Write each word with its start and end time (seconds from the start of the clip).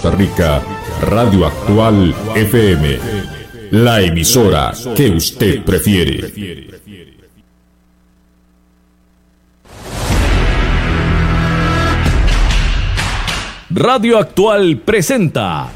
Costa 0.00 0.16
Rica, 0.16 0.62
Radio 1.00 1.44
Actual 1.44 2.14
FM, 2.36 2.98
la 3.72 4.00
emisora 4.00 4.72
que 4.94 5.10
usted 5.10 5.64
prefiere. 5.64 6.78
Radio 13.70 14.18
Actual 14.18 14.76
presenta 14.84 15.68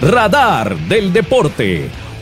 Radar 0.00 0.76
del 0.76 1.12
Deporte. 1.12 2.07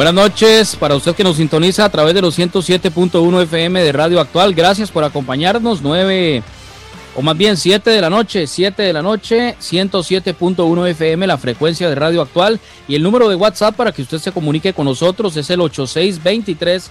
Buenas 0.00 0.14
noches 0.14 0.76
para 0.76 0.94
usted 0.94 1.14
que 1.14 1.22
nos 1.22 1.36
sintoniza 1.36 1.84
a 1.84 1.90
través 1.90 2.14
de 2.14 2.22
los 2.22 2.38
107.1 2.38 3.42
FM 3.42 3.82
de 3.82 3.92
Radio 3.92 4.18
Actual. 4.18 4.54
Gracias 4.54 4.90
por 4.90 5.04
acompañarnos. 5.04 5.82
9 5.82 6.42
o 7.16 7.20
más 7.20 7.36
bien 7.36 7.58
7 7.58 7.90
de 7.90 8.00
la 8.00 8.08
noche, 8.08 8.46
7 8.46 8.82
de 8.82 8.94
la 8.94 9.02
noche, 9.02 9.56
107.1 9.60 10.88
FM, 10.88 11.26
la 11.26 11.36
frecuencia 11.36 11.90
de 11.90 11.96
Radio 11.96 12.22
Actual. 12.22 12.60
Y 12.88 12.94
el 12.94 13.02
número 13.02 13.28
de 13.28 13.34
WhatsApp 13.34 13.76
para 13.76 13.92
que 13.92 14.00
usted 14.00 14.16
se 14.16 14.32
comunique 14.32 14.72
con 14.72 14.86
nosotros 14.86 15.36
es 15.36 15.50
el 15.50 15.60
8623 15.60 16.90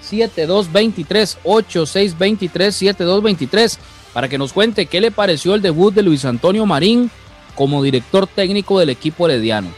7223 0.00 1.38
8623 1.44 2.74
7223 2.74 3.78
para 4.14 4.30
que 4.30 4.38
nos 4.38 4.54
cuente 4.54 4.86
qué 4.86 5.02
le 5.02 5.10
pareció 5.10 5.54
el 5.54 5.60
debut 5.60 5.92
de 5.92 6.02
Luis 6.02 6.24
Antonio 6.24 6.64
Marín 6.64 7.10
como 7.54 7.82
director 7.82 8.26
técnico 8.26 8.78
del 8.78 8.88
equipo 8.88 9.28
herediano. 9.28 9.68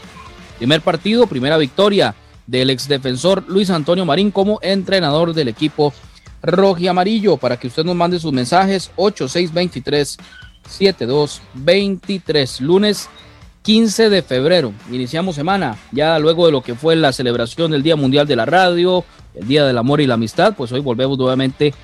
Primer 0.59 0.79
partido, 0.79 1.27
primera 1.27 1.57
victoria 1.57 2.15
del 2.49 2.69
exdefensor 2.71 3.43
Luis 3.47 3.69
Antonio 3.69 4.05
Marín 4.05 4.31
como 4.31 4.57
entrenador 4.63 5.33
del 5.33 5.49
equipo 5.49 5.93
rojo 6.41 6.79
y 6.79 6.87
amarillo 6.87 7.37
para 7.37 7.57
que 7.57 7.67
usted 7.67 7.83
nos 7.83 7.95
mande 7.95 8.19
sus 8.19 8.33
mensajes 8.33 8.89
8623 8.95 10.17
7223 10.67 12.61
lunes 12.61 13.07
15 13.61 14.09
de 14.09 14.21
febrero. 14.23 14.73
Iniciamos 14.91 15.35
semana 15.35 15.77
ya 15.91 16.17
luego 16.17 16.47
de 16.47 16.51
lo 16.51 16.61
que 16.61 16.73
fue 16.75 16.95
la 16.95 17.13
celebración 17.13 17.69
del 17.71 17.83
Día 17.83 17.95
Mundial 17.95 18.25
de 18.25 18.35
la 18.35 18.45
Radio 18.45 19.05
el 19.35 19.47
Día 19.47 19.63
del 19.65 19.77
Amor 19.77 20.01
y 20.01 20.07
la 20.07 20.15
Amistad 20.15 20.55
pues 20.57 20.71
hoy 20.71 20.79
volvemos 20.79 21.19
nuevamente 21.19 21.75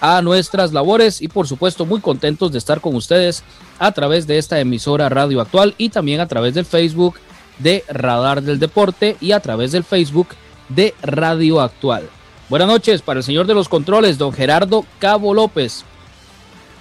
a 0.00 0.22
nuestras 0.22 0.72
labores 0.72 1.20
y 1.20 1.26
por 1.28 1.48
supuesto 1.48 1.84
muy 1.84 2.00
contentos 2.00 2.52
de 2.52 2.58
estar 2.58 2.80
con 2.80 2.94
ustedes 2.94 3.42
a 3.80 3.90
través 3.90 4.28
de 4.28 4.38
esta 4.38 4.60
emisora 4.60 5.08
Radio 5.08 5.40
Actual 5.40 5.74
y 5.78 5.88
también 5.88 6.20
a 6.20 6.28
través 6.28 6.54
del 6.54 6.64
Facebook 6.64 7.16
de 7.58 7.84
Radar 7.88 8.42
del 8.42 8.58
Deporte 8.58 9.16
y 9.20 9.32
a 9.32 9.40
través 9.40 9.72
del 9.72 9.84
Facebook 9.84 10.28
de 10.68 10.94
Radio 11.02 11.60
Actual. 11.60 12.08
Buenas 12.48 12.68
noches 12.68 13.02
para 13.02 13.20
el 13.20 13.24
señor 13.24 13.46
de 13.46 13.54
los 13.54 13.68
controles, 13.68 14.18
don 14.18 14.32
Gerardo 14.32 14.84
Cabo 14.98 15.32
López. 15.34 15.84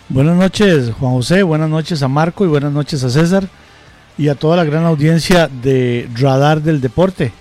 Buenas 0.10 0.36
noches, 0.36 0.92
Juan 1.00 1.14
José, 1.14 1.44
buenas 1.44 1.70
noches 1.70 2.04
a 2.04 2.08
Marco 2.08 2.44
y 2.44 2.50
buenas 2.50 2.74
noches 2.74 3.04
a 3.04 3.10
César 3.10 3.48
y 4.18 4.28
a 4.28 4.36
toda 4.36 4.58
la 4.58 4.66
gran 4.66 4.84
audiencia 4.84 5.48
de 5.48 6.10
Radar 6.16 6.62
del 6.62 6.82
Deporte. 6.82 7.32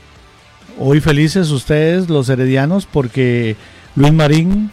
Hoy 0.79 1.01
felices 1.01 1.51
ustedes, 1.51 2.09
los 2.09 2.29
heredianos, 2.29 2.87
porque 2.87 3.57
Luis 3.97 4.13
Marín 4.13 4.71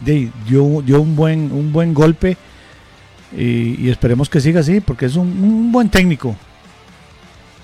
dio, 0.00 0.62
un, 0.62 1.16
buen, 1.16 1.94
golpe 1.94 2.36
y, 3.36 3.88
esperemos 3.90 4.30
que 4.30 4.40
siga 4.40 4.60
así, 4.60 4.80
porque 4.80 5.06
es 5.06 5.16
un 5.16 5.70
buen 5.70 5.90
técnico 5.90 6.34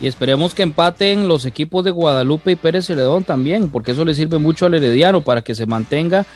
y 0.02 0.08
esperemos 0.08 0.52
que 0.52 0.64
empaten 0.64 1.28
los 1.28 1.46
equipos 1.46 1.84
de 1.84 1.92
Guadalupe 1.92 2.50
y 2.50 2.56
Pérez 2.56 2.86
Celedón 2.86 3.22
también, 3.22 3.70
porque 3.70 3.92
eso 3.92 4.04
le 4.04 4.14
sirve 4.14 4.38
mucho 4.38 4.66
al 4.66 4.74
Herediano 4.74 5.20
para 5.20 5.42
que 5.42 5.54
se 5.54 5.64
mantenga 5.64 6.26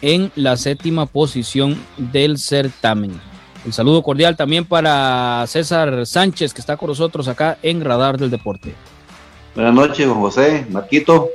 en 0.00 0.30
la 0.36 0.56
séptima 0.56 1.06
posición 1.06 1.76
del 1.98 2.38
certamen. 2.38 3.20
El 3.66 3.72
saludo 3.72 4.04
cordial 4.04 4.36
también 4.36 4.64
para 4.64 5.44
César 5.48 6.06
Sánchez, 6.06 6.54
que 6.54 6.60
está 6.60 6.76
con 6.76 6.88
nosotros 6.88 7.26
acá 7.26 7.58
en 7.64 7.84
Radar 7.84 8.16
del 8.16 8.30
Deporte. 8.30 8.72
Buenas 9.56 9.74
noches, 9.74 10.06
José, 10.06 10.64
Marquito, 10.70 11.30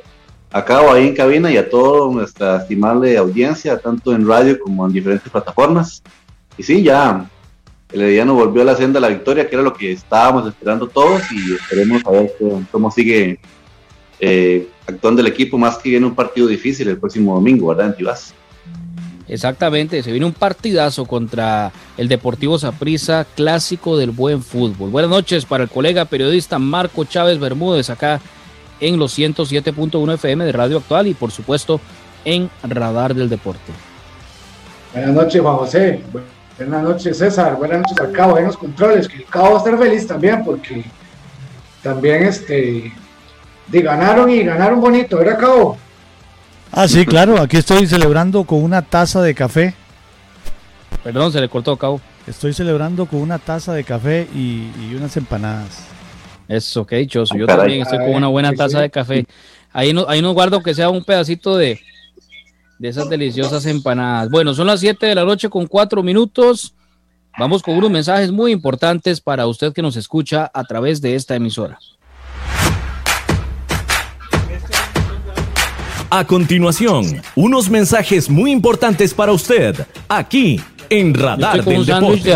acá 0.50 0.80
ahí 0.94 1.08
en 1.08 1.16
cabina 1.16 1.52
y 1.52 1.58
a 1.58 1.70
toda 1.70 2.10
nuestra 2.10 2.62
estimable 2.62 3.18
audiencia, 3.18 3.78
tanto 3.78 4.16
en 4.16 4.26
radio 4.26 4.58
como 4.62 4.86
en 4.88 4.94
diferentes 4.94 5.30
plataformas. 5.30 6.02
Y 6.58 6.64
sí, 6.64 6.84
ya 6.84 7.30
el 7.92 8.02
Herediano 8.02 8.34
volvió 8.34 8.62
a 8.62 8.66
la 8.66 8.76
senda 8.76 9.00
de 9.00 9.08
la 9.08 9.14
victoria, 9.14 9.48
que 9.50 9.56
era 9.56 9.64
lo 9.64 9.74
que 9.74 9.92
estábamos 9.92 10.48
esperando 10.48 10.88
todos 10.88 11.22
y 11.32 11.54
esperemos 11.54 12.02
a 12.06 12.12
ver 12.12 12.34
cómo 12.72 12.90
sigue 12.92 13.40
eh, 14.20 14.68
actuando 14.88 15.22
el 15.22 15.28
equipo, 15.28 15.58
más 15.58 15.78
que 15.78 15.90
viene 15.90 16.06
un 16.06 16.16
partido 16.16 16.48
difícil 16.48 16.88
el 16.88 16.98
próximo 16.98 17.34
domingo, 17.34 17.68
¿verdad? 17.68 17.88
En 17.88 17.96
Tibás. 17.96 18.34
Exactamente, 19.28 20.04
se 20.04 20.12
viene 20.12 20.26
un 20.26 20.34
partidazo 20.34 21.06
contra 21.06 21.72
el 21.98 22.08
Deportivo 22.08 22.60
Saprissa, 22.60 23.26
clásico 23.36 23.98
del 23.98 24.12
buen 24.12 24.44
fútbol. 24.44 24.90
Buenas 24.90 25.10
noches 25.10 25.46
para 25.46 25.64
el 25.64 25.70
colega 25.70 26.06
periodista 26.06 26.60
Marco 26.60 27.06
Chávez 27.06 27.40
Bermúdez 27.40 27.90
acá 27.90 28.20
en 28.82 29.00
los 29.00 29.18
107.1 29.18 30.14
FM 30.16 30.44
de 30.44 30.52
Radio 30.52 30.78
Actual 30.78 31.08
y 31.08 31.14
por 31.14 31.32
supuesto 31.32 31.80
en 32.26 32.50
Radar 32.64 33.16
del 33.16 33.30
Deporte. 33.30 33.72
Buenas 34.94 35.14
noches, 35.14 35.42
Juan 35.42 35.56
José. 35.56 36.02
Buenas 36.66 36.84
noches, 36.84 37.18
César. 37.18 37.56
Buenas 37.56 37.80
noches 37.80 37.98
al 38.00 38.12
Cabo. 38.12 38.38
En 38.38 38.46
los 38.46 38.56
controles, 38.56 39.08
que 39.08 39.18
el 39.18 39.26
Cabo 39.26 39.52
va 39.52 39.56
a 39.56 39.58
estar 39.58 39.78
feliz 39.80 40.06
también 40.06 40.44
porque 40.46 40.84
también 41.82 42.24
este 42.24 42.94
de 43.68 43.82
ganaron 43.82 44.30
y 44.30 44.44
ganaron 44.44 44.80
bonito, 44.80 45.18
¿verdad, 45.18 45.40
Cabo? 45.40 45.78
Ah, 46.72 46.88
sí, 46.88 47.04
claro. 47.06 47.42
Aquí 47.42 47.58
estoy 47.58 47.88
celebrando 47.88 48.44
con 48.44 48.62
una 48.62 48.84
taza 48.84 49.24
de 49.24 49.34
café. 49.34 49.74
Perdón, 51.04 51.32
se 51.32 51.42
le 51.42 51.50
cortó, 51.50 51.76
Cabo. 51.78 52.00
Estoy 52.28 52.54
celebrando 52.54 53.08
con 53.08 53.22
una 53.22 53.40
taza 53.40 53.74
de 53.74 53.84
café 53.84 54.28
y, 54.36 54.94
unas 54.96 55.18
empanadas. 55.18 55.80
Eso, 56.48 56.86
qué 56.86 56.98
dichoso. 56.98 57.36
Yo 57.36 57.48
también 57.48 57.82
estoy 57.82 57.98
con 57.98 58.14
una 58.14 58.28
buena 58.28 58.54
taza 58.54 58.82
de 58.82 58.92
café. 58.92 59.26
Ahí 59.74 59.94
no, 59.94 60.06
ahí 60.08 60.22
no 60.22 60.34
guardo 60.34 60.62
que 60.62 60.76
sea 60.76 60.90
un 60.90 61.04
pedacito 61.04 61.58
de, 61.58 61.80
de 62.82 62.90
esas 62.90 63.08
deliciosas 63.08 63.68
empanadas. 63.68 64.32
Bueno, 64.32 64.56
son 64.56 64.66
las 64.66 64.80
7 64.80 65.06
de 65.06 65.14
la 65.14 65.24
noche 65.24 65.50
con 65.50 65.68
4 65.68 66.02
minutos. 66.02 66.74
Vamos 67.38 67.62
con 67.62 67.76
unos 67.76 67.92
mensajes 67.92 68.32
muy 68.32 68.52
importantes 68.52 69.22
para 69.22 69.46
usted 69.46 69.72
que 69.72 69.84
nos 69.84 69.96
escucha 69.96 70.50
a 70.52 70.64
través 70.64 71.00
de 71.00 71.14
esta 71.14 71.36
emisora. 71.36 71.78
A 76.10 76.26
continuación, 76.26 77.22
unos 77.36 77.70
mensajes 77.70 78.28
muy 78.28 78.52
importantes 78.52 79.14
para 79.14 79.32
usted, 79.32 79.86
aquí 80.10 80.60
en 80.90 81.14
Radar 81.14 81.64
del 81.64 81.86
Deporte. 81.86 82.36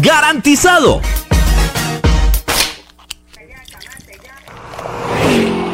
¡Garantizado! 0.00 1.00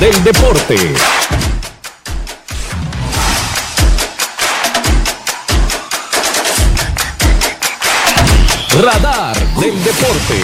Del 0.00 0.24
Deporte. 0.24 0.76
Radar 8.80 9.36
del 9.60 9.84
Deporte. 9.84 10.40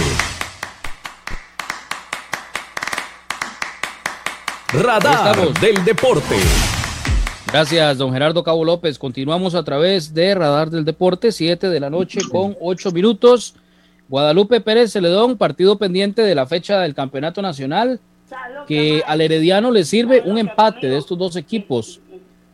Radar 4.75 5.55
del 5.59 5.85
Deporte. 5.87 6.37
Gracias, 7.51 7.97
don 7.97 8.13
Gerardo 8.13 8.45
Cabo 8.45 8.63
López. 8.63 8.99
Continuamos 8.99 9.55
a 9.55 9.65
través 9.65 10.13
de 10.13 10.35
Radar 10.35 10.69
del 10.69 10.85
Deporte, 10.85 11.33
7 11.33 11.71
de 11.71 11.81
la 11.81 11.89
noche 11.89 12.21
con 12.31 12.55
8 12.61 12.93
minutos. 12.93 13.55
Guadalupe 14.11 14.61
Pérez 14.61 14.93
Celedón, 14.93 15.39
partido 15.39 15.79
pendiente 15.79 16.21
de 16.21 16.35
la 16.35 16.47
fecha 16.47 16.81
del 16.81 16.95
Campeonato 16.95 17.41
Nacional 17.41 18.01
que 18.67 19.03
al 19.07 19.21
Herediano 19.21 19.71
le 19.71 19.85
sirve 19.85 20.23
un 20.25 20.39
empate 20.39 20.89
de 20.89 20.99
estos 20.99 21.17
dos 21.19 21.37
equipos. 21.37 22.01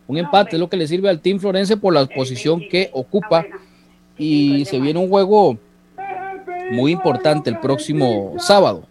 Un 0.06 0.19
empate 0.19 0.56
es 0.56 0.60
lo 0.60 0.69
que 0.69 0.76
le 0.76 0.86
sirve 0.86 1.08
al 1.08 1.20
Team 1.20 1.38
Florense 1.38 1.76
por 1.76 1.94
la 1.94 2.06
posición 2.06 2.60
que 2.70 2.90
ocupa. 2.92 3.46
Y 4.19 4.64
se 4.67 4.79
viene 4.79 4.98
un 4.98 5.08
juego 5.08 5.58
muy 6.70 6.93
importante 6.93 7.50
el 7.50 7.58
próximo 7.58 8.34
sábado 8.38 8.84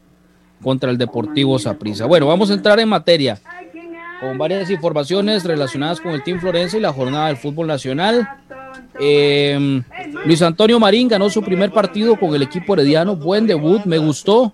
contra 0.61 0.91
el 0.91 0.97
Deportivo 0.97 1.57
Saprissa. 1.59 2.05
Bueno, 2.05 2.27
vamos 2.27 2.49
a 2.49 2.53
entrar 2.53 2.79
en 2.79 2.89
materia 2.89 3.39
con 4.19 4.37
varias 4.37 4.69
informaciones 4.69 5.43
relacionadas 5.43 5.99
con 5.99 6.11
el 6.11 6.23
Team 6.23 6.39
Florense 6.39 6.77
y 6.77 6.81
la 6.81 6.93
jornada 6.93 7.27
del 7.27 7.37
fútbol 7.37 7.67
nacional. 7.67 8.27
Eh, 8.99 9.81
Luis 10.25 10.41
Antonio 10.41 10.79
Marín 10.79 11.07
ganó 11.07 11.29
su 11.29 11.41
primer 11.41 11.71
partido 11.71 12.15
con 12.17 12.35
el 12.35 12.41
equipo 12.41 12.73
herediano. 12.73 13.15
Buen 13.15 13.47
debut, 13.47 13.83
me 13.85 13.97
gustó 13.97 14.53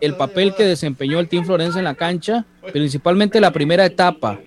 el 0.00 0.14
papel 0.14 0.54
que 0.54 0.64
desempeñó 0.64 1.20
el 1.20 1.28
Team 1.28 1.44
Florense 1.44 1.78
en 1.78 1.84
la 1.84 1.94
cancha, 1.94 2.44
principalmente 2.72 3.40
la 3.40 3.52
primera 3.52 3.84
etapa. 3.84 4.38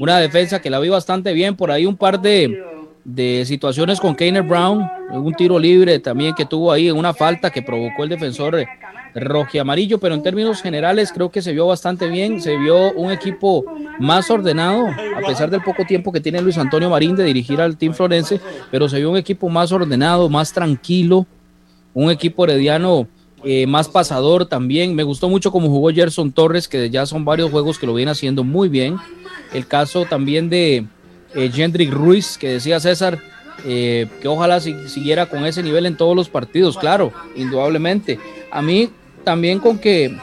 Una 0.00 0.18
defensa 0.18 0.60
que 0.60 0.70
la 0.70 0.78
vi 0.78 0.88
bastante 0.88 1.32
bien, 1.32 1.56
por 1.56 1.70
ahí 1.70 1.84
un 1.84 1.96
par 1.96 2.20
de, 2.20 2.62
de 3.04 3.44
situaciones 3.44 4.00
con 4.00 4.14
Keiner 4.14 4.42
Brown, 4.42 4.88
un 5.10 5.34
tiro 5.34 5.58
libre 5.58 5.98
también 5.98 6.34
que 6.34 6.44
tuvo 6.44 6.70
ahí, 6.70 6.90
una 6.90 7.12
falta 7.14 7.50
que 7.50 7.62
provocó 7.62 8.04
el 8.04 8.10
defensor 8.10 8.64
amarillo, 9.60 9.98
pero 9.98 10.14
en 10.14 10.22
términos 10.22 10.62
generales 10.62 11.12
creo 11.12 11.30
que 11.30 11.42
se 11.42 11.52
vio 11.52 11.66
bastante 11.66 12.08
bien, 12.08 12.40
se 12.40 12.56
vio 12.56 12.92
un 12.92 13.10
equipo 13.10 13.64
más 13.98 14.30
ordenado, 14.30 14.86
a 14.86 15.26
pesar 15.26 15.50
del 15.50 15.62
poco 15.62 15.84
tiempo 15.84 16.12
que 16.12 16.20
tiene 16.20 16.40
Luis 16.40 16.58
Antonio 16.58 16.90
Marín 16.90 17.16
de 17.16 17.24
dirigir 17.24 17.60
al 17.60 17.76
Team 17.76 17.94
Florense, 17.94 18.40
pero 18.70 18.88
se 18.88 18.98
vio 18.98 19.10
un 19.10 19.16
equipo 19.16 19.48
más 19.48 19.72
ordenado, 19.72 20.28
más 20.28 20.52
tranquilo, 20.52 21.26
un 21.94 22.10
equipo 22.10 22.44
herediano 22.44 23.08
eh, 23.44 23.66
más 23.66 23.88
pasador 23.88 24.46
también. 24.46 24.94
Me 24.94 25.02
gustó 25.02 25.28
mucho 25.28 25.52
como 25.52 25.68
jugó 25.68 25.90
Gerson 25.90 26.32
Torres, 26.32 26.68
que 26.68 26.90
ya 26.90 27.06
son 27.06 27.24
varios 27.24 27.50
juegos 27.50 27.78
que 27.78 27.86
lo 27.86 27.94
viene 27.94 28.10
haciendo 28.10 28.44
muy 28.44 28.68
bien. 28.68 28.96
El 29.52 29.66
caso 29.66 30.04
también 30.04 30.50
de 30.50 30.86
eh, 31.34 31.88
Ruiz, 31.90 32.36
que 32.36 32.48
decía 32.50 32.80
César, 32.80 33.18
eh, 33.64 34.06
que 34.20 34.28
ojalá 34.28 34.60
siguiera 34.60 35.26
con 35.26 35.44
ese 35.44 35.62
nivel 35.62 35.86
en 35.86 35.96
todos 35.96 36.14
los 36.14 36.28
partidos, 36.28 36.76
claro, 36.76 37.12
indudablemente. 37.36 38.18
A 38.50 38.62
mí 38.62 38.90
también 39.24 39.58
con 39.58 39.78
que 39.78 40.16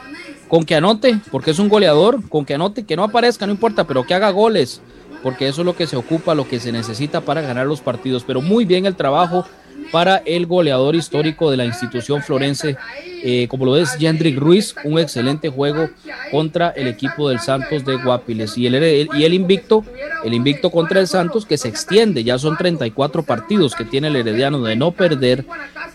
con 0.47 0.63
que 0.63 0.75
anote, 0.75 1.19
porque 1.31 1.51
es 1.51 1.59
un 1.59 1.69
goleador, 1.69 2.27
con 2.29 2.45
que 2.45 2.53
anote, 2.53 2.85
que 2.85 2.95
no 2.95 3.03
aparezca, 3.03 3.45
no 3.45 3.51
importa, 3.51 3.85
pero 3.85 4.03
que 4.03 4.13
haga 4.13 4.29
goles. 4.29 4.81
porque 5.23 5.47
eso 5.47 5.61
es 5.61 5.65
lo 5.65 5.75
que 5.75 5.87
se 5.87 5.95
ocupa, 5.95 6.35
lo 6.35 6.47
que 6.47 6.59
se 6.59 6.71
necesita 6.71 7.21
para 7.21 7.41
ganar 7.41 7.65
los 7.65 7.81
partidos. 7.81 8.23
Pero 8.23 8.41
muy 8.41 8.63
bien 8.63 8.85
el 8.85 8.95
trabajo 8.95 9.43
para 9.91 10.17
el 10.25 10.45
goleador 10.45 10.95
histórico 10.95 11.51
de 11.51 11.57
la 11.57 11.65
institución 11.65 12.21
florense, 12.21 12.77
eh, 13.23 13.47
como 13.47 13.65
lo 13.65 13.77
es 13.77 13.95
Jendrik 13.97 14.37
Ruiz, 14.37 14.75
un 14.83 14.99
excelente 14.99 15.49
juego 15.49 15.89
contra 16.31 16.69
el 16.69 16.87
equipo 16.87 17.29
del 17.29 17.39
Santos 17.39 17.85
de 17.85 17.95
Guapiles. 17.95 18.57
Y 18.57 18.67
el, 18.67 19.09
y 19.13 19.23
el 19.23 19.33
invicto, 19.33 19.83
el 20.23 20.33
invicto 20.33 20.69
contra 20.69 20.99
el 20.99 21.07
Santos 21.07 21.45
que 21.45 21.57
se 21.57 21.67
extiende, 21.67 22.23
ya 22.23 22.37
son 22.37 22.57
34 22.57 23.23
partidos 23.23 23.75
que 23.75 23.85
tiene 23.85 24.07
el 24.07 24.15
Herediano 24.15 24.61
de 24.61 24.75
no 24.75 24.91
perder 24.91 25.45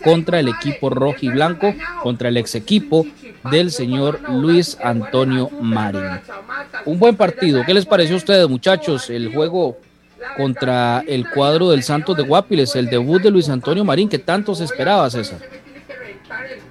contra 0.03 0.39
el 0.39 0.47
equipo 0.47 0.89
rojo 0.89 1.17
y 1.21 1.29
blanco, 1.29 1.73
contra 2.01 2.29
el 2.29 2.37
ex 2.37 2.55
equipo 2.55 3.05
del 3.49 3.71
señor 3.71 4.19
Luis 4.29 4.77
Antonio 4.83 5.49
Marín. 5.61 6.21
Un 6.85 6.99
buen 6.99 7.15
partido. 7.15 7.63
¿Qué 7.65 7.73
les 7.73 7.85
pareció 7.85 8.15
a 8.15 8.17
ustedes, 8.17 8.49
muchachos? 8.49 9.09
El 9.09 9.33
juego 9.33 9.77
contra 10.37 11.03
el 11.07 11.29
cuadro 11.29 11.69
del 11.69 11.83
Santos 11.83 12.17
de 12.17 12.23
Guapiles, 12.23 12.75
el 12.75 12.89
debut 12.89 13.21
de 13.21 13.31
Luis 13.31 13.49
Antonio 13.49 13.83
Marín, 13.83 14.09
que 14.09 14.19
tanto 14.19 14.55
se 14.55 14.63
esperaba, 14.63 15.09
César. 15.09 15.39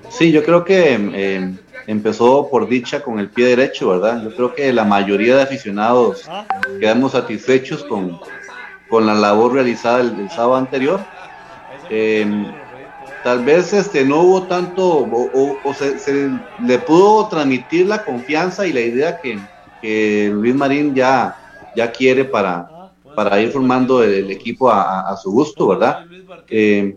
Sí, 0.09 0.33
yo 0.33 0.43
creo 0.45 0.65
que 0.65 0.99
eh, 1.15 1.55
empezó 1.87 2.49
por 2.51 2.69
dicha 2.69 3.03
con 3.03 3.19
el 3.19 3.29
pie 3.29 3.47
derecho, 3.47 3.91
¿verdad? 3.91 4.23
Yo 4.23 4.35
creo 4.35 4.55
que 4.55 4.73
la 4.73 4.85
mayoría 4.85 5.37
de 5.37 5.43
aficionados 5.43 6.29
quedamos 6.81 7.13
satisfechos 7.13 7.85
con, 7.85 8.21
con 8.89 9.07
la 9.07 9.15
labor 9.15 9.55
realizada 9.55 10.01
el, 10.01 10.29
sábado 10.31 10.57
anterior. 10.57 11.01
Eh, 11.89 12.27
tal 13.23 13.45
vez 13.45 13.73
este, 13.73 14.05
no 14.05 14.21
hubo 14.21 14.43
tanto, 14.45 14.85
o, 14.85 15.75
se, 15.75 16.31
le 16.65 16.79
pudo 16.79 17.29
transmitir 17.29 17.87
la 17.87 18.05
confianza 18.05 18.67
y 18.67 18.73
la 18.73 18.81
idea 18.81 19.21
que, 19.21 19.39
Luis 20.33 20.55
Marín 20.55 20.95
ya, 20.95 21.37
ya 21.75 21.91
quiere 21.91 22.25
para, 22.25 22.69
para 23.15 23.41
ir 23.41 23.51
formando 23.51 24.03
el, 24.03 24.31
equipo 24.31 24.71
a, 24.71 25.17
su 25.17 25.31
gusto, 25.31 25.69
¿verdad? 25.69 26.07
Eh, 26.49 26.97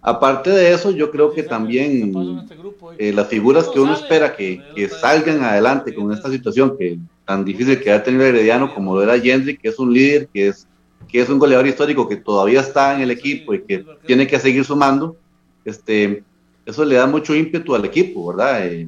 aparte 0.00 0.50
de 0.50 0.72
eso, 0.72 0.90
yo 0.90 1.10
creo 1.10 1.32
que 1.32 1.42
también 1.42 2.12
eh, 2.98 3.12
las 3.12 3.28
figuras 3.28 3.68
que 3.68 3.80
uno 3.80 3.94
espera 3.94 4.36
que, 4.36 4.62
salgan 5.00 5.42
adelante 5.42 5.94
con 5.94 6.12
esta 6.12 6.30
situación 6.30 6.76
que 6.78 6.98
tan 7.24 7.44
difícil 7.44 7.80
que 7.80 7.90
ha 7.90 8.02
tenido 8.02 8.24
Herediano 8.24 8.74
como 8.74 8.94
lo 8.94 9.02
era 9.02 9.18
Gendry, 9.18 9.56
que 9.56 9.68
es 9.68 9.78
un 9.78 9.92
líder, 9.92 10.28
que 10.32 10.48
es, 10.48 10.66
que 11.08 11.20
es 11.20 11.28
un 11.28 11.38
goleador 11.38 11.66
histórico 11.66 12.08
que 12.08 12.16
todavía 12.16 12.60
está 12.60 12.94
en 12.94 13.00
el 13.00 13.10
equipo 13.10 13.54
y 13.54 13.62
que 13.62 13.84
tiene 14.06 14.26
que 14.26 14.38
seguir 14.38 14.64
sumando, 14.64 15.16
este, 15.64 16.22
eso 16.66 16.84
le 16.84 16.96
da 16.96 17.06
mucho 17.06 17.34
ímpetu 17.34 17.74
al 17.74 17.84
equipo, 17.84 18.28
¿verdad? 18.28 18.66
Eh, 18.66 18.86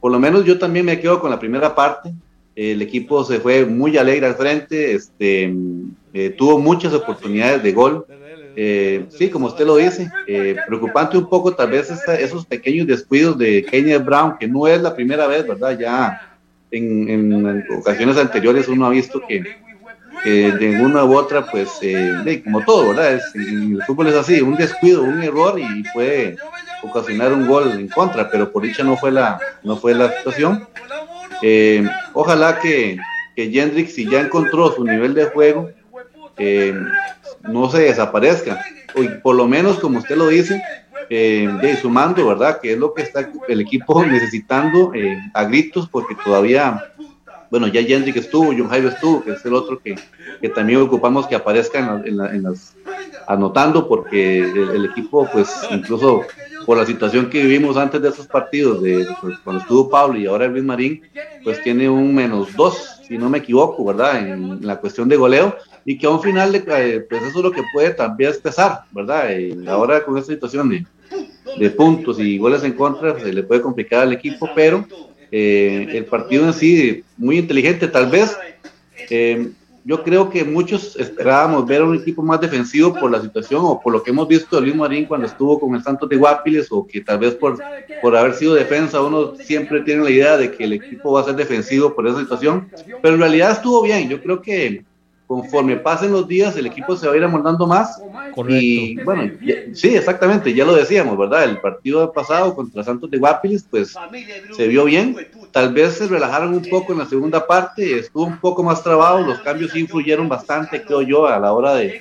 por 0.00 0.12
lo 0.12 0.18
menos 0.18 0.44
yo 0.44 0.58
también 0.58 0.86
me 0.86 1.00
quedo 1.00 1.20
con 1.20 1.30
la 1.30 1.38
primera 1.38 1.74
parte, 1.74 2.12
el 2.56 2.82
equipo 2.82 3.24
se 3.24 3.40
fue 3.40 3.64
muy 3.64 3.96
alegre 3.96 4.26
al 4.26 4.36
frente, 4.36 4.94
este, 4.94 5.52
eh, 6.12 6.30
tuvo 6.30 6.58
muchas 6.58 6.92
oportunidades 6.92 7.62
de 7.62 7.72
gol. 7.72 8.06
Eh, 8.56 9.06
sí, 9.08 9.30
como 9.30 9.46
usted 9.46 9.66
lo 9.66 9.76
dice, 9.76 10.08
eh, 10.28 10.54
preocupante 10.66 11.18
un 11.18 11.28
poco 11.28 11.52
tal 11.54 11.70
vez 11.70 11.90
esos 11.90 12.46
pequeños 12.46 12.86
descuidos 12.86 13.36
de 13.36 13.64
Kenneth 13.68 14.04
Brown, 14.04 14.36
que 14.38 14.46
no 14.46 14.68
es 14.68 14.80
la 14.80 14.94
primera 14.94 15.26
vez, 15.26 15.46
¿verdad? 15.46 15.76
Ya 15.76 16.36
en, 16.70 17.64
ocasiones 17.76 18.16
anteriores 18.16 18.68
uno 18.68 18.86
ha 18.86 18.90
visto 18.90 19.20
que, 19.26 19.42
de 20.24 20.80
una 20.80 21.04
u 21.04 21.16
otra, 21.16 21.44
pues, 21.44 21.80
como 22.44 22.64
todo, 22.64 22.90
¿verdad? 22.90 23.20
el 23.34 23.82
fútbol 23.84 24.06
es 24.06 24.14
así, 24.14 24.40
un 24.40 24.54
descuido, 24.54 25.02
un 25.02 25.20
error 25.22 25.58
y 25.58 25.82
puede 25.92 26.36
ocasionar 26.84 27.32
un 27.32 27.46
gol 27.46 27.72
en 27.72 27.88
contra, 27.88 28.30
pero 28.30 28.50
por 28.50 28.62
dicha 28.62 28.84
no 28.84 28.96
fue 28.96 29.10
la, 29.10 29.38
no 29.62 29.76
fue 29.76 29.94
la 29.94 30.16
situación. 30.18 30.66
Eh, 31.46 31.86
ojalá 32.14 32.58
que, 32.58 32.96
que 33.36 33.50
Jendrik, 33.50 33.88
si 33.88 34.08
ya 34.08 34.22
encontró 34.22 34.72
su 34.72 34.82
nivel 34.82 35.12
de 35.12 35.26
juego, 35.26 35.68
eh, 36.38 36.74
no 37.42 37.68
se 37.68 37.80
desaparezca. 37.80 38.64
O 38.94 39.20
por 39.22 39.36
lo 39.36 39.46
menos, 39.46 39.78
como 39.78 39.98
usted 39.98 40.16
lo 40.16 40.28
dice, 40.28 40.62
eh, 41.10 41.46
de 41.60 41.76
sumando, 41.76 42.26
¿verdad? 42.26 42.60
Que 42.62 42.72
es 42.72 42.78
lo 42.78 42.94
que 42.94 43.02
está 43.02 43.30
el 43.46 43.60
equipo 43.60 44.02
necesitando 44.06 44.90
a 45.34 45.44
gritos, 45.44 45.86
porque 45.86 46.16
todavía, 46.24 46.82
bueno, 47.54 47.68
ya 47.68 47.84
Jendrik 47.84 48.16
estuvo, 48.16 48.46
John 48.46 48.68
Jairo 48.68 48.88
estuvo, 48.88 49.22
que 49.22 49.30
es 49.30 49.44
el 49.44 49.54
otro 49.54 49.78
que, 49.78 49.94
que 50.40 50.48
también 50.48 50.80
ocupamos 50.80 51.28
que 51.28 51.36
aparezca 51.36 52.02
en, 52.04 52.16
las 52.42 52.74
anotando, 53.28 53.86
porque 53.86 54.40
el, 54.40 54.86
equipo, 54.86 55.28
pues, 55.32 55.48
incluso 55.70 56.22
por 56.66 56.78
la 56.78 56.84
situación 56.84 57.30
que 57.30 57.40
vivimos 57.42 57.76
antes 57.76 58.02
de 58.02 58.08
esos 58.08 58.26
partidos, 58.26 58.82
de, 58.82 59.06
pues, 59.20 59.38
cuando 59.44 59.62
estuvo 59.62 59.88
Pablo 59.88 60.18
y 60.18 60.26
ahora 60.26 60.48
Luis 60.48 60.64
Marín, 60.64 61.02
pues 61.44 61.62
tiene 61.62 61.88
un 61.88 62.12
menos 62.12 62.56
dos, 62.56 63.00
si 63.06 63.16
no 63.16 63.30
me 63.30 63.38
equivoco, 63.38 63.84
¿verdad? 63.84 64.18
En, 64.18 64.66
la 64.66 64.80
cuestión 64.80 65.08
de 65.08 65.16
goleo, 65.16 65.56
y 65.84 65.96
que 65.96 66.06
a 66.06 66.10
un 66.10 66.20
final, 66.20 66.50
de, 66.50 66.58
eh, 66.58 67.06
pues 67.08 67.22
eso 67.22 67.38
es 67.38 67.44
lo 67.44 67.52
que 67.52 67.62
puede 67.72 67.90
también 67.90 68.32
pesar, 68.42 68.80
¿verdad? 68.90 69.30
Y 69.30 69.64
ahora 69.68 70.04
con 70.04 70.18
esta 70.18 70.32
situación 70.32 70.70
de, 70.70 70.84
de 71.56 71.70
puntos 71.70 72.18
y 72.18 72.36
goles 72.36 72.64
en 72.64 72.72
contra, 72.72 73.16
se 73.20 73.32
le 73.32 73.44
puede 73.44 73.62
complicar 73.62 74.02
al 74.02 74.12
equipo, 74.12 74.50
pero 74.56 74.84
eh, 75.36 75.88
el 75.96 76.04
partido 76.04 76.46
en 76.46 76.52
sí, 76.52 77.02
muy 77.16 77.38
inteligente, 77.38 77.88
tal 77.88 78.08
vez. 78.08 78.38
Eh, 79.10 79.50
yo 79.84 80.04
creo 80.04 80.30
que 80.30 80.44
muchos 80.44 80.94
esperábamos 80.94 81.66
ver 81.66 81.82
un 81.82 81.96
equipo 81.96 82.22
más 82.22 82.40
defensivo 82.40 82.94
por 82.94 83.10
la 83.10 83.20
situación 83.20 83.60
o 83.64 83.80
por 83.80 83.92
lo 83.92 84.00
que 84.00 84.12
hemos 84.12 84.28
visto 84.28 84.54
de 84.54 84.62
Luis 84.62 84.76
Marín 84.76 85.06
cuando 85.06 85.26
estuvo 85.26 85.58
con 85.58 85.74
el 85.74 85.82
Santos 85.82 86.08
de 86.08 86.16
Guapiles 86.18 86.68
o 86.70 86.86
que 86.86 87.00
tal 87.00 87.18
vez 87.18 87.34
por, 87.34 87.58
por 88.00 88.16
haber 88.16 88.34
sido 88.34 88.54
defensa 88.54 89.02
uno 89.02 89.34
siempre 89.34 89.80
tiene 89.80 90.04
la 90.04 90.10
idea 90.10 90.36
de 90.36 90.52
que 90.52 90.64
el 90.64 90.74
equipo 90.74 91.10
va 91.10 91.22
a 91.22 91.24
ser 91.24 91.34
defensivo 91.34 91.92
por 91.96 92.06
esa 92.06 92.20
situación, 92.20 92.70
pero 93.02 93.14
en 93.14 93.20
realidad 93.20 93.50
estuvo 93.50 93.82
bien, 93.82 94.08
yo 94.08 94.22
creo 94.22 94.40
que 94.40 94.84
conforme 95.26 95.76
pasen 95.76 96.12
los 96.12 96.28
días 96.28 96.56
el 96.56 96.66
equipo 96.66 96.96
se 96.96 97.06
va 97.06 97.14
a 97.14 97.16
ir 97.16 97.24
amoldando 97.24 97.66
más 97.66 98.02
y 98.48 98.96
bueno, 98.96 99.30
sí, 99.72 99.94
exactamente, 99.94 100.52
ya 100.52 100.64
lo 100.64 100.74
decíamos, 100.74 101.16
¿verdad? 101.16 101.44
El 101.44 101.60
partido 101.60 102.12
pasado 102.12 102.54
contra 102.54 102.82
Santos 102.82 103.10
de 103.10 103.18
Guapiles 103.18 103.64
pues 103.70 103.96
se 104.50 104.66
vio 104.66 104.84
bien, 104.84 105.16
tal 105.52 105.72
vez 105.72 105.94
se 105.94 106.08
relajaron 106.08 106.52
un 106.52 106.68
poco 106.68 106.92
en 106.92 106.98
la 106.98 107.06
segunda 107.06 107.46
parte, 107.46 107.98
estuvo 107.98 108.24
un 108.24 108.38
poco 108.38 108.62
más 108.64 108.82
trabado, 108.82 109.24
los 109.24 109.40
cambios 109.40 109.76
influyeron 109.76 110.28
bastante, 110.28 110.82
creo 110.82 111.02
yo, 111.02 111.26
a 111.26 111.38
la 111.38 111.52
hora 111.52 111.74
de, 111.74 112.00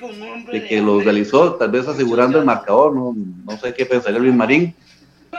que 0.68 0.82
los 0.82 1.04
realizó, 1.04 1.54
tal 1.54 1.70
vez 1.70 1.88
asegurando 1.88 2.40
el 2.40 2.46
marcador, 2.46 2.96
no, 2.96 3.14
no 3.16 3.58
sé 3.58 3.74
qué 3.74 3.86
pensaría 3.86 4.20
Luis 4.20 4.34
Marín. 4.34 4.74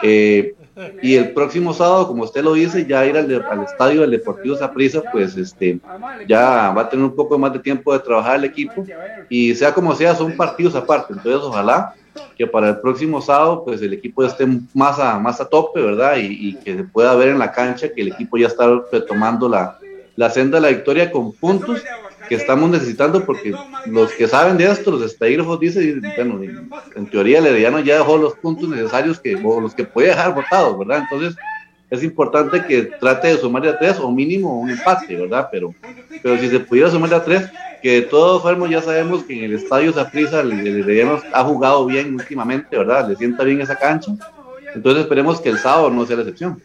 Eh, 0.02 0.54
y 1.02 1.14
el 1.14 1.32
próximo 1.32 1.72
sábado, 1.72 2.08
como 2.08 2.24
usted 2.24 2.42
lo 2.42 2.54
dice, 2.54 2.84
ya 2.84 3.06
ir 3.06 3.16
al, 3.16 3.30
estadio 3.62 4.00
del 4.00 4.10
Deportivo 4.10 4.56
Saprissa, 4.56 5.02
pues 5.12 5.36
este, 5.36 5.78
ya 6.26 6.72
va 6.72 6.82
a 6.82 6.88
tener 6.88 7.04
un 7.04 7.14
poco 7.14 7.38
más 7.38 7.52
de 7.52 7.60
tiempo 7.60 7.92
de 7.92 8.00
trabajar 8.00 8.36
el 8.36 8.44
equipo 8.44 8.84
y 9.28 9.54
sea 9.54 9.72
como 9.72 9.94
sea, 9.94 10.14
son 10.14 10.36
partidos 10.36 10.74
aparte. 10.74 11.12
Entonces, 11.12 11.42
ojalá 11.42 11.94
que 12.36 12.46
para 12.46 12.70
el 12.70 12.80
próximo 12.80 13.20
sábado, 13.20 13.62
pues 13.64 13.80
el 13.82 13.92
equipo 13.92 14.24
esté 14.24 14.46
más 14.72 14.98
a, 14.98 15.18
más 15.18 15.40
a 15.40 15.44
tope, 15.44 15.80
¿verdad? 15.80 16.16
Y, 16.18 16.56
que 16.56 16.76
se 16.76 16.84
pueda 16.84 17.14
ver 17.14 17.28
en 17.28 17.38
la 17.38 17.52
cancha 17.52 17.88
que 17.92 18.02
el 18.02 18.08
equipo 18.08 18.36
ya 18.36 18.48
está 18.48 18.82
retomando 18.90 19.48
la, 19.48 19.78
la 20.16 20.30
senda 20.30 20.58
de 20.58 20.62
la 20.62 20.68
victoria 20.68 21.10
con 21.10 21.32
puntos 21.32 21.82
que 22.28 22.34
estamos 22.34 22.70
necesitando 22.70 23.24
porque 23.24 23.54
los 23.86 24.12
que 24.12 24.26
saben 24.26 24.56
de 24.56 24.70
esto, 24.70 24.90
los 24.90 25.02
estadígrafos 25.02 25.60
dicen, 25.60 26.02
bueno, 26.16 26.40
en 26.94 27.06
teoría 27.06 27.38
el 27.38 27.46
Herediano 27.46 27.80
ya 27.80 27.98
dejó 27.98 28.16
los 28.16 28.34
puntos 28.34 28.68
necesarios 28.68 29.20
que, 29.20 29.36
o 29.36 29.60
los 29.60 29.74
que 29.74 29.84
puede 29.84 30.08
dejar 30.08 30.34
votados, 30.34 30.78
¿verdad? 30.78 31.02
Entonces 31.02 31.36
es 31.90 32.02
importante 32.02 32.64
que 32.66 32.82
trate 32.82 33.28
de 33.28 33.36
sumar 33.36 33.66
a 33.66 33.78
tres 33.78 33.98
o 33.98 34.10
mínimo 34.10 34.60
un 34.60 34.70
empate, 34.70 35.16
¿verdad? 35.16 35.48
Pero, 35.50 35.74
pero 36.22 36.38
si 36.38 36.48
se 36.48 36.60
pudiera 36.60 36.90
sumar 36.90 37.12
a 37.14 37.24
tres, 37.24 37.48
que 37.82 38.00
de 38.00 38.02
todos 38.02 38.42
formas 38.42 38.70
ya 38.70 38.80
sabemos 38.80 39.24
que 39.24 39.38
en 39.38 39.44
el 39.44 39.54
estadio 39.54 39.92
Zaprisa 39.92 40.40
el, 40.40 40.52
el 40.52 40.80
Herediano 40.80 41.20
ha 41.32 41.44
jugado 41.44 41.86
bien 41.86 42.14
últimamente, 42.14 42.76
¿verdad? 42.76 43.08
Le 43.08 43.16
sienta 43.16 43.44
bien 43.44 43.60
esa 43.60 43.76
cancha. 43.76 44.12
Entonces 44.74 45.02
esperemos 45.02 45.40
que 45.40 45.50
el 45.50 45.58
sábado 45.58 45.90
no 45.90 46.04
sea 46.06 46.16
la 46.16 46.22
excepción. 46.22 46.60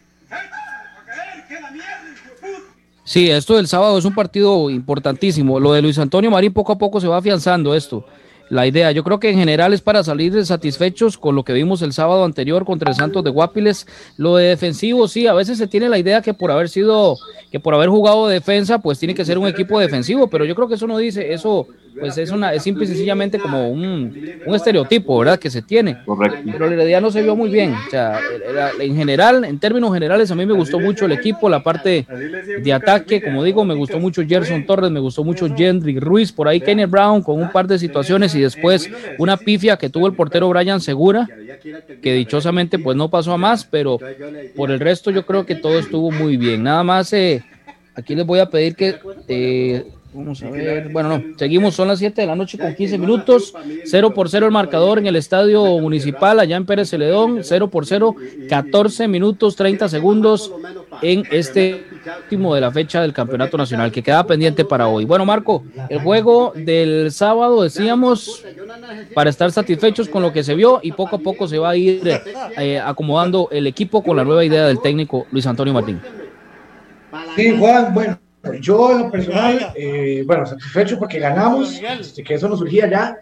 Sí, 3.09 3.31
esto 3.31 3.55
del 3.55 3.65
sábado 3.65 3.97
es 3.97 4.05
un 4.05 4.13
partido 4.13 4.69
importantísimo. 4.69 5.59
Lo 5.59 5.73
de 5.73 5.81
Luis 5.81 5.97
Antonio 5.97 6.29
Marín 6.29 6.53
poco 6.53 6.73
a 6.73 6.77
poco 6.77 7.01
se 7.01 7.07
va 7.07 7.17
afianzando 7.17 7.73
esto. 7.73 8.05
La 8.51 8.67
idea, 8.67 8.91
yo 8.91 9.03
creo 9.03 9.19
que 9.19 9.31
en 9.31 9.39
general 9.39 9.73
es 9.73 9.81
para 9.81 10.03
salir 10.03 10.45
satisfechos 10.45 11.17
con 11.17 11.33
lo 11.35 11.43
que 11.43 11.53
vimos 11.53 11.81
el 11.81 11.91
sábado 11.91 12.23
anterior 12.23 12.65
contra 12.65 12.91
el 12.91 12.95
Santos 12.95 13.23
de 13.23 13.31
Guapiles. 13.31 13.87
Lo 14.17 14.35
de 14.35 14.49
defensivo, 14.49 15.07
sí, 15.07 15.25
a 15.25 15.33
veces 15.33 15.57
se 15.57 15.65
tiene 15.65 15.89
la 15.89 15.97
idea 15.97 16.21
que 16.21 16.35
por 16.35 16.51
haber 16.51 16.69
sido, 16.69 17.17
que 17.51 17.59
por 17.59 17.73
haber 17.73 17.89
jugado 17.89 18.27
defensa, 18.27 18.77
pues 18.77 18.99
tiene 18.99 19.15
que 19.15 19.25
ser 19.25 19.39
un 19.39 19.47
equipo 19.47 19.79
defensivo, 19.79 20.27
pero 20.27 20.45
yo 20.45 20.53
creo 20.53 20.67
que 20.67 20.75
eso 20.75 20.85
no 20.85 20.99
dice, 20.99 21.33
eso 21.33 21.65
pues 21.99 22.17
es 22.17 22.31
una 22.31 22.53
es 22.53 22.63
simple 22.63 22.85
y 22.85 22.87
sencillamente 22.87 23.39
como 23.39 23.69
un, 23.69 24.39
estereotipo, 24.47 25.17
¿verdad? 25.19 25.39
Que 25.39 25.49
se 25.49 25.61
tiene. 25.61 25.97
Correcto. 26.05 26.39
Pero 26.51 26.67
el 26.67 26.73
Herediano 26.73 27.11
se 27.11 27.21
vio 27.21 27.35
muy 27.35 27.49
bien. 27.49 27.73
O 27.73 27.89
sea, 27.89 28.19
en 28.79 28.95
general, 28.95 29.45
en 29.45 29.59
términos 29.59 29.93
generales, 29.93 30.31
a 30.31 30.35
mí 30.35 30.45
me 30.45 30.53
gustó 30.53 30.79
mucho 30.79 31.05
el 31.05 31.11
equipo, 31.11 31.49
la 31.49 31.63
parte 31.63 32.05
de 32.61 32.73
ataque, 32.73 33.21
como 33.21 33.43
digo, 33.43 33.63
me 33.65 33.73
gustó 33.73 33.99
mucho 33.99 34.23
Gerson 34.27 34.65
Torres, 34.65 34.91
me 34.91 34.99
gustó 34.99 35.23
mucho 35.23 35.47
Jendrick 35.55 36.01
Ruiz, 36.01 36.31
por 36.31 36.47
ahí 36.47 36.59
Kenny 36.59 36.85
Brown 36.85 37.21
con 37.21 37.41
un 37.41 37.51
par 37.51 37.67
de 37.67 37.79
situaciones 37.79 38.35
y 38.35 38.41
después 38.41 38.89
una 39.17 39.37
pifia 39.37 39.77
que 39.77 39.89
tuvo 39.89 40.07
el 40.07 40.13
portero 40.13 40.49
Brian 40.49 40.81
Segura, 40.81 41.27
que 42.01 42.13
dichosamente 42.13 42.79
pues 42.79 42.97
no 42.97 43.09
pasó 43.09 43.33
a 43.33 43.37
más, 43.37 43.65
pero 43.65 43.99
por 44.55 44.71
el 44.71 44.79
resto 44.79 45.11
yo 45.11 45.25
creo 45.25 45.45
que 45.45 45.55
todo 45.55 45.79
estuvo 45.79 46.11
muy 46.11 46.37
bien. 46.37 46.63
Nada 46.63 46.83
más, 46.83 47.13
eh, 47.13 47.43
aquí 47.95 48.15
les 48.15 48.25
voy 48.25 48.39
a 48.39 48.49
pedir 48.49 48.75
que... 48.75 48.95
Eh, 49.27 49.85
Vamos 50.11 50.41
a 50.41 50.49
ver. 50.49 50.89
Bueno, 50.89 51.09
no, 51.09 51.23
seguimos, 51.37 51.75
son 51.75 51.87
las 51.87 51.99
7 51.99 52.21
de 52.21 52.27
la 52.27 52.35
noche 52.35 52.57
con 52.57 52.73
15 52.73 52.97
minutos. 52.97 53.53
0 53.85 54.13
por 54.13 54.27
0 54.27 54.47
el 54.47 54.51
marcador 54.51 54.97
en 54.97 55.05
el 55.05 55.15
estadio 55.15 55.63
municipal 55.79 56.39
allá 56.39 56.57
en 56.57 56.65
Pérez 56.65 56.89
Celedón. 56.89 57.41
0 57.43 57.69
por 57.69 57.85
0, 57.85 58.15
14 58.49 59.07
minutos 59.07 59.55
30 59.55 59.87
segundos 59.87 60.51
en 61.03 61.23
este 61.29 61.85
último 62.23 62.55
de 62.55 62.61
la 62.61 62.71
fecha 62.71 63.01
del 63.01 63.13
campeonato 63.13 63.55
nacional 63.55 63.91
que 63.91 64.01
queda 64.01 64.25
pendiente 64.25 64.65
para 64.65 64.87
hoy. 64.87 65.05
Bueno, 65.05 65.25
Marco, 65.25 65.63
el 65.89 65.99
juego 65.99 66.53
del 66.55 67.11
sábado 67.11 67.61
decíamos 67.61 68.43
para 69.13 69.29
estar 69.29 69.51
satisfechos 69.51 70.09
con 70.09 70.23
lo 70.23 70.33
que 70.33 70.43
se 70.43 70.55
vio 70.55 70.79
y 70.81 70.91
poco 70.91 71.17
a 71.17 71.19
poco 71.19 71.47
se 71.47 71.59
va 71.59 71.69
a 71.69 71.75
ir 71.75 72.01
eh, 72.57 72.79
acomodando 72.79 73.47
el 73.51 73.67
equipo 73.67 74.01
con 74.01 74.17
la 74.17 74.23
nueva 74.23 74.43
idea 74.43 74.65
del 74.65 74.81
técnico 74.81 75.27
Luis 75.31 75.45
Antonio 75.45 75.73
Martín. 75.73 76.01
Sí, 77.35 77.55
Juan, 77.57 77.93
bueno 77.93 78.28
yo 78.61 78.91
en 78.91 78.99
lo 78.99 79.11
personal, 79.11 79.73
eh, 79.75 80.23
bueno, 80.25 80.45
satisfecho 80.45 80.97
porque 80.97 81.19
ganamos, 81.19 81.81
este, 81.81 82.23
que 82.23 82.35
eso 82.35 82.47
nos 82.47 82.59
surgía 82.59 82.89
ya. 82.89 83.17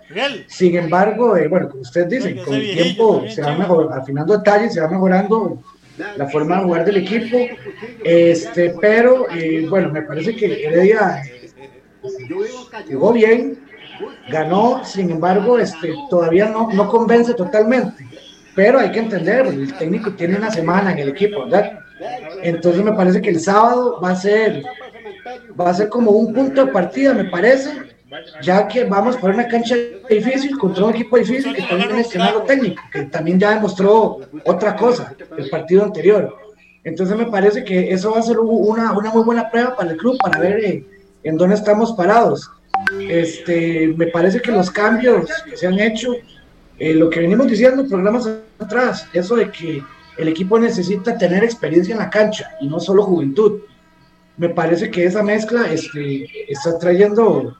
Sin 0.48 0.78
embargo, 0.78 1.36
eh, 1.36 1.48
bueno, 1.48 1.70
como 1.70 1.82
ustedes 1.82 2.10
dicen, 2.10 2.44
con 2.44 2.54
el 2.54 2.72
tiempo 2.74 3.26
se 3.28 3.42
va 3.42 3.56
mejor, 3.58 3.92
afinando 3.94 4.38
detalles, 4.38 4.74
se 4.74 4.82
va 4.82 4.88
mejorando 4.88 5.60
la 6.16 6.28
forma 6.28 6.58
de 6.58 6.64
jugar 6.64 6.86
del 6.86 6.98
equipo. 6.98 7.38
Este, 8.04 8.76
pero 8.80 9.30
eh, 9.32 9.66
bueno, 9.68 9.92
me 9.92 10.04
parece 10.04 10.36
que 10.36 10.66
Heredia 10.66 11.24
jugó 12.88 13.12
bien, 13.12 13.60
ganó, 14.30 14.86
sin 14.86 15.10
embargo, 15.10 15.58
este, 15.58 15.96
todavía 16.10 16.46
no, 16.50 16.72
no 16.72 16.88
convence 16.90 17.34
totalmente. 17.34 18.06
Pero 18.56 18.80
hay 18.80 18.92
que 18.92 19.00
entender, 19.00 19.48
el 19.48 19.74
técnico 19.78 20.14
tiene 20.14 20.38
una 20.38 20.52
semana 20.52 20.92
en 20.92 21.00
el 21.00 21.10
equipo, 21.10 21.46
¿verdad? 21.46 21.80
Entonces 22.44 22.84
me 22.84 22.94
parece 22.94 23.22
que 23.22 23.30
el 23.30 23.40
sábado 23.40 24.00
va 24.02 24.12
a 24.12 24.16
ser 24.16 24.64
va 25.60 25.70
a 25.70 25.74
ser 25.74 25.90
como 25.90 26.12
un 26.12 26.34
punto 26.34 26.66
de 26.66 26.72
partida, 26.72 27.14
me 27.14 27.26
parece, 27.26 27.72
ya 28.42 28.68
que 28.68 28.86
vamos 28.86 29.18
por 29.18 29.32
una 29.32 29.48
cancha 29.48 29.76
difícil 30.10 30.58
contra 30.58 30.86
un 30.86 30.94
equipo 30.94 31.18
difícil 31.18 31.54
que 31.54 31.64
también 31.64 31.88
tiene 31.88 32.02
escenario 32.02 32.42
técnico, 32.44 32.82
que 32.92 33.04
también 33.04 33.40
ya 33.40 33.56
demostró 33.56 34.20
otra 34.46 34.76
cosa 34.76 35.14
el 35.38 35.50
partido 35.50 35.84
anterior. 35.84 36.36
Entonces 36.84 37.18
me 37.18 37.26
parece 37.26 37.64
que 37.66 37.92
eso 37.92 38.12
va 38.12 38.20
a 38.20 38.24
ser 38.24 38.40
una, 38.40 38.94
una 38.94 39.12
muy 39.12 39.24
buena 39.24 39.50
prueba 39.50 39.76
para 39.76 39.92
el 39.92 39.98
club, 39.98 40.18
para 40.22 40.40
ver 40.40 40.64
eh, 40.64 40.86
en 41.24 41.38
dónde 41.38 41.56
estamos 41.56 41.94
parados. 41.94 42.50
Este, 43.10 43.94
me 43.98 44.08
parece 44.08 44.42
que 44.42 44.52
los 44.52 44.72
cambios 44.72 45.30
que 45.44 45.58
se 45.58 45.68
han 45.68 45.80
hecho, 45.80 46.14
eh, 46.80 46.94
lo 46.94 47.10
que 47.10 47.20
venimos 47.20 47.48
diciendo 47.48 47.82
en 47.82 47.90
programas 47.90 48.30
atrás, 48.60 49.06
eso 49.14 49.36
de 49.36 49.52
que 49.52 49.84
el 50.18 50.28
equipo 50.30 50.58
necesita 50.58 51.18
tener 51.18 51.44
experiencia 51.44 51.94
en 51.94 52.00
la 52.00 52.10
cancha 52.10 52.52
y 52.62 52.68
no 52.68 52.80
solo 52.80 53.04
juventud 53.04 53.60
me 54.38 54.50
parece 54.50 54.90
que 54.92 55.06
esa 55.06 55.24
mezcla 55.24 55.72
este, 55.72 56.28
está 56.52 56.78
trayendo 56.78 57.58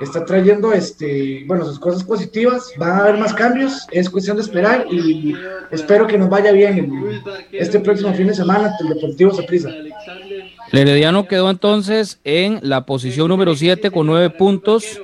está 0.00 0.24
trayendo 0.24 0.72
este, 0.72 1.44
bueno, 1.46 1.64
sus 1.66 1.78
cosas 1.78 2.02
positivas, 2.02 2.72
van 2.78 2.92
a 2.92 2.98
haber 3.00 3.18
más 3.18 3.34
cambios, 3.34 3.86
es 3.90 4.08
cuestión 4.08 4.38
de 4.38 4.42
esperar 4.42 4.86
y 4.90 5.34
espero 5.70 6.06
que 6.06 6.16
nos 6.16 6.30
vaya 6.30 6.52
bien 6.52 7.20
este 7.52 7.80
próximo 7.80 8.12
fin 8.14 8.28
de 8.28 8.34
semana 8.34 8.72
el 8.80 8.88
Deportivo 8.94 9.32
Saprissa. 9.32 9.68
El 9.68 10.78
Herediano 10.78 11.28
quedó 11.28 11.50
entonces 11.50 12.18
en 12.24 12.60
la 12.62 12.86
posición 12.86 13.28
número 13.28 13.54
7 13.54 13.90
con 13.90 14.06
9 14.06 14.30
puntos, 14.30 15.02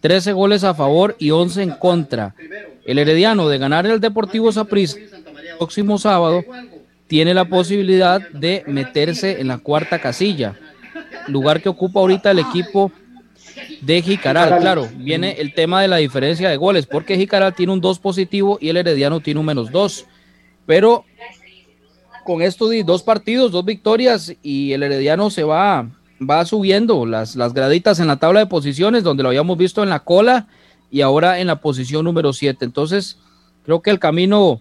13 0.00 0.32
goles 0.32 0.64
a 0.64 0.74
favor 0.74 1.14
y 1.20 1.30
11 1.30 1.62
en 1.62 1.70
contra. 1.70 2.34
El 2.84 2.98
Herediano 2.98 3.48
de 3.48 3.58
ganar 3.58 3.86
el 3.86 4.00
Deportivo 4.00 4.50
Saprissa 4.50 4.98
el 4.98 5.58
próximo 5.58 5.96
sábado 5.96 6.42
tiene 7.08 7.34
la 7.34 7.46
posibilidad 7.46 8.20
de 8.30 8.62
meterse 8.66 9.40
en 9.40 9.48
la 9.48 9.58
cuarta 9.58 9.98
casilla, 9.98 10.54
lugar 11.26 11.60
que 11.60 11.68
ocupa 11.68 12.00
ahorita 12.00 12.30
el 12.30 12.38
equipo 12.38 12.92
de 13.80 14.02
Jicaral. 14.02 14.60
Claro, 14.60 14.88
viene 14.96 15.32
el 15.32 15.54
tema 15.54 15.82
de 15.82 15.88
la 15.88 15.96
diferencia 15.96 16.48
de 16.50 16.56
goles, 16.56 16.86
porque 16.86 17.16
Jicaral 17.16 17.54
tiene 17.54 17.72
un 17.72 17.80
2 17.80 17.98
positivo 17.98 18.58
y 18.60 18.68
el 18.68 18.76
Herediano 18.76 19.20
tiene 19.20 19.40
un 19.40 19.46
menos 19.46 19.72
2. 19.72 20.06
Pero 20.66 21.04
con 22.26 22.42
esto 22.42 22.68
de 22.68 22.84
dos 22.84 23.02
partidos, 23.02 23.52
dos 23.52 23.64
victorias 23.64 24.34
y 24.42 24.72
el 24.72 24.82
Herediano 24.82 25.30
se 25.30 25.44
va, 25.44 25.88
va 26.20 26.44
subiendo 26.44 27.06
las, 27.06 27.36
las 27.36 27.54
graditas 27.54 28.00
en 28.00 28.06
la 28.06 28.16
tabla 28.16 28.40
de 28.40 28.46
posiciones, 28.46 29.02
donde 29.02 29.22
lo 29.22 29.30
habíamos 29.30 29.56
visto 29.56 29.82
en 29.82 29.88
la 29.88 30.00
cola 30.00 30.46
y 30.90 31.00
ahora 31.00 31.40
en 31.40 31.46
la 31.46 31.62
posición 31.62 32.04
número 32.04 32.34
7. 32.34 32.66
Entonces, 32.66 33.18
creo 33.64 33.80
que 33.80 33.88
el 33.90 33.98
camino 33.98 34.60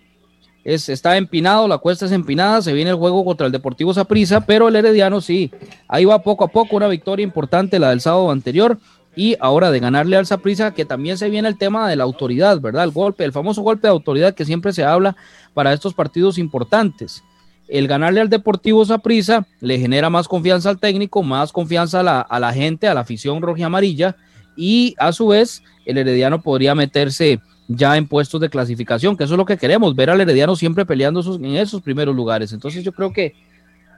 está 0.67 1.15
empinado, 1.15 1.65
la 1.67 1.77
cuesta 1.77 2.05
es 2.05 2.11
empinada, 2.11 2.61
se 2.61 2.73
viene 2.73 2.89
el 2.89 2.97
juego 2.97 3.23
contra 3.23 3.45
el 3.45 3.53
Deportivo 3.53 3.93
Saprissa, 3.93 4.41
pero 4.41 4.67
el 4.67 4.75
Herediano 4.75 5.21
sí, 5.21 5.49
ahí 5.87 6.03
va 6.03 6.21
poco 6.21 6.43
a 6.43 6.49
poco, 6.49 6.75
una 6.75 6.89
victoria 6.89 7.23
importante 7.23 7.79
la 7.79 7.91
del 7.91 8.01
sábado 8.01 8.31
anterior 8.31 8.77
y 9.15 9.37
ahora 9.39 9.71
de 9.71 9.79
ganarle 9.79 10.17
al 10.17 10.25
Saprissa, 10.25 10.73
que 10.73 10.83
también 10.83 11.17
se 11.17 11.29
viene 11.29 11.47
el 11.47 11.57
tema 11.57 11.87
de 11.89 11.95
la 11.95 12.03
autoridad, 12.03 12.59
¿verdad? 12.59 12.83
El 12.83 12.91
golpe, 12.91 13.23
el 13.23 13.31
famoso 13.31 13.61
golpe 13.61 13.87
de 13.87 13.93
autoridad 13.93 14.35
que 14.35 14.43
siempre 14.43 14.73
se 14.73 14.83
habla 14.83 15.15
para 15.53 15.71
estos 15.71 15.93
partidos 15.93 16.37
importantes. 16.37 17.23
El 17.69 17.87
ganarle 17.87 18.19
al 18.19 18.29
Deportivo 18.29 18.83
Saprissa 18.83 19.47
le 19.61 19.79
genera 19.79 20.09
más 20.09 20.27
confianza 20.27 20.69
al 20.69 20.79
técnico, 20.79 21.23
más 21.23 21.53
confianza 21.53 22.01
a 22.01 22.03
la, 22.03 22.19
a 22.19 22.39
la 22.41 22.51
gente, 22.51 22.89
a 22.89 22.93
la 22.93 23.01
afición 23.01 23.41
roja 23.41 23.61
y 23.61 23.63
amarilla, 23.63 24.17
y 24.57 24.95
a 24.99 25.13
su 25.13 25.27
vez 25.27 25.63
el 25.85 25.97
Herediano 25.97 26.41
podría 26.41 26.75
meterse 26.75 27.39
ya 27.67 27.97
en 27.97 28.07
puestos 28.07 28.39
de 28.39 28.49
clasificación, 28.49 29.17
que 29.17 29.25
eso 29.25 29.33
es 29.33 29.37
lo 29.37 29.45
que 29.45 29.57
queremos, 29.57 29.95
ver 29.95 30.09
al 30.09 30.21
Herediano 30.21 30.55
siempre 30.55 30.85
peleando 30.85 31.21
en 31.35 31.55
esos 31.55 31.81
primeros 31.81 32.15
lugares. 32.15 32.53
Entonces 32.53 32.83
yo 32.83 32.91
creo 32.91 33.11
que 33.11 33.33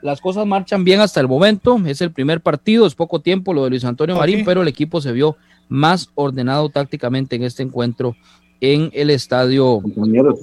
las 0.02 0.22
cosas 0.22 0.46
marchan 0.46 0.84
bien 0.84 1.02
hasta 1.02 1.20
el 1.20 1.28
momento, 1.28 1.80
es 1.86 2.02
el 2.02 2.12
primer 2.12 2.42
partido, 2.42 2.86
es 2.86 2.96
poco 2.96 3.20
tiempo 3.20 3.54
lo 3.54 3.64
de 3.64 3.72
Luis 3.72 3.86
Antonio 3.86 4.16
Marín, 4.16 4.46
pero 4.46 4.62
el 4.62 4.68
equipo 4.68 5.02
se 5.02 5.12
vio 5.12 5.36
más 5.68 6.10
ordenado 6.16 6.70
tácticamente 6.70 7.36
en 7.36 7.44
este 7.44 7.64
encuentro 7.64 8.16
en 8.62 8.90
el 8.94 9.10
Estadio 9.10 9.82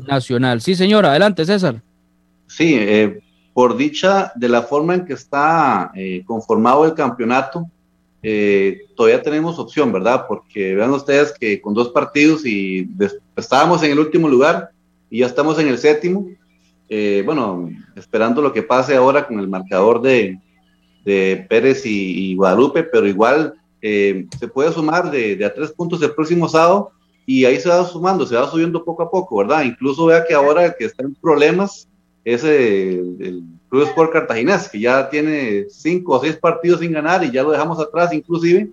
Nacional. 0.06 0.60
Sí, 0.60 0.74
señor, 0.74 1.04
adelante, 1.04 1.44
César. 1.44 1.82
Sí, 2.46 2.74
eh, 2.78 3.20
por 3.52 3.76
dicha 3.76 4.32
de 4.36 4.48
la 4.48 4.62
forma 4.62 4.94
en 4.94 5.04
que 5.04 5.14
está 5.14 5.90
eh, 5.94 6.22
conformado 6.26 6.84
el 6.84 6.94
campeonato, 6.94 7.66
eh, 8.28 8.88
todavía 8.96 9.22
tenemos 9.22 9.56
opción, 9.56 9.92
¿verdad? 9.92 10.24
Porque 10.26 10.74
vean 10.74 10.90
ustedes 10.90 11.32
que 11.38 11.60
con 11.60 11.74
dos 11.74 11.90
partidos 11.90 12.44
y 12.44 12.88
estábamos 13.36 13.84
en 13.84 13.92
el 13.92 14.00
último 14.00 14.28
lugar 14.28 14.70
y 15.08 15.20
ya 15.20 15.26
estamos 15.26 15.60
en 15.60 15.68
el 15.68 15.78
séptimo. 15.78 16.26
Eh, 16.88 17.22
bueno, 17.24 17.70
esperando 17.94 18.42
lo 18.42 18.52
que 18.52 18.64
pase 18.64 18.96
ahora 18.96 19.28
con 19.28 19.38
el 19.38 19.46
marcador 19.46 20.02
de, 20.02 20.40
de 21.04 21.46
Pérez 21.48 21.86
y, 21.86 22.34
Guadalupe, 22.34 22.82
pero 22.82 23.06
igual 23.06 23.54
eh, 23.80 24.26
se 24.36 24.48
puede 24.48 24.72
sumar 24.72 25.08
de, 25.12 25.44
a 25.44 25.54
tres 25.54 25.70
puntos 25.70 26.02
el 26.02 26.12
próximo 26.12 26.48
sábado 26.48 26.90
y 27.26 27.44
ahí 27.44 27.60
se 27.60 27.68
va 27.68 27.84
sumando, 27.84 28.26
se 28.26 28.34
va 28.34 28.50
subiendo 28.50 28.84
poco 28.84 29.04
a 29.04 29.10
poco, 29.10 29.36
¿verdad? 29.36 29.62
Incluso 29.62 30.04
vea 30.04 30.24
que 30.24 30.34
ahora 30.34 30.64
el 30.64 30.74
que 30.76 30.86
está 30.86 31.04
en 31.04 31.14
problemas 31.14 31.88
es 32.24 32.42
el 32.42 33.44
Club 33.68 33.82
Sport 33.82 34.12
Cartaginés, 34.12 34.68
que 34.68 34.80
ya 34.80 35.08
tiene 35.08 35.66
cinco 35.68 36.14
o 36.14 36.20
seis 36.20 36.36
partidos 36.36 36.80
sin 36.80 36.92
ganar 36.92 37.24
y 37.24 37.30
ya 37.30 37.42
lo 37.42 37.50
dejamos 37.50 37.80
atrás 37.80 38.12
inclusive, 38.12 38.70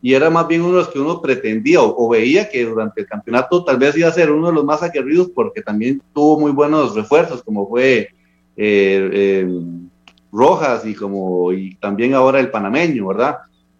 y 0.00 0.14
era 0.14 0.30
más 0.30 0.46
bien 0.46 0.62
uno 0.62 0.72
de 0.72 0.78
los 0.78 0.88
que 0.88 1.00
uno 1.00 1.20
pretendía 1.20 1.82
o, 1.82 2.08
veía 2.08 2.48
que 2.48 2.64
durante 2.64 3.00
el 3.00 3.06
campeonato 3.06 3.64
tal 3.64 3.78
vez 3.78 3.96
iba 3.96 4.08
a 4.08 4.12
ser 4.12 4.30
uno 4.30 4.48
de 4.48 4.52
los 4.52 4.64
más 4.64 4.82
aguerridos 4.82 5.30
porque 5.34 5.60
también 5.60 6.00
tuvo 6.14 6.38
muy 6.38 6.52
buenos 6.52 6.94
refuerzos, 6.94 7.42
como 7.42 7.68
fue 7.68 8.10
eh, 8.56 9.10
eh, 9.12 9.48
Rojas 10.30 10.86
y 10.86 10.94
como 10.94 11.52
y 11.52 11.74
también 11.76 12.14
ahora 12.14 12.38
el 12.38 12.50
panameño, 12.50 13.08
¿verdad? 13.08 13.38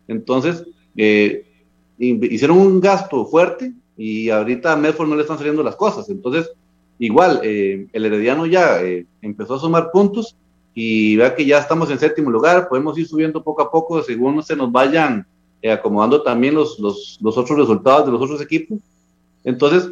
Entonces, 0.08 0.64
eh, 0.96 1.44
hicieron 1.98 2.58
un 2.58 2.80
gasto 2.80 3.26
fuerte 3.26 3.72
y 3.96 4.30
ahorita 4.30 4.72
a 4.72 4.76
Medford 4.76 5.08
no 5.08 5.14
le 5.14 5.22
están 5.22 5.38
saliendo 5.38 5.62
las 5.62 5.76
cosas. 5.76 6.08
Entonces, 6.08 6.50
igual, 6.98 7.40
el 7.44 7.88
Herediano 7.92 8.46
ya 8.46 8.80
empezó 9.20 9.54
a 9.54 9.60
sumar 9.60 9.90
puntos 9.92 10.36
y 10.74 11.16
vea 11.16 11.34
que 11.34 11.44
ya 11.44 11.58
estamos 11.58 11.90
en 11.90 11.98
séptimo 11.98 12.30
lugar, 12.30 12.68
podemos 12.68 12.96
ir 12.98 13.06
subiendo 13.06 13.42
poco 13.42 13.62
a 13.62 13.70
poco 13.70 14.02
según 14.02 14.42
se 14.42 14.54
nos 14.54 14.70
vayan 14.70 15.26
eh, 15.60 15.72
acomodando 15.72 16.22
también 16.22 16.54
los, 16.54 16.78
los, 16.78 17.18
los, 17.20 17.36
otros 17.36 17.58
resultados 17.58 18.06
de 18.06 18.12
los 18.12 18.22
otros 18.22 18.40
equipos. 18.40 18.78
Entonces, 19.42 19.90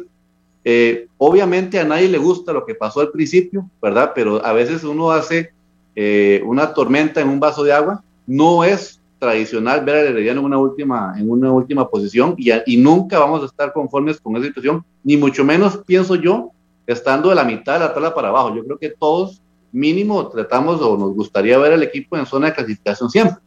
eh, 0.63 1.07
obviamente 1.17 1.79
a 1.79 1.83
nadie 1.83 2.07
le 2.07 2.17
gusta 2.17 2.53
lo 2.53 2.65
que 2.65 2.75
pasó 2.75 3.01
al 3.01 3.09
principio, 3.09 3.69
¿verdad? 3.81 4.11
Pero 4.15 4.45
a 4.45 4.53
veces 4.53 4.83
uno 4.83 5.11
hace 5.11 5.51
eh, 5.95 6.41
una 6.45 6.73
tormenta 6.73 7.19
en 7.19 7.29
un 7.29 7.39
vaso 7.39 7.63
de 7.63 7.73
agua. 7.73 8.01
No 8.25 8.63
es 8.63 9.01
tradicional 9.19 9.83
ver 9.83 9.95
al 9.95 10.07
Herediano 10.07 10.41
en 10.41 10.45
una 10.45 10.57
última, 10.57 11.15
en 11.17 11.29
una 11.29 11.51
última 11.51 11.89
posición 11.89 12.35
y, 12.37 12.49
y 12.65 12.77
nunca 12.77 13.19
vamos 13.19 13.41
a 13.43 13.47
estar 13.47 13.73
conformes 13.73 14.19
con 14.21 14.35
esa 14.37 14.47
situación, 14.47 14.85
ni 15.03 15.17
mucho 15.17 15.43
menos, 15.43 15.77
pienso 15.85 16.15
yo, 16.15 16.51
estando 16.85 17.29
de 17.29 17.35
la 17.35 17.43
mitad 17.43 17.73
de 17.73 17.79
la 17.79 17.93
tabla 17.93 18.13
para 18.13 18.29
abajo. 18.29 18.55
Yo 18.55 18.63
creo 18.63 18.77
que 18.77 18.89
todos 18.89 19.41
mínimo 19.71 20.27
tratamos 20.27 20.81
o 20.81 20.97
nos 20.97 21.13
gustaría 21.13 21.57
ver 21.57 21.73
al 21.73 21.83
equipo 21.83 22.17
en 22.17 22.25
zona 22.25 22.47
de 22.47 22.53
clasificación 22.53 23.09
siempre. 23.09 23.37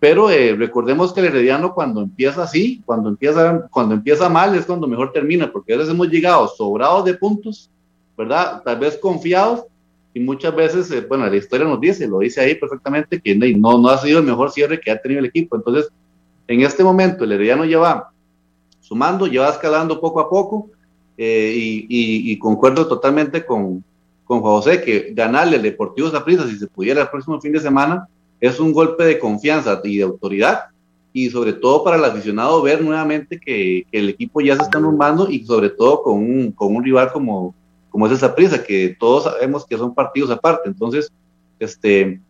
Pero 0.00 0.30
eh, 0.30 0.54
recordemos 0.54 1.12
que 1.12 1.20
el 1.20 1.26
Herediano 1.26 1.74
cuando 1.74 2.02
empieza 2.02 2.44
así, 2.44 2.80
cuando 2.86 3.08
empieza, 3.08 3.66
cuando 3.70 3.94
empieza 3.94 4.28
mal 4.28 4.54
es 4.54 4.64
cuando 4.64 4.86
mejor 4.86 5.12
termina, 5.12 5.50
porque 5.50 5.74
a 5.74 5.76
veces 5.76 5.92
hemos 5.92 6.08
llegado 6.08 6.46
sobrados 6.48 7.04
de 7.04 7.14
puntos, 7.14 7.68
¿verdad? 8.16 8.62
Tal 8.64 8.78
vez 8.78 8.96
confiados, 8.96 9.64
y 10.14 10.20
muchas 10.20 10.54
veces, 10.54 10.90
eh, 10.90 11.04
bueno, 11.08 11.26
la 11.26 11.36
historia 11.36 11.66
nos 11.66 11.80
dice, 11.80 12.06
lo 12.06 12.20
dice 12.20 12.40
ahí 12.40 12.54
perfectamente, 12.54 13.20
que 13.20 13.34
no, 13.34 13.78
no 13.78 13.88
ha 13.88 13.98
sido 13.98 14.20
el 14.20 14.24
mejor 14.24 14.50
cierre 14.50 14.80
que 14.80 14.90
ha 14.90 15.00
tenido 15.00 15.20
el 15.20 15.26
equipo. 15.26 15.56
Entonces, 15.56 15.90
en 16.46 16.62
este 16.62 16.82
momento, 16.82 17.24
el 17.24 17.32
Herediano 17.32 17.64
lleva 17.64 18.10
sumando, 18.80 19.26
lleva 19.26 19.50
escalando 19.50 20.00
poco 20.00 20.20
a 20.20 20.30
poco, 20.30 20.70
eh, 21.16 21.52
y, 21.56 21.86
y, 22.32 22.38
concuerdo 22.38 22.86
totalmente 22.86 23.44
con, 23.44 23.82
con 24.28 24.42
José 24.42 24.82
que 24.82 25.12
ganarle 25.14 25.56
al 25.56 25.62
Deportivo 25.62 26.10
Zaprisa, 26.10 26.46
si 26.46 26.58
se 26.58 26.66
pudiera 26.66 27.00
el 27.00 27.08
próximo 27.08 27.40
fin 27.40 27.50
de 27.50 27.60
semana, 27.60 28.06
es 28.40 28.60
un 28.60 28.72
golpe 28.72 29.04
de 29.04 29.18
confianza 29.18 29.80
y 29.82 29.96
de 29.96 30.04
autoridad 30.04 30.64
y 31.14 31.30
sobre 31.30 31.54
todo 31.54 31.82
para 31.82 31.96
el 31.96 32.04
aficionado 32.04 32.60
ver 32.60 32.82
nuevamente 32.82 33.40
que, 33.40 33.86
el 33.90 34.10
equipo 34.10 34.42
ya 34.42 34.54
se 34.54 34.62
está 34.62 34.78
normando 34.78 35.30
y 35.30 35.44
sobre 35.46 35.70
todo 35.70 36.02
con 36.02 36.18
un, 36.18 36.52
con 36.52 36.76
un 36.76 36.84
rival 36.84 37.10
como, 37.10 37.54
como 37.88 38.06
es 38.06 38.12
esa 38.12 38.34
prisa, 38.34 38.62
que 38.62 38.94
todos 39.00 39.24
sabemos 39.24 39.64
que 39.66 39.78
son 39.78 39.94
partidos 39.94 40.30
aparte. 40.30 40.68
Entonces, 40.68 41.10
este, 41.58 42.20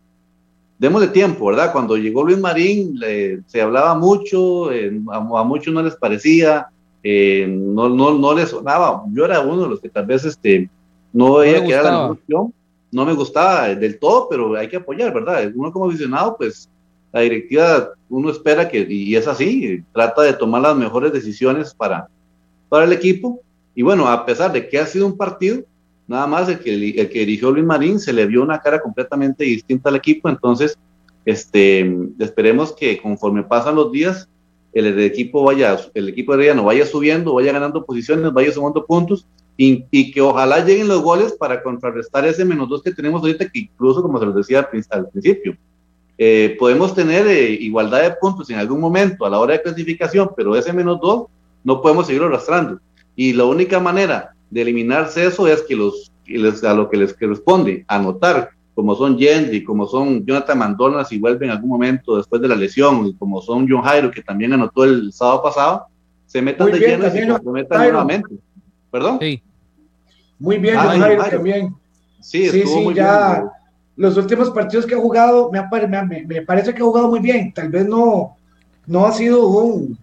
démosle 0.79 1.09
tiempo, 1.09 1.47
¿verdad? 1.47 1.73
Cuando 1.73 1.97
llegó 1.97 2.23
Luis 2.23 2.39
Marín 2.39 2.97
se 3.45 3.61
hablaba 3.61 3.93
mucho, 3.95 4.71
eh, 4.71 4.97
a, 5.11 5.43
muchos 5.43 5.73
no 5.73 5.83
les 5.83 5.97
parecía, 5.97 6.67
eh, 7.03 7.45
no, 7.45 7.89
no, 7.89 8.17
no 8.17 8.33
les 8.33 8.49
sonaba. 8.49 9.03
Yo 9.11 9.25
era 9.25 9.41
uno 9.41 9.63
de 9.63 9.69
los 9.69 9.81
que 9.81 9.89
tal 9.89 10.05
vez 10.05 10.23
este, 10.23 10.69
no 11.13 11.35
veía 11.35 11.63
que 11.63 11.71
era 11.71 11.83
la 11.83 12.11
opción. 12.11 12.53
No 12.91 13.05
me 13.05 13.13
gustaba 13.13 13.73
del 13.75 13.99
todo, 13.99 14.27
pero 14.29 14.55
hay 14.55 14.67
que 14.67 14.77
apoyar, 14.77 15.13
¿verdad? 15.13 15.51
Uno 15.53 15.71
como 15.71 15.87
aficionado, 15.87 16.35
pues 16.37 16.69
la 17.11 17.21
directiva, 17.21 17.89
uno 18.09 18.29
espera 18.29 18.67
que, 18.67 18.85
y 18.87 19.15
es 19.15 19.27
así, 19.27 19.83
trata 19.93 20.23
de 20.23 20.33
tomar 20.33 20.61
las 20.61 20.75
mejores 20.75 21.11
decisiones 21.11 21.73
para, 21.73 22.07
para 22.67 22.85
el 22.85 22.93
equipo. 22.93 23.41
Y 23.75 23.81
bueno, 23.83 24.07
a 24.07 24.25
pesar 24.25 24.51
de 24.51 24.67
que 24.67 24.79
ha 24.79 24.85
sido 24.85 25.05
un 25.05 25.17
partido, 25.17 25.63
nada 26.07 26.27
más 26.27 26.49
el 26.49 26.59
que, 26.59 26.73
el 26.73 27.09
que 27.09 27.19
dirigió 27.19 27.51
Luis 27.51 27.65
Marín 27.65 27.99
se 27.99 28.13
le 28.13 28.25
vio 28.25 28.41
una 28.41 28.59
cara 28.59 28.81
completamente 28.81 29.43
distinta 29.43 29.89
al 29.89 29.95
equipo. 29.95 30.29
Entonces, 30.29 30.77
este, 31.25 31.95
esperemos 32.19 32.73
que 32.73 32.99
conforme 32.99 33.43
pasan 33.43 33.75
los 33.75 33.91
días, 33.91 34.27
el, 34.73 34.99
equipo 34.99 35.43
vaya, 35.43 35.77
el 35.93 36.09
equipo 36.09 36.35
de 36.37 36.53
no 36.53 36.63
vaya 36.63 36.85
subiendo, 36.85 37.33
vaya 37.33 37.51
ganando 37.51 37.85
posiciones, 37.85 38.31
vaya 38.31 38.51
sumando 38.51 38.85
puntos 38.85 39.25
y, 39.61 39.83
y, 39.91 40.09
que 40.13 40.21
ojalá 40.21 40.63
lleguen 40.63 40.87
los 40.87 41.01
goles 41.01 41.33
para 41.33 41.61
contrarrestar 41.61 42.25
ese 42.25 42.45
menos 42.45 42.69
dos 42.69 42.81
que 42.81 42.93
tenemos 42.93 43.21
ahorita, 43.21 43.49
que 43.49 43.59
incluso, 43.59 44.01
como 44.01 44.17
se 44.17 44.25
los 44.25 44.33
decía 44.33 44.69
al 44.89 45.09
principio, 45.09 45.57
eh, 46.17 46.55
podemos 46.57 46.95
tener 46.95 47.27
eh, 47.27 47.51
igualdad 47.51 48.03
de 48.03 48.11
puntos 48.11 48.49
en 48.49 48.57
algún 48.57 48.79
momento 48.79 49.25
a 49.25 49.29
la 49.29 49.37
hora 49.37 49.55
de 49.55 49.61
clasificación, 49.61 50.29
pero 50.37 50.55
ese 50.55 50.71
menos 50.71 51.01
dos 51.01 51.25
no 51.65 51.81
podemos 51.81 52.07
seguir 52.07 52.23
arrastrando. 52.23 52.79
Y 53.17 53.33
la 53.33 53.43
única 53.43 53.81
manera 53.81 54.33
de 54.49 54.61
eliminarse 54.61 55.25
eso 55.25 55.45
es 55.45 55.61
que 55.63 55.75
los, 55.75 56.09
a 56.63 56.73
lo 56.73 56.89
que 56.89 56.95
les 56.95 57.13
corresponde 57.13 57.83
anotar, 57.89 58.51
como 58.73 58.95
son 58.95 59.17
Yendi, 59.17 59.65
como 59.65 59.87
son 59.87 60.25
Jonathan 60.25 60.57
Mandona, 60.57 61.03
si 61.03 61.19
vuelve 61.19 61.47
en 61.47 61.51
algún 61.51 61.69
momento 61.69 62.15
después 62.15 62.41
de 62.41 62.47
la 62.47 62.55
lesión, 62.55 63.07
y 63.07 63.13
como 63.15 63.41
son 63.41 63.67
John 63.69 63.81
Jairo, 63.81 64.09
que 64.09 64.21
también 64.21 64.53
anotó 64.53 64.85
el 64.85 65.11
sábado 65.11 65.43
pasado, 65.43 65.87
se 66.25 66.41
metan 66.41 66.71
de 66.71 66.79
lleno 66.79 67.07
y 67.07 67.11
se 67.11 67.27
comprometan 67.27 67.81
nuevamente. 67.81 68.35
¿Perdón? 68.89 69.17
Sí. 69.19 69.43
Muy 70.39 70.57
bien, 70.57 70.75
ah, 70.77 71.27
también. 71.29 71.75
Sí, 72.21 72.49
sí, 72.49 72.63
sí, 72.65 72.93
ya 72.93 73.43
los 73.99 74.15
últimos 74.15 74.49
partidos 74.51 74.85
que 74.85 74.95
ha 74.95 74.97
jugado, 74.97 75.51
me, 75.51 75.61
me, 75.87 76.23
me, 76.25 76.41
parece 76.43 76.73
que 76.73 76.81
ha 76.81 76.85
jugado 76.85 77.09
muy 77.09 77.19
bien. 77.19 77.53
Tal 77.53 77.67
vez 77.67 77.85
no, 77.85 78.37
no 78.87 79.05
ha 79.05 79.11
sido 79.11 79.45
un, 79.45 79.99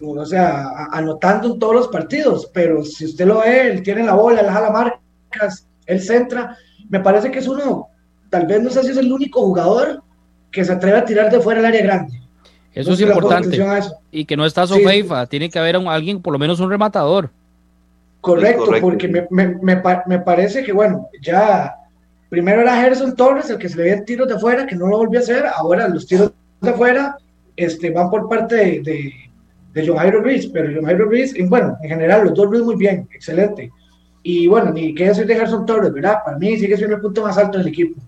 o 0.00 0.24
sea, 0.24 0.86
anotando 0.92 1.52
en 1.52 1.58
todos 1.58 1.74
los 1.74 1.88
partidos, 1.88 2.48
pero 2.54 2.84
si 2.84 3.06
usted 3.06 3.26
lo 3.26 3.40
ve, 3.40 3.72
él 3.72 3.82
tiene 3.82 4.04
la 4.04 4.14
bola, 4.14 4.42
él 4.42 4.46
jala 4.46 4.70
marcas, 4.70 5.66
él 5.84 6.00
centra. 6.00 6.56
Me 6.88 7.00
parece 7.00 7.32
que 7.32 7.40
es 7.40 7.48
uno, 7.48 7.88
tal 8.30 8.46
vez 8.46 8.62
no 8.62 8.70
sé 8.70 8.84
si 8.84 8.90
es 8.90 8.96
el 8.98 9.12
único 9.12 9.42
jugador 9.42 10.04
que 10.52 10.64
se 10.64 10.72
atreve 10.72 10.98
a 10.98 11.04
tirar 11.04 11.28
de 11.28 11.40
fuera 11.40 11.58
el 11.58 11.66
área 11.66 11.82
grande. 11.82 12.20
Eso 12.72 12.92
es 12.92 13.00
importante. 13.00 13.60
Y 14.12 14.26
que 14.26 14.36
no 14.36 14.46
está 14.46 14.68
Sofeifa, 14.68 15.26
tiene 15.26 15.50
que 15.50 15.58
haber 15.58 15.74
alguien, 15.74 16.22
por 16.22 16.32
lo 16.32 16.38
menos 16.38 16.60
un 16.60 16.70
rematador. 16.70 17.30
Correcto, 18.20 18.70
porque 18.80 19.08
me, 19.08 19.26
me, 19.30 19.58
me, 19.62 20.18
parece 20.18 20.62
que, 20.62 20.72
bueno, 20.72 21.08
ya 21.22 21.74
primero 22.28 22.60
era 22.60 22.80
Gerson 22.80 23.16
Torres 23.16 23.48
el 23.48 23.58
que 23.58 23.68
se 23.68 23.76
le 23.76 23.84
veía 23.84 24.04
tiros 24.04 24.28
de 24.28 24.34
afuera, 24.34 24.66
que 24.66 24.76
no 24.76 24.86
lo 24.86 24.98
volvió 24.98 25.18
a 25.18 25.22
hacer, 25.22 25.44
ahora 25.46 25.88
los 25.88 26.06
tiros 26.06 26.32
de 26.60 26.70
afuera 26.70 27.16
este, 27.56 27.90
van 27.90 28.10
por 28.10 28.28
parte 28.28 28.56
de, 28.56 28.80
de, 28.82 29.12
de 29.72 29.86
John 29.86 29.96
Jairo 29.96 30.20
Ruiz, 30.20 30.46
pero 30.52 30.70
John 30.74 30.84
Jairo 30.84 31.06
Ruiz, 31.06 31.34
bueno, 31.48 31.76
en 31.82 31.88
general 31.88 32.24
los 32.24 32.34
dos 32.34 32.50
Ruiz 32.50 32.62
muy 32.62 32.76
bien, 32.76 33.08
excelente. 33.12 33.70
Y 34.22 34.46
bueno, 34.48 34.70
ni 34.72 34.94
qué 34.94 35.06
decir 35.08 35.26
de 35.26 35.34
Gerson 35.34 35.64
Torres, 35.64 35.92
¿verdad? 35.92 36.18
Para 36.24 36.36
mí 36.36 36.58
sigue 36.58 36.76
siendo 36.76 36.96
el 36.96 37.02
punto 37.02 37.22
más 37.22 37.38
alto 37.38 37.58
del 37.58 37.68
equipo. 37.68 38.00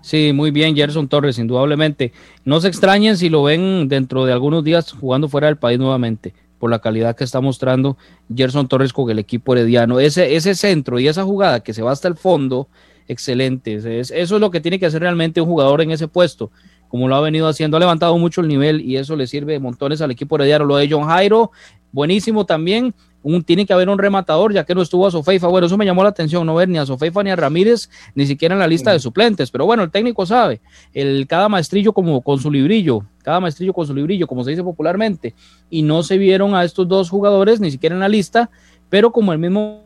Sí, 0.00 0.32
muy 0.34 0.50
bien, 0.50 0.74
Gerson 0.74 1.06
Torres, 1.06 1.38
indudablemente. 1.38 2.12
No 2.44 2.60
se 2.60 2.66
extrañen 2.66 3.16
si 3.16 3.28
lo 3.28 3.44
ven 3.44 3.88
dentro 3.88 4.24
de 4.24 4.32
algunos 4.32 4.64
días 4.64 4.92
jugando 4.92 5.28
fuera 5.28 5.46
del 5.46 5.58
país 5.58 5.78
nuevamente, 5.78 6.34
por 6.62 6.70
la 6.70 6.78
calidad 6.78 7.16
que 7.16 7.24
está 7.24 7.40
mostrando 7.40 7.96
Gerson 8.32 8.68
Torres 8.68 8.92
con 8.92 9.10
el 9.10 9.18
equipo 9.18 9.52
herediano. 9.52 9.98
Ese, 9.98 10.36
ese 10.36 10.54
centro 10.54 11.00
y 11.00 11.08
esa 11.08 11.24
jugada 11.24 11.58
que 11.58 11.74
se 11.74 11.82
va 11.82 11.90
hasta 11.90 12.06
el 12.06 12.14
fondo, 12.14 12.68
excelentes. 13.08 13.84
eso 13.84 14.12
es 14.12 14.30
lo 14.40 14.48
que 14.52 14.60
tiene 14.60 14.78
que 14.78 14.86
hacer 14.86 15.00
realmente 15.00 15.40
un 15.40 15.48
jugador 15.48 15.80
en 15.80 15.90
ese 15.90 16.06
puesto, 16.06 16.52
como 16.86 17.08
lo 17.08 17.16
ha 17.16 17.20
venido 17.20 17.48
haciendo. 17.48 17.76
Ha 17.76 17.80
levantado 17.80 18.16
mucho 18.16 18.42
el 18.42 18.46
nivel 18.46 18.80
y 18.80 18.96
eso 18.96 19.16
le 19.16 19.26
sirve 19.26 19.54
de 19.54 19.58
montones 19.58 20.02
al 20.02 20.12
equipo 20.12 20.36
herediano. 20.36 20.64
Lo 20.64 20.76
de 20.76 20.88
John 20.88 21.02
Jairo, 21.08 21.50
buenísimo 21.90 22.46
también. 22.46 22.94
Un, 23.22 23.42
tiene 23.44 23.66
que 23.66 23.72
haber 23.72 23.88
un 23.88 23.98
rematador, 23.98 24.52
ya 24.52 24.64
que 24.64 24.74
no 24.74 24.82
estuvo 24.82 25.06
a 25.06 25.10
Sofeifa. 25.10 25.46
Bueno, 25.46 25.66
eso 25.66 25.76
me 25.76 25.84
llamó 25.84 26.02
la 26.02 26.10
atención, 26.10 26.46
no 26.46 26.54
ver 26.54 26.68
ni 26.68 26.78
a 26.78 26.86
Sofeifa 26.86 27.22
ni 27.22 27.30
a 27.30 27.36
Ramírez, 27.36 27.88
ni 28.14 28.26
siquiera 28.26 28.54
en 28.54 28.58
la 28.58 28.66
lista 28.66 28.92
de 28.92 28.98
suplentes. 28.98 29.50
Pero 29.50 29.64
bueno, 29.64 29.82
el 29.82 29.90
técnico 29.90 30.26
sabe, 30.26 30.60
el, 30.92 31.26
cada 31.26 31.48
maestrillo 31.48 31.92
como 31.92 32.20
con 32.22 32.38
su 32.38 32.50
librillo, 32.50 33.04
cada 33.22 33.40
maestrillo 33.40 33.72
con 33.72 33.86
su 33.86 33.94
librillo, 33.94 34.26
como 34.26 34.44
se 34.44 34.50
dice 34.50 34.62
popularmente. 34.62 35.34
Y 35.70 35.82
no 35.82 36.02
se 36.02 36.18
vieron 36.18 36.54
a 36.54 36.64
estos 36.64 36.88
dos 36.88 37.10
jugadores 37.10 37.60
ni 37.60 37.70
siquiera 37.70 37.94
en 37.94 38.00
la 38.00 38.08
lista, 38.08 38.50
pero 38.88 39.12
como 39.12 39.32
el 39.32 39.38
mismo 39.38 39.82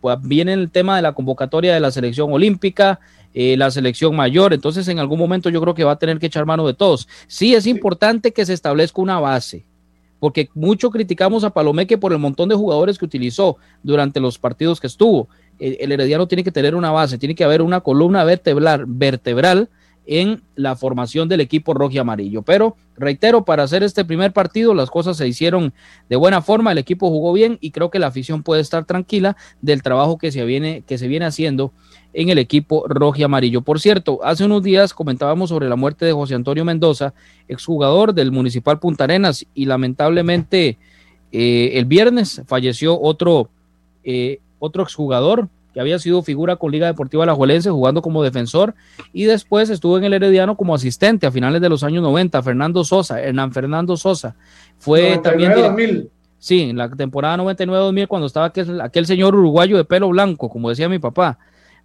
pues 0.00 0.18
viene 0.22 0.52
el 0.52 0.70
tema 0.70 0.96
de 0.96 1.02
la 1.02 1.12
convocatoria 1.12 1.74
de 1.74 1.80
la 1.80 1.90
selección 1.90 2.32
olímpica, 2.32 3.00
eh, 3.34 3.56
la 3.56 3.70
selección 3.70 4.16
mayor, 4.16 4.52
entonces 4.52 4.88
en 4.88 4.98
algún 4.98 5.18
momento 5.18 5.50
yo 5.50 5.60
creo 5.60 5.74
que 5.74 5.84
va 5.84 5.92
a 5.92 5.98
tener 5.98 6.18
que 6.18 6.26
echar 6.26 6.46
mano 6.46 6.66
de 6.66 6.74
todos. 6.74 7.08
Sí 7.26 7.54
es 7.54 7.66
importante 7.66 8.32
que 8.32 8.46
se 8.46 8.52
establezca 8.52 9.00
una 9.00 9.20
base, 9.20 9.64
porque 10.20 10.48
mucho 10.54 10.90
criticamos 10.90 11.44
a 11.44 11.50
Palomeque 11.50 11.98
por 11.98 12.12
el 12.12 12.18
montón 12.18 12.48
de 12.48 12.54
jugadores 12.54 12.98
que 12.98 13.04
utilizó 13.04 13.56
durante 13.82 14.20
los 14.20 14.38
partidos 14.38 14.80
que 14.80 14.86
estuvo. 14.86 15.28
El, 15.58 15.76
el 15.80 15.92
Herediano 15.92 16.26
tiene 16.26 16.44
que 16.44 16.52
tener 16.52 16.74
una 16.74 16.90
base, 16.90 17.18
tiene 17.18 17.34
que 17.34 17.44
haber 17.44 17.62
una 17.62 17.80
columna 17.80 18.24
vertebral, 18.24 18.84
vertebral 18.86 19.68
en 20.08 20.42
la 20.56 20.74
formación 20.74 21.28
del 21.28 21.42
equipo 21.42 21.74
rojo 21.74 21.92
y 21.92 21.98
amarillo. 21.98 22.40
Pero 22.40 22.76
reitero, 22.96 23.44
para 23.44 23.62
hacer 23.62 23.82
este 23.82 24.06
primer 24.06 24.32
partido 24.32 24.72
las 24.72 24.90
cosas 24.90 25.18
se 25.18 25.28
hicieron 25.28 25.74
de 26.08 26.16
buena 26.16 26.40
forma, 26.40 26.72
el 26.72 26.78
equipo 26.78 27.10
jugó 27.10 27.34
bien 27.34 27.58
y 27.60 27.72
creo 27.72 27.90
que 27.90 27.98
la 27.98 28.06
afición 28.06 28.42
puede 28.42 28.62
estar 28.62 28.86
tranquila 28.86 29.36
del 29.60 29.82
trabajo 29.82 30.16
que 30.16 30.32
se 30.32 30.44
viene, 30.46 30.82
que 30.86 30.96
se 30.96 31.08
viene 31.08 31.26
haciendo 31.26 31.72
en 32.12 32.28
el 32.28 32.38
equipo 32.38 32.84
rojo 32.88 33.18
y 33.18 33.22
amarillo. 33.22 33.62
Por 33.62 33.80
cierto, 33.80 34.20
hace 34.22 34.44
unos 34.44 34.62
días 34.62 34.94
comentábamos 34.94 35.50
sobre 35.50 35.68
la 35.68 35.76
muerte 35.76 36.04
de 36.04 36.12
José 36.12 36.34
Antonio 36.34 36.64
Mendoza, 36.64 37.14
exjugador 37.48 38.14
del 38.14 38.32
Municipal 38.32 38.78
Punta 38.78 39.04
Arenas, 39.04 39.46
y 39.54 39.66
lamentablemente 39.66 40.78
eh, 41.32 41.70
el 41.74 41.84
viernes 41.84 42.42
falleció 42.46 42.98
otro, 43.00 43.50
eh, 44.04 44.40
otro 44.58 44.82
exjugador, 44.82 45.48
que 45.74 45.80
había 45.80 45.98
sido 45.98 46.22
figura 46.22 46.56
con 46.56 46.72
Liga 46.72 46.86
Deportiva 46.86 47.24
Alajuelense 47.24 47.70
jugando 47.70 48.00
como 48.00 48.22
defensor 48.22 48.74
y 49.12 49.24
después 49.24 49.68
estuvo 49.68 49.98
en 49.98 50.04
el 50.04 50.14
Herediano 50.14 50.56
como 50.56 50.74
asistente 50.74 51.26
a 51.26 51.30
finales 51.30 51.60
de 51.60 51.68
los 51.68 51.82
años 51.82 52.02
90, 52.02 52.42
Fernando 52.42 52.84
Sosa, 52.84 53.20
Hernán 53.20 53.52
Fernando 53.52 53.96
Sosa. 53.96 54.34
Fue 54.78 55.18
también... 55.18 55.52
2000. 55.54 56.10
Sí, 56.40 56.62
en 56.70 56.76
la 56.76 56.88
temporada 56.88 57.36
99-2000 57.38 58.06
cuando 58.06 58.28
estaba 58.28 58.46
aquel, 58.46 58.80
aquel, 58.80 59.06
señor 59.06 59.34
uruguayo 59.34 59.76
de 59.76 59.84
pelo 59.84 60.08
blanco, 60.08 60.48
como 60.48 60.68
decía 60.68 60.88
mi 60.88 61.00
papá, 61.00 61.36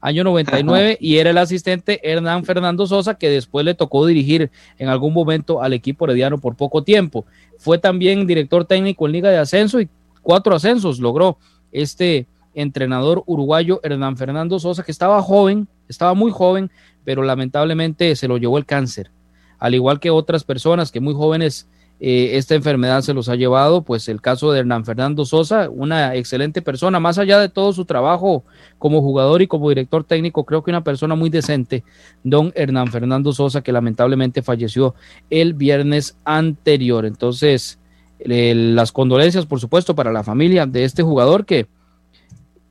año 0.03 0.25
99, 0.25 0.97
y 0.99 1.15
era 1.15 1.29
el 1.29 1.37
asistente 1.37 2.01
Hernán 2.03 2.43
Fernando 2.43 2.85
Sosa, 2.85 3.15
que 3.15 3.29
después 3.29 3.63
le 3.65 3.73
tocó 3.73 4.05
dirigir 4.05 4.51
en 4.77 4.89
algún 4.89 5.13
momento 5.13 5.61
al 5.61 5.71
equipo 5.71 6.03
herediano 6.03 6.39
por 6.39 6.57
poco 6.57 6.83
tiempo. 6.83 7.25
Fue 7.57 7.77
también 7.77 8.27
director 8.27 8.65
técnico 8.65 9.05
en 9.05 9.13
Liga 9.13 9.29
de 9.29 9.37
Ascenso 9.37 9.79
y 9.79 9.87
cuatro 10.21 10.53
ascensos 10.53 10.99
logró 10.99 11.37
este 11.71 12.27
entrenador 12.53 13.23
uruguayo 13.27 13.79
Hernán 13.81 14.17
Fernando 14.17 14.59
Sosa, 14.59 14.83
que 14.83 14.91
estaba 14.91 15.21
joven, 15.21 15.69
estaba 15.87 16.13
muy 16.13 16.31
joven, 16.31 16.69
pero 17.05 17.23
lamentablemente 17.23 18.13
se 18.17 18.27
lo 18.27 18.37
llevó 18.37 18.57
el 18.57 18.65
cáncer. 18.65 19.09
Al 19.57 19.73
igual 19.73 20.01
que 20.01 20.09
otras 20.09 20.43
personas 20.43 20.91
que 20.91 20.99
muy 20.99 21.13
jóvenes 21.13 21.69
eh, 22.05 22.35
esta 22.37 22.53
enfermedad 22.53 23.01
se 23.01 23.13
los 23.13 23.29
ha 23.29 23.35
llevado, 23.35 23.81
pues 23.81 24.09
el 24.09 24.19
caso 24.19 24.51
de 24.51 24.59
Hernán 24.59 24.83
Fernando 24.83 25.23
Sosa, 25.23 25.69
una 25.69 26.15
excelente 26.15 26.61
persona, 26.61 26.99
más 26.99 27.17
allá 27.17 27.39
de 27.39 27.47
todo 27.47 27.71
su 27.71 27.85
trabajo 27.85 28.43
como 28.77 29.01
jugador 29.01 29.41
y 29.41 29.47
como 29.47 29.69
director 29.69 30.03
técnico, 30.03 30.43
creo 30.43 30.65
que 30.65 30.71
una 30.71 30.83
persona 30.83 31.15
muy 31.15 31.29
decente, 31.29 31.85
don 32.21 32.51
Hernán 32.55 32.91
Fernando 32.91 33.31
Sosa, 33.31 33.61
que 33.61 33.71
lamentablemente 33.71 34.41
falleció 34.41 34.95
el 35.29 35.53
viernes 35.53 36.17
anterior. 36.25 37.05
Entonces, 37.05 37.79
las 38.19 38.91
condolencias, 38.91 39.45
por 39.45 39.61
supuesto, 39.61 39.95
para 39.95 40.11
la 40.11 40.25
familia 40.25 40.65
de 40.65 40.83
este 40.83 41.03
jugador 41.03 41.45
que 41.45 41.67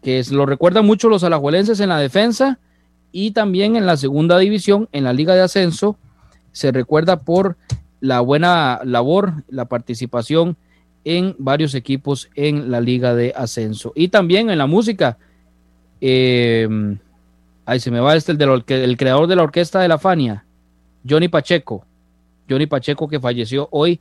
que 0.03 0.23
lo 0.31 0.45
recuerdan 0.45 0.85
mucho 0.85 1.09
los 1.09 1.25
alajuelenses 1.25 1.81
en 1.81 1.89
la 1.89 1.99
defensa 1.99 2.59
y 3.13 3.31
también 3.31 3.77
en 3.77 3.87
la 3.87 3.97
segunda 3.97 4.37
división, 4.39 4.89
en 4.93 5.05
la 5.05 5.13
Liga 5.13 5.35
de 5.35 5.43
Ascenso, 5.43 5.97
se 6.51 6.73
recuerda 6.73 7.21
por 7.21 7.57
la 8.03 8.21
buena 8.21 8.81
labor, 8.85 9.45
la 9.49 9.67
participación 9.67 10.57
en 11.05 11.37
varios 11.39 11.75
equipos 11.77 12.29
en 12.35 12.69
la 12.69 12.81
Liga 12.81 13.15
de 13.15 13.33
Ascenso. 13.35 13.93
Y 13.95 14.09
también 14.09 14.51
en 14.51 14.59
la 14.59 14.67
música. 14.67 15.19
Eh, 16.01 16.69
ahí 17.65 17.79
se 17.79 17.93
me 17.93 18.01
va 18.01 18.17
este, 18.17 18.33
el, 18.33 18.65
el 18.67 18.97
creador 18.97 19.29
de 19.29 19.37
la 19.37 19.45
orquesta 19.45 19.81
de 19.81 19.87
la 19.87 19.99
Fania, 19.99 20.45
Johnny 21.09 21.29
Pacheco. 21.29 21.87
Johnny 22.51 22.67
Pacheco 22.67 23.07
que 23.07 23.21
falleció 23.21 23.69
hoy, 23.71 24.01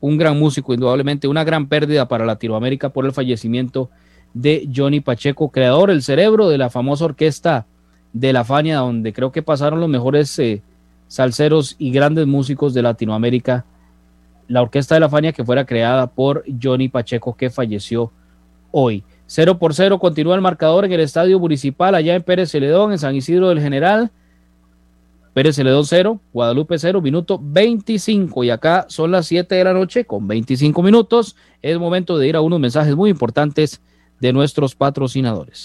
un 0.00 0.18
gran 0.18 0.36
músico, 0.36 0.74
indudablemente, 0.74 1.28
una 1.28 1.44
gran 1.44 1.68
pérdida 1.68 2.08
para 2.08 2.26
Latinoamérica 2.26 2.88
por 2.88 3.06
el 3.06 3.12
fallecimiento 3.12 3.90
de 4.34 4.68
Johnny 4.74 4.98
Pacheco, 4.98 5.50
creador, 5.50 5.90
el 5.90 6.02
cerebro 6.02 6.48
de 6.48 6.58
la 6.58 6.68
famosa 6.68 7.04
orquesta 7.04 7.64
de 8.12 8.32
la 8.32 8.42
Fania, 8.42 8.78
donde 8.78 9.12
creo 9.12 9.30
que 9.30 9.42
pasaron 9.42 9.78
los 9.78 9.88
mejores 9.88 10.36
eh, 10.40 10.62
salseros 11.08 11.76
y 11.78 11.90
grandes 11.90 12.26
músicos 12.26 12.74
de 12.74 12.82
Latinoamérica. 12.82 13.64
La 14.48 14.62
orquesta 14.62 14.94
de 14.94 15.00
la 15.00 15.08
Fania 15.08 15.32
que 15.32 15.44
fuera 15.44 15.64
creada 15.64 16.06
por 16.06 16.44
Johnny 16.62 16.88
Pacheco, 16.88 17.36
que 17.36 17.50
falleció 17.50 18.12
hoy. 18.70 19.02
0 19.26 19.58
por 19.58 19.74
0 19.74 19.98
continúa 19.98 20.34
el 20.34 20.40
marcador 20.40 20.84
en 20.84 20.92
el 20.92 21.00
estadio 21.00 21.38
municipal 21.40 21.94
allá 21.94 22.14
en 22.14 22.22
Pérez 22.22 22.50
Celedón, 22.50 22.92
en 22.92 22.98
San 22.98 23.16
Isidro 23.16 23.48
del 23.48 23.60
General. 23.60 24.10
Pérez 25.34 25.56
Celedón 25.56 25.84
0, 25.84 26.20
Guadalupe 26.32 26.78
0, 26.78 27.02
minuto 27.02 27.38
25. 27.42 28.44
Y 28.44 28.50
acá 28.50 28.86
son 28.88 29.10
las 29.10 29.26
7 29.26 29.54
de 29.54 29.64
la 29.64 29.74
noche 29.74 30.04
con 30.04 30.26
25 30.26 30.82
minutos. 30.82 31.36
Es 31.60 31.78
momento 31.78 32.16
de 32.16 32.28
ir 32.28 32.36
a 32.36 32.40
unos 32.40 32.60
mensajes 32.60 32.94
muy 32.96 33.10
importantes 33.10 33.82
de 34.20 34.32
nuestros 34.32 34.74
patrocinadores. 34.74 35.64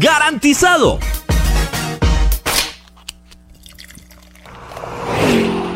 ¡Garantizado! 0.00 0.98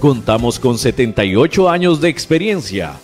Contamos 0.00 0.60
con 0.60 0.78
78 0.78 1.68
años 1.68 2.00
de 2.00 2.08
experiencia. 2.08 2.94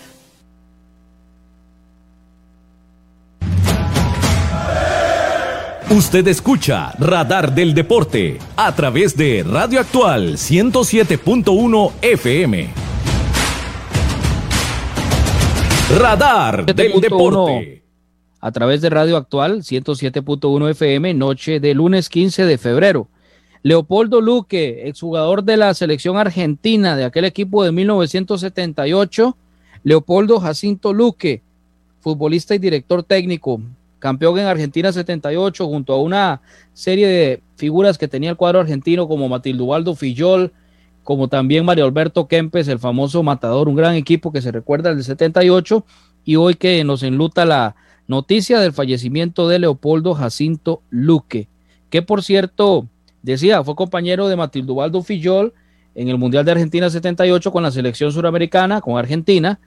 Usted 5.90 6.26
escucha 6.28 6.92
Radar 6.98 7.54
del 7.54 7.74
Deporte 7.74 8.38
a 8.56 8.74
través 8.74 9.16
de 9.16 9.42
Radio 9.42 9.80
Actual 9.80 10.34
107.1 10.34 11.92
FM. 12.00 12.70
Radar 15.98 16.64
del 16.64 17.00
Deporte. 17.00 17.82
A 18.40 18.50
través 18.52 18.80
de 18.80 18.90
Radio 18.90 19.16
Actual 19.16 19.62
107.1 19.62 20.70
FM, 20.70 21.14
noche 21.14 21.60
de 21.60 21.74
lunes 21.74 22.08
15 22.08 22.46
de 22.46 22.58
febrero. 22.58 23.08
Leopoldo 23.62 24.20
Luque, 24.20 24.88
exjugador 24.88 25.44
de 25.44 25.56
la 25.56 25.72
selección 25.74 26.16
argentina 26.16 26.96
de 26.96 27.04
aquel 27.04 27.24
equipo 27.24 27.62
de 27.64 27.72
1978. 27.72 29.36
Leopoldo 29.84 30.40
Jacinto 30.40 30.92
Luque, 30.92 31.42
futbolista 32.00 32.54
y 32.54 32.58
director 32.58 33.02
técnico, 33.02 33.60
campeón 33.98 34.38
en 34.38 34.46
Argentina 34.46 34.92
78 34.92 35.66
junto 35.66 35.92
a 35.92 36.00
una 36.00 36.40
serie 36.72 37.06
de 37.06 37.42
figuras 37.56 37.98
que 37.98 38.08
tenía 38.08 38.30
el 38.30 38.36
cuadro 38.36 38.60
argentino 38.60 39.08
como 39.08 39.28
Matildo 39.28 39.64
Waldo 39.64 39.94
Fillol, 39.94 40.52
como 41.04 41.28
también 41.28 41.64
Mario 41.64 41.84
Alberto 41.84 42.28
Kempes, 42.28 42.68
el 42.68 42.78
famoso 42.78 43.22
matador, 43.22 43.68
un 43.68 43.76
gran 43.76 43.94
equipo 43.94 44.32
que 44.32 44.42
se 44.42 44.52
recuerda 44.52 44.94
del 44.94 45.04
78 45.04 45.84
y 46.24 46.36
hoy 46.36 46.54
que 46.54 46.82
nos 46.84 47.02
enluta 47.02 47.44
la 47.44 47.74
noticia 48.06 48.60
del 48.60 48.72
fallecimiento 48.72 49.48
de 49.48 49.58
Leopoldo 49.60 50.14
Jacinto 50.14 50.82
Luque, 50.90 51.48
que 51.90 52.02
por 52.02 52.22
cierto, 52.22 52.88
decía, 53.22 53.62
fue 53.62 53.74
compañero 53.74 54.28
de 54.28 54.36
Matildo 54.36 54.74
Waldo 54.74 55.02
Fillol 55.02 55.52
en 55.94 56.08
el 56.08 56.18
Mundial 56.18 56.44
de 56.44 56.52
Argentina 56.52 56.90
78 56.90 57.52
con 57.52 57.62
la 57.62 57.70
selección 57.70 58.12
suramericana, 58.12 58.80
con 58.80 58.98
Argentina, 58.98 59.60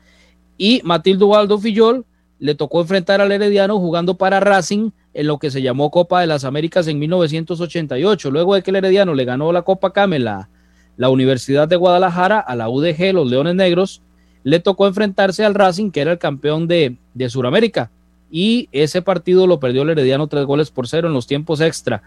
y 0.57 0.81
Matildo 0.83 1.27
Waldo 1.27 1.59
Fillol 1.59 2.05
le 2.39 2.55
tocó 2.55 2.81
enfrentar 2.81 3.21
al 3.21 3.31
Herediano 3.31 3.79
jugando 3.79 4.15
para 4.15 4.39
Racing 4.39 4.91
en 5.13 5.27
lo 5.27 5.39
que 5.39 5.51
se 5.51 5.61
llamó 5.61 5.91
Copa 5.91 6.21
de 6.21 6.27
las 6.27 6.43
Américas 6.43 6.87
en 6.87 6.99
1988. 6.99 8.29
Luego 8.31 8.55
de 8.55 8.61
que 8.61 8.71
el 8.71 8.77
Herediano 8.77 9.13
le 9.13 9.25
ganó 9.25 9.51
la 9.51 9.61
Copa 9.61 9.93
Camela, 9.93 10.49
la 10.97 11.09
Universidad 11.09 11.67
de 11.67 11.75
Guadalajara, 11.75 12.39
a 12.39 12.55
la 12.55 12.69
UDG, 12.69 13.13
los 13.13 13.29
Leones 13.29 13.55
Negros, 13.55 14.01
le 14.43 14.59
tocó 14.59 14.87
enfrentarse 14.87 15.43
al 15.45 15.55
Racing, 15.55 15.91
que 15.91 16.01
era 16.01 16.11
el 16.11 16.19
campeón 16.19 16.67
de, 16.67 16.97
de 17.13 17.29
Sudamérica. 17.29 17.89
Y 18.29 18.67
ese 18.71 19.01
partido 19.01 19.47
lo 19.47 19.59
perdió 19.59 19.83
el 19.83 19.91
Herediano 19.91 20.27
tres 20.27 20.45
goles 20.45 20.71
por 20.71 20.87
cero 20.87 21.07
en 21.07 21.13
los 21.13 21.27
tiempos 21.27 21.61
extra. 21.61 22.03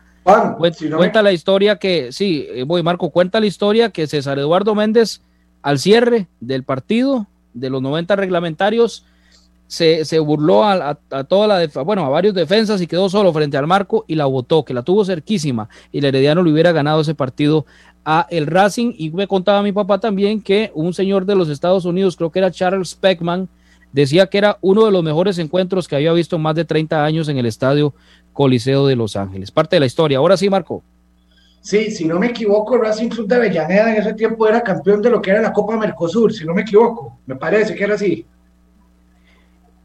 Cuenta, 0.96 1.22
la 1.22 1.32
historia 1.32 1.76
que, 1.76 2.12
sí, 2.12 2.46
eh, 2.50 2.64
voy 2.64 2.82
Marco, 2.82 3.10
cuenta 3.10 3.40
la 3.40 3.46
historia 3.46 3.90
que 3.90 4.06
César 4.06 4.38
Eduardo 4.38 4.74
Méndez, 4.74 5.22
al 5.62 5.78
cierre 5.78 6.28
del 6.40 6.62
partido 6.62 7.26
de 7.54 7.70
los 7.70 7.82
90 7.82 8.16
reglamentarios, 8.16 9.04
se, 9.68 10.18
burló 10.18 10.64
a, 10.64 10.94
toda 11.28 11.46
la, 11.46 11.84
bueno, 11.84 12.04
a 12.04 12.08
varios 12.08 12.34
defensas 12.34 12.80
y 12.80 12.86
quedó 12.86 13.10
solo 13.10 13.32
frente 13.32 13.58
al 13.58 13.66
marco 13.66 14.04
y 14.08 14.14
la 14.14 14.24
votó, 14.24 14.64
que 14.64 14.72
la 14.72 14.82
tuvo 14.82 15.04
cerquísima 15.04 15.68
y 15.92 15.98
el 15.98 16.06
Herediano 16.06 16.42
le 16.42 16.52
hubiera 16.52 16.72
ganado 16.72 17.02
ese 17.02 17.14
partido 17.14 17.66
a 18.04 18.26
el 18.30 18.46
Racing. 18.46 18.94
Y 18.96 19.10
me 19.10 19.28
contaba 19.28 19.62
mi 19.62 19.72
papá 19.72 19.98
también 19.98 20.40
que 20.40 20.72
un 20.74 20.94
señor 20.94 21.26
de 21.26 21.36
los 21.36 21.50
Estados 21.50 21.84
Unidos, 21.84 22.16
creo 22.16 22.30
que 22.30 22.38
era 22.38 22.50
Charles 22.50 22.94
Peckman, 22.94 23.48
decía 23.92 24.26
que 24.26 24.38
era 24.38 24.58
uno 24.62 24.86
de 24.86 24.90
los 24.90 25.02
mejores 25.02 25.38
encuentros 25.38 25.86
que 25.86 25.96
había 25.96 26.12
visto 26.12 26.36
en 26.36 26.42
más 26.42 26.54
de 26.54 26.64
30 26.64 27.04
años 27.04 27.28
en 27.28 27.36
el 27.36 27.46
estadio 27.46 27.94
Coliseo 28.38 28.86
de 28.86 28.94
Los 28.94 29.16
Ángeles. 29.16 29.50
Parte 29.50 29.74
de 29.74 29.80
la 29.80 29.86
historia. 29.86 30.18
Ahora 30.18 30.36
sí, 30.36 30.48
Marco. 30.48 30.84
Sí, 31.60 31.90
si 31.90 32.04
no 32.04 32.20
me 32.20 32.28
equivoco, 32.28 32.78
Racing 32.78 33.08
Club 33.08 33.26
de 33.26 33.34
Avellaneda 33.34 33.90
en 33.90 34.00
ese 34.00 34.14
tiempo 34.14 34.46
era 34.46 34.60
campeón 34.60 35.02
de 35.02 35.10
lo 35.10 35.20
que 35.20 35.32
era 35.32 35.42
la 35.42 35.52
Copa 35.52 35.76
Mercosur, 35.76 36.32
si 36.32 36.44
no 36.44 36.54
me 36.54 36.62
equivoco. 36.62 37.18
Me 37.26 37.34
parece 37.34 37.74
que 37.74 37.82
era 37.82 37.96
así. 37.96 38.24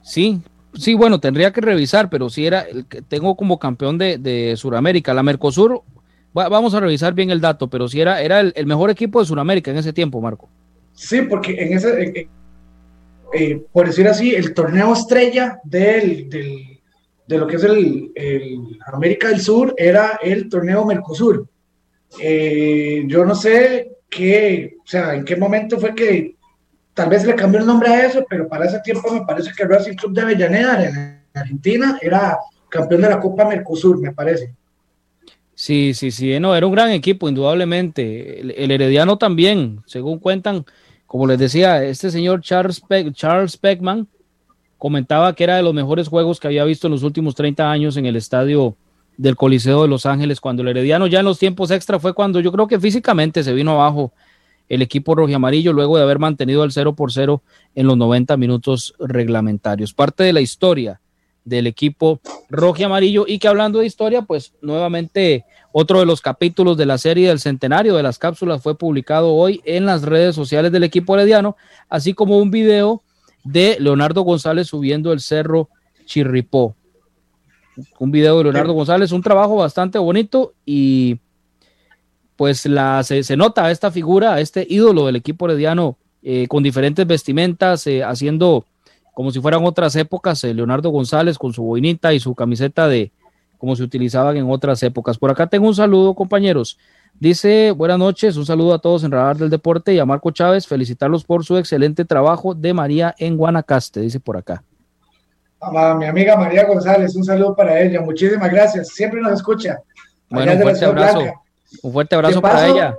Sí, 0.04 0.40
sí, 0.76 0.94
bueno, 0.94 1.20
tendría 1.20 1.52
que 1.52 1.62
revisar, 1.62 2.12
pero 2.12 2.30
sí 2.30 2.46
era, 2.46 2.62
el 2.62 2.86
que 2.86 3.02
tengo 3.02 3.36
como 3.36 3.58
campeón 3.58 3.98
de, 3.98 4.20
de 4.20 4.56
Sudamérica. 4.56 5.16
La 5.16 5.24
Mercosur, 5.24 5.82
vamos 6.32 6.76
a 6.76 6.80
revisar 6.80 7.16
bien 7.16 7.32
el 7.32 7.42
dato, 7.42 7.72
pero 7.72 7.88
sí 7.88 8.02
era, 8.02 8.22
era 8.22 8.40
el, 8.40 8.66
mejor 8.68 8.92
equipo 8.92 9.20
de 9.20 9.26
Sudamérica 9.26 9.72
en 9.72 9.78
ese 9.78 9.94
tiempo, 9.94 10.22
Marco. 10.22 10.48
Sí, 10.94 11.24
porque 11.24 11.60
en 11.60 11.74
ese, 11.74 12.30
eh, 13.34 13.66
por 13.72 13.88
decir 13.88 14.08
así, 14.08 14.36
el 14.36 14.54
torneo 14.54 14.94
estrella 14.94 15.60
del, 15.64 16.30
del, 16.30 16.73
de 17.34 17.40
lo 17.40 17.48
que 17.48 17.56
es 17.56 17.64
el, 17.64 18.12
América 18.86 19.30
del 19.30 19.42
Sur 19.42 19.74
era 19.76 20.20
el 20.22 20.48
torneo 20.50 20.86
Mercosur. 20.86 21.48
Eh, 22.20 23.04
yo 23.08 23.26
no 23.26 23.34
sé 23.34 23.98
qué, 24.08 24.76
o 24.84 24.88
sea, 24.88 25.16
en 25.16 25.26
qué 25.26 25.36
momento 25.36 25.80
fue 25.80 25.96
que 25.96 26.36
tal 26.94 27.10
vez 27.10 27.26
le 27.26 27.34
cambió 27.36 27.60
el 27.60 27.66
nombre 27.66 27.90
a 27.90 28.06
eso, 28.06 28.24
pero 28.30 28.48
para 28.48 28.66
ese 28.66 28.80
tiempo 28.82 29.12
me 29.12 29.26
parece 29.26 29.52
que 29.56 29.64
el 29.64 29.70
Racing 29.70 29.96
Club 29.96 30.14
de 30.14 30.22
Avellaneda 30.22 30.86
en 30.86 31.24
Argentina 31.34 31.98
era 32.02 32.38
campeón 32.70 33.02
de 33.02 33.10
la 33.10 33.20
Copa 33.20 33.46
Mercosur, 33.46 34.00
me 34.00 34.12
parece. 34.12 34.54
Sí, 35.56 35.94
sí, 35.96 36.12
sí, 36.12 36.40
no, 36.40 36.56
era 36.56 36.68
un 36.68 36.74
gran 36.74 36.92
equipo, 36.92 37.28
indudablemente. 37.28 38.42
El, 38.42 38.72
Herediano 38.72 39.18
también, 39.18 39.82
según 39.88 40.20
cuentan, 40.20 40.66
como 41.08 41.26
les 41.26 41.40
decía, 41.40 41.84
este 41.84 42.12
señor 42.12 42.42
Charles, 42.42 42.84
Charles 43.14 43.58
Peckman 43.58 44.08
comentaba 44.84 45.34
que 45.34 45.46
era 45.46 45.56
de 45.56 45.64
los 45.64 45.74
mejores 45.74 46.10
juegos 46.10 46.42
que 46.42 46.48
había 46.48 46.66
visto 46.66 46.88
en 46.88 46.92
los 46.92 47.04
últimos 47.04 47.36
30 47.36 47.72
años 47.72 47.96
en 47.96 48.06
el 48.06 48.18
estadio 48.18 48.76
del 49.16 49.38
Coliseo 49.38 49.84
de 49.84 49.88
Los 49.88 50.06
Ángeles, 50.06 50.42
cuando 50.42 50.62
el 50.62 50.68
Herediano 50.68 51.08
ya 51.08 51.20
en 51.20 51.26
los 51.26 51.40
tiempos 51.40 51.72
extra 51.72 52.02
fue 52.02 52.14
cuando 52.14 52.42
yo 52.42 52.52
creo 52.52 52.68
que 52.68 52.78
físicamente 52.78 53.46
se 53.46 53.54
vino 53.54 53.72
abajo 53.72 54.12
el 54.68 54.82
equipo 54.82 55.16
rojo 55.16 55.30
y 55.30 55.36
amarillo 55.36 55.72
luego 55.72 55.96
de 55.96 56.04
haber 56.04 56.20
mantenido 56.20 56.66
el 56.66 56.74
0 56.74 56.96
por 56.96 57.14
0 57.14 57.42
en 57.76 57.88
los 57.88 57.96
90 57.96 58.36
minutos 58.36 58.94
reglamentarios. 59.00 59.94
Parte 59.94 60.26
de 60.26 60.34
la 60.34 60.42
historia 60.42 61.00
del 61.46 61.68
equipo 61.68 62.20
rojo 62.50 62.82
y 62.82 62.84
amarillo 62.84 63.24
y 63.26 63.40
que 63.40 63.48
hablando 63.48 63.80
de 63.80 63.86
historia, 63.86 64.24
pues 64.24 64.52
nuevamente 64.62 65.46
otro 65.72 66.02
de 66.02 66.06
los 66.06 66.20
capítulos 66.20 66.76
de 66.76 66.88
la 66.88 66.98
serie 66.98 67.30
del 67.30 67.40
centenario 67.40 67.96
de 67.96 68.04
las 68.04 68.20
cápsulas 68.20 68.62
fue 68.62 68.78
publicado 68.78 69.34
hoy 69.34 69.62
en 69.64 69.86
las 69.86 70.02
redes 70.02 70.36
sociales 70.36 70.74
del 70.74 70.84
equipo 70.84 71.16
herediano, 71.16 71.56
así 71.88 72.14
como 72.14 72.38
un 72.38 72.52
video 72.52 73.02
de 73.44 73.78
Leonardo 73.80 74.22
González 74.22 74.68
subiendo 74.68 75.12
el 75.12 75.20
cerro 75.20 75.70
Chirripó. 76.06 76.76
Un 78.00 78.12
video 78.12 78.38
de 78.38 78.44
Leonardo 78.46 78.74
González, 78.74 79.12
un 79.12 79.24
trabajo 79.24 79.56
bastante 79.56 79.98
bonito 79.98 80.54
y 80.66 81.20
pues 82.36 82.66
la, 82.66 83.04
se, 83.04 83.36
nota 83.36 83.72
esta 83.72 83.92
figura, 83.92 84.40
este 84.40 84.66
ídolo 84.70 85.06
del 85.06 85.16
equipo 85.16 85.46
herediano 85.46 85.98
eh, 86.22 86.48
con 86.48 86.64
diferentes 86.64 87.06
vestimentas, 87.06 87.86
eh, 87.88 88.04
haciendo 88.04 88.66
como 89.14 89.32
si 89.32 89.40
fueran 89.40 89.64
otras 89.66 89.96
épocas, 89.96 90.44
eh, 90.44 90.54
Leonardo 90.54 90.90
González 90.90 91.38
con 91.38 91.54
su 91.54 91.64
boinita 91.64 92.14
y 92.14 92.20
su 92.20 92.34
camiseta 92.34 92.88
de 92.88 93.12
como 93.58 93.76
se 93.76 93.84
utilizaban 93.84 94.36
en 94.36 94.50
otras 94.50 94.84
épocas. 94.84 95.18
Por 95.18 95.32
acá 95.32 95.48
tengo 95.48 95.68
un 95.68 95.76
saludo, 95.76 96.16
compañeros. 96.16 96.78
Dice, 97.24 97.72
buenas 97.72 97.98
noches, 97.98 98.36
un 98.36 98.46
saludo 98.46 98.74
a 98.74 98.80
todos 98.80 99.06
en 99.06 99.12
Radar 99.12 99.38
del 99.38 99.50
Deporte 99.50 99.94
y 99.94 100.00
a 100.00 100.06
Marco 100.06 100.32
Chávez, 100.32 100.68
felicitarlos 100.68 101.24
por 101.24 101.46
su 101.46 101.56
excelente 101.56 102.04
trabajo 102.04 102.54
de 102.54 102.74
María 102.74 103.16
en 103.18 103.38
Guanacaste, 103.38 104.02
dice 104.02 104.20
por 104.20 104.36
acá. 104.36 104.62
A 105.62 105.96
mi 105.96 106.06
amiga 106.06 106.36
María 106.36 106.66
González, 106.66 107.16
un 107.16 107.24
saludo 107.24 107.56
para 107.56 107.80
ella, 107.80 108.02
muchísimas 108.02 108.52
gracias, 108.52 108.90
siempre 108.90 109.22
nos 109.22 109.32
escucha. 109.32 109.80
Bueno, 110.30 110.52
un 110.52 110.62
fuerte 110.64 110.84
abrazo. 110.84 111.24
Un 111.82 111.94
fuerte 111.94 112.16
abrazo 112.16 112.42
para 112.42 112.68
ella. 112.68 112.98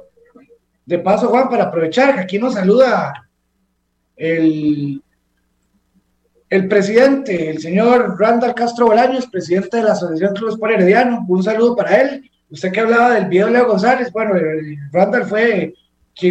De 0.87 0.98
paso, 1.00 1.28
Juan, 1.28 1.50
para 1.50 1.64
aprovechar 1.64 2.14
que 2.14 2.20
aquí 2.20 2.38
nos 2.38 2.54
saluda 2.54 3.28
el, 4.16 5.02
el 6.48 6.66
presidente, 6.66 7.50
el 7.50 7.58
señor 7.58 8.18
Randall 8.18 8.54
Castro 8.54 8.87
Bolaños, 8.87 9.26
presidente 9.26 9.76
de 9.76 9.82
la 9.82 9.92
Asociación 9.92 10.32
Clubes 10.34 10.56
por 10.56 10.72
Herediano. 10.72 11.26
Un 11.28 11.42
saludo 11.42 11.76
para 11.76 12.00
él. 12.00 12.30
Usted 12.50 12.72
que 12.72 12.80
hablaba 12.80 13.14
del 13.14 13.26
video 13.26 13.46
de 13.46 13.52
Leo 13.52 13.66
González, 13.66 14.12
bueno, 14.12 14.35
Randall 14.92 15.24
fue 15.24 15.74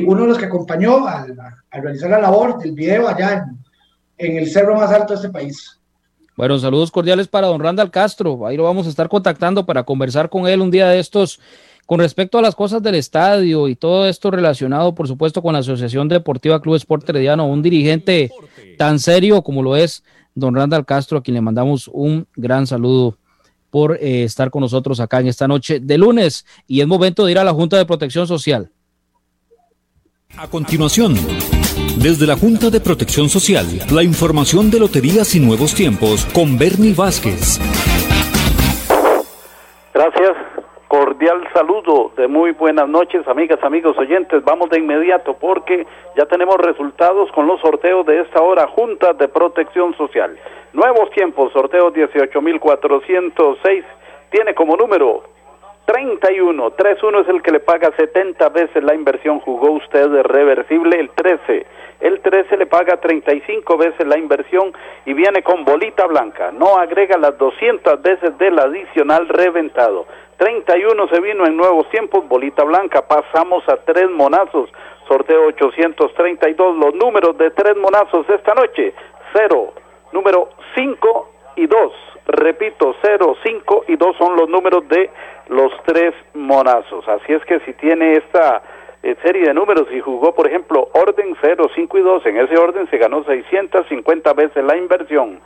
uno 0.05 0.21
de 0.21 0.27
los 0.27 0.37
que 0.37 0.45
acompañó 0.45 1.07
al, 1.07 1.35
realizar 1.71 2.09
la 2.09 2.21
labor 2.21 2.59
del 2.59 2.73
video 2.73 3.07
allá 3.07 3.45
en, 4.17 4.37
el 4.37 4.49
cerro 4.49 4.75
más 4.75 4.91
alto 4.91 5.13
de 5.13 5.15
este 5.15 5.29
país. 5.29 5.79
Bueno, 6.35 6.57
saludos 6.57 6.91
cordiales 6.91 7.27
para 7.27 7.47
don 7.47 7.59
Randall 7.59 7.91
Castro. 7.91 8.47
Ahí 8.47 8.57
lo 8.57 8.63
vamos 8.63 8.87
a 8.87 8.89
estar 8.89 9.09
contactando 9.09 9.65
para 9.65 9.83
conversar 9.83 10.29
con 10.29 10.47
él 10.47 10.61
un 10.61 10.71
día 10.71 10.87
de 10.89 10.99
estos 10.99 11.39
con 11.85 11.99
respecto 11.99 12.37
a 12.37 12.41
las 12.41 12.55
cosas 12.55 12.81
del 12.81 12.95
estadio 12.95 13.67
y 13.67 13.75
todo 13.75 14.07
esto 14.07 14.31
relacionado, 14.31 14.95
por 14.95 15.07
supuesto, 15.07 15.41
con 15.41 15.53
la 15.53 15.59
Asociación 15.59 16.07
Deportiva 16.07 16.61
Club 16.61 16.75
Sport 16.75 17.09
Herediano, 17.09 17.45
un 17.45 17.61
dirigente 17.61 18.31
tan 18.77 18.99
serio 18.99 19.41
como 19.41 19.61
lo 19.61 19.75
es 19.75 20.03
don 20.33 20.55
Randall 20.55 20.85
Castro, 20.85 21.17
a 21.17 21.23
quien 21.23 21.35
le 21.35 21.41
mandamos 21.41 21.89
un 21.91 22.25
gran 22.35 22.65
saludo 22.65 23.17
por 23.73 23.97
eh, 23.99 24.23
estar 24.23 24.51
con 24.51 24.61
nosotros 24.61 24.99
acá 24.99 25.19
en 25.19 25.25
esta 25.25 25.47
noche 25.47 25.79
de 25.79 25.97
lunes. 25.97 26.45
Y 26.67 26.81
es 26.81 26.87
momento 26.87 27.25
de 27.25 27.31
ir 27.31 27.39
a 27.39 27.43
la 27.43 27.53
Junta 27.53 27.75
de 27.75 27.87
Protección 27.87 28.27
Social. 28.27 28.69
A 30.37 30.47
continuación, 30.47 31.15
desde 31.97 32.27
la 32.27 32.37
Junta 32.37 32.69
de 32.69 32.79
Protección 32.79 33.29
Social, 33.29 33.65
la 33.89 34.03
información 34.03 34.69
de 34.69 34.77
Loterías 34.77 35.33
y 35.33 35.39
Nuevos 35.39 35.73
Tiempos 35.73 36.23
con 36.35 36.55
Bernie 36.59 36.93
Vázquez. 36.93 37.59
Gracias 39.91 40.52
cordial 40.93 41.41
saludo 41.55 42.11
de 42.15 42.27
muy 42.27 42.51
buenas 42.51 42.87
noches, 42.87 43.27
amigas, 43.27 43.57
amigos 43.63 43.97
oyentes. 43.97 44.43
Vamos 44.43 44.69
de 44.69 44.77
inmediato 44.77 45.33
porque 45.33 45.87
ya 46.15 46.27
tenemos 46.27 46.55
resultados 46.57 47.31
con 47.31 47.47
los 47.47 47.59
sorteos 47.61 48.05
de 48.05 48.21
esta 48.21 48.43
hora, 48.43 48.67
Junta 48.67 49.13
de 49.13 49.27
Protección 49.27 49.97
Social. 49.97 50.37
Nuevos 50.71 51.09
tiempos, 51.09 51.51
sorteo 51.51 51.91
18.406, 51.91 53.83
tiene 54.29 54.53
como 54.53 54.77
número 54.77 55.23
31. 55.85 56.71
31 56.71 57.19
es 57.19 57.27
el 57.27 57.41
que 57.41 57.51
le 57.51 57.59
paga 57.59 57.91
70 57.95 58.49
veces 58.49 58.83
la 58.83 58.95
inversión. 58.95 59.39
Jugó 59.39 59.71
usted 59.71 60.09
de 60.09 60.23
reversible 60.23 60.99
el 60.99 61.09
13. 61.09 61.65
El 61.99 62.21
13 62.21 62.57
le 62.57 62.65
paga 62.65 62.97
35 62.97 63.77
veces 63.77 64.05
la 64.07 64.17
inversión 64.17 64.73
y 65.05 65.13
viene 65.13 65.41
con 65.43 65.63
bolita 65.63 66.05
blanca. 66.05 66.51
No 66.51 66.77
agrega 66.77 67.17
las 67.17 67.37
200 67.37 68.01
veces 68.01 68.37
del 68.37 68.59
adicional 68.59 69.27
reventado. 69.29 70.05
31 70.37 71.07
se 71.07 71.19
vino 71.21 71.45
en 71.45 71.55
nuevos 71.55 71.89
tiempos, 71.89 72.27
bolita 72.27 72.63
blanca, 72.63 73.07
pasamos 73.07 73.63
a 73.69 73.77
tres 73.77 74.09
monazos, 74.09 74.69
sorteo 75.07 75.45
832, 75.47 76.75
los 76.75 76.95
números 76.95 77.37
de 77.37 77.51
tres 77.51 77.77
monazos 77.77 78.27
esta 78.29 78.53
noche, 78.53 78.93
0, 79.33 79.73
número 80.11 80.49
5 80.75 81.32
y 81.55 81.67
2, 81.67 81.93
repito, 82.27 82.95
0, 83.01 83.37
5 83.43 83.85
y 83.87 83.95
2 83.95 84.17
son 84.17 84.35
los 84.35 84.49
números 84.49 84.87
de 84.87 85.09
los 85.49 85.71
tres 85.85 86.13
monazos, 86.33 87.07
así 87.07 87.33
es 87.33 87.43
que 87.45 87.59
si 87.61 87.73
tiene 87.73 88.13
esta 88.13 88.63
eh, 89.03 89.17
serie 89.21 89.47
de 89.47 89.53
números 89.53 89.85
y 89.91 89.99
jugó, 89.99 90.33
por 90.33 90.47
ejemplo, 90.47 90.87
orden 90.93 91.35
0, 91.41 91.69
5 91.75 91.97
y 91.97 92.01
2. 92.01 92.25
En 92.25 92.37
ese 92.37 92.57
orden 92.57 92.89
se 92.89 92.97
ganó 92.97 93.25
650 93.25 94.33
veces 94.33 94.63
la 94.63 94.77
inversión. 94.77 95.41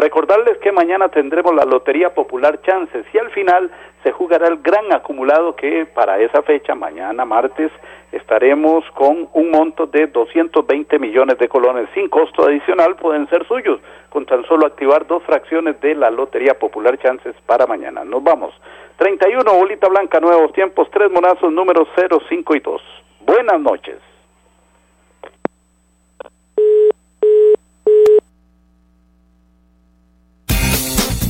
Recordarles 0.00 0.56
que 0.62 0.72
mañana 0.72 1.10
tendremos 1.10 1.54
la 1.54 1.66
Lotería 1.66 2.14
Popular 2.14 2.58
Chances 2.62 3.04
y 3.12 3.18
al 3.18 3.28
final 3.32 3.70
se 4.02 4.12
jugará 4.12 4.48
el 4.48 4.56
gran 4.62 4.90
acumulado 4.94 5.54
que 5.54 5.84
para 5.84 6.18
esa 6.20 6.40
fecha, 6.40 6.74
mañana 6.74 7.26
martes, 7.26 7.70
estaremos 8.10 8.82
con 8.92 9.28
un 9.34 9.50
monto 9.50 9.84
de 9.84 10.06
220 10.06 10.98
millones 10.98 11.36
de 11.36 11.50
colones 11.50 11.86
sin 11.92 12.08
costo 12.08 12.46
adicional, 12.46 12.96
pueden 12.96 13.28
ser 13.28 13.46
suyos, 13.46 13.78
con 14.08 14.24
tan 14.24 14.42
solo 14.46 14.64
activar 14.64 15.06
dos 15.06 15.22
fracciones 15.24 15.78
de 15.82 15.94
la 15.94 16.10
Lotería 16.10 16.58
Popular 16.58 16.96
Chances 16.96 17.34
para 17.44 17.66
mañana. 17.66 18.02
Nos 18.02 18.24
vamos. 18.24 18.54
31, 18.96 19.52
bolita 19.52 19.86
blanca, 19.90 20.18
nuevos 20.18 20.50
tiempos, 20.54 20.88
tres 20.90 21.10
monazos, 21.10 21.52
números 21.52 21.86
0, 21.94 22.22
5 22.26 22.54
y 22.54 22.60
2. 22.60 22.82
Buenas 23.26 23.60
noches. 23.60 24.09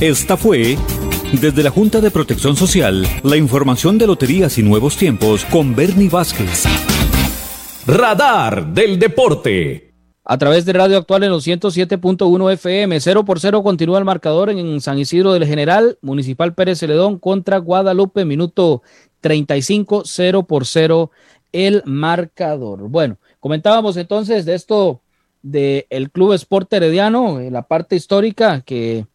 Esta 0.01 0.35
fue, 0.35 0.77
desde 1.39 1.61
la 1.61 1.69
Junta 1.69 2.01
de 2.01 2.09
Protección 2.09 2.55
Social, 2.55 3.05
la 3.21 3.37
información 3.37 3.99
de 3.99 4.07
Loterías 4.07 4.57
y 4.57 4.63
Nuevos 4.63 4.97
Tiempos 4.97 5.45
con 5.45 5.75
Bernie 5.75 6.09
Vázquez. 6.09 6.63
Radar 7.85 8.73
del 8.73 8.97
Deporte. 8.97 9.93
A 10.23 10.39
través 10.39 10.65
de 10.65 10.73
Radio 10.73 10.97
Actual 10.97 11.25
en 11.25 11.29
los 11.29 11.45
107.1 11.45 12.51
FM, 12.53 12.99
0 12.99 13.25
por 13.25 13.39
0 13.39 13.61
continúa 13.61 13.99
el 13.99 14.05
marcador 14.05 14.49
en 14.49 14.81
San 14.81 14.97
Isidro 14.97 15.33
del 15.33 15.45
General, 15.45 15.99
Municipal 16.01 16.55
Pérez 16.55 16.79
Celedón 16.79 17.19
contra 17.19 17.59
Guadalupe, 17.59 18.25
minuto 18.25 18.81
35, 19.19 20.01
0 20.03 20.47
por 20.47 20.65
0 20.65 21.11
el 21.51 21.83
marcador. 21.85 22.89
Bueno, 22.89 23.19
comentábamos 23.39 23.97
entonces 23.97 24.45
de 24.45 24.55
esto 24.55 25.01
del 25.43 25.85
el 25.91 26.09
Club 26.09 26.33
Sport 26.33 26.73
Herediano, 26.73 27.39
la 27.51 27.67
parte 27.67 27.95
histórica 27.95 28.61
que 28.61 29.05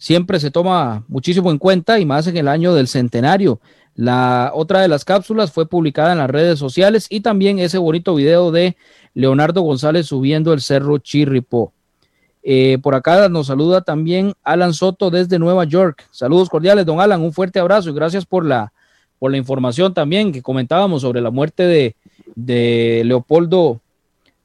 siempre 0.00 0.40
se 0.40 0.50
toma 0.50 1.04
muchísimo 1.08 1.50
en 1.50 1.58
cuenta 1.58 2.00
y 2.00 2.06
más 2.06 2.26
en 2.26 2.36
el 2.38 2.48
año 2.48 2.74
del 2.74 2.88
centenario. 2.88 3.60
La 3.94 4.50
otra 4.54 4.80
de 4.80 4.88
las 4.88 5.04
cápsulas 5.04 5.52
fue 5.52 5.68
publicada 5.68 6.12
en 6.12 6.18
las 6.18 6.30
redes 6.30 6.58
sociales 6.58 7.06
y 7.10 7.20
también 7.20 7.58
ese 7.58 7.76
bonito 7.76 8.14
video 8.14 8.50
de 8.50 8.76
Leonardo 9.12 9.60
González 9.60 10.06
subiendo 10.06 10.54
el 10.54 10.62
cerro 10.62 10.96
Chirripó. 10.98 11.72
Eh, 12.42 12.78
por 12.82 12.94
acá 12.94 13.28
nos 13.28 13.48
saluda 13.48 13.82
también 13.82 14.32
Alan 14.42 14.72
Soto 14.72 15.10
desde 15.10 15.38
Nueva 15.38 15.64
York. 15.64 16.08
Saludos 16.10 16.48
cordiales, 16.48 16.86
don 16.86 16.98
Alan, 16.98 17.20
un 17.20 17.34
fuerte 17.34 17.60
abrazo 17.60 17.90
y 17.90 17.92
gracias 17.92 18.24
por 18.24 18.46
la, 18.46 18.72
por 19.18 19.30
la 19.30 19.36
información 19.36 19.92
también 19.92 20.32
que 20.32 20.40
comentábamos 20.40 21.02
sobre 21.02 21.20
la 21.20 21.30
muerte 21.30 21.64
de, 21.64 21.94
de 22.34 23.02
Leopoldo 23.04 23.82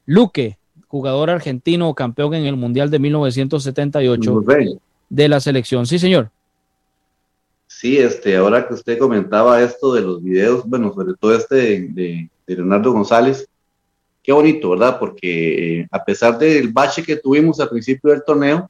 Luque, 0.06 0.58
jugador 0.90 1.30
argentino 1.30 1.94
campeón 1.94 2.34
en 2.34 2.46
el 2.46 2.58
Mundial 2.58 2.92
de 2.92 3.00
1978 3.00 4.44
de 5.10 5.28
la 5.28 5.40
selección. 5.40 5.86
Sí, 5.86 6.00
señor. 6.00 6.32
Sí, 7.68 7.98
este, 7.98 8.38
ahora 8.38 8.68
que 8.68 8.74
usted 8.74 8.98
comentaba 8.98 9.62
esto 9.62 9.94
de 9.94 10.02
los 10.02 10.24
videos, 10.24 10.64
bueno, 10.66 10.94
sobre 10.94 11.14
todo 11.20 11.36
este 11.36 11.88
de, 11.90 12.30
Leonardo 12.48 12.94
González, 12.94 13.48
qué 14.24 14.32
bonito, 14.32 14.70
¿verdad? 14.72 14.98
Porque 15.00 15.82
eh, 15.82 15.88
a 15.92 16.04
pesar 16.04 16.38
del 16.38 16.70
bache 16.70 17.04
que 17.04 17.18
tuvimos 17.18 17.60
al 17.60 17.70
principio 17.70 18.12
del 18.12 18.24
torneo, 18.24 18.70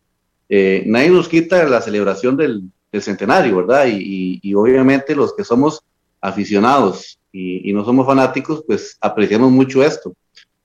eh, 0.49 0.83
nadie 0.85 1.09
nos 1.09 1.27
quita 1.27 1.67
la 1.67 1.81
celebración 1.81 2.37
del, 2.37 2.63
centenario, 2.97 3.57
¿verdad? 3.57 3.87
Y, 3.89 4.53
obviamente 4.55 5.13
los 5.13 5.35
que 5.35 5.43
somos 5.43 5.81
aficionados 6.21 7.19
y, 7.29 7.69
y, 7.69 7.73
no 7.73 7.83
somos 7.83 8.05
fanáticos, 8.05 8.63
pues 8.65 8.97
apreciamos 9.01 9.51
mucho 9.51 9.83
esto. 9.83 10.13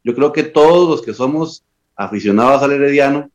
Yo 0.05 0.15
creo 0.15 0.33
que 0.33 0.45
todos 0.45 0.89
los 0.89 1.03
que 1.03 1.13
somos 1.13 1.65
aficionados 1.97 2.63
al 2.63 2.71
Herediano, 2.71 3.29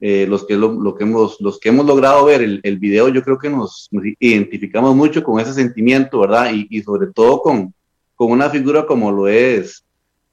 eh, 0.00 0.26
los, 0.28 0.46
que 0.46 0.56
lo, 0.56 0.94
que 0.94 1.04
hemos, 1.04 1.40
los 1.40 1.58
que 1.58 1.70
hemos 1.70 1.84
logrado 1.84 2.24
ver 2.24 2.42
el, 2.42 2.60
el 2.62 2.78
video, 2.78 3.08
yo 3.08 3.22
creo 3.22 3.38
que 3.38 3.50
nos, 3.50 3.88
identificamos 4.20 4.94
mucho 4.94 5.24
con 5.24 5.40
ese 5.40 5.52
sentimiento, 5.52 6.20
¿verdad? 6.20 6.52
Y, 6.52 6.68
y, 6.70 6.82
sobre 6.82 7.08
todo 7.08 7.42
con, 7.42 7.74
con 8.14 8.30
una 8.30 8.48
figura 8.48 8.86
como 8.86 9.10
lo 9.10 9.26
es 9.26 9.84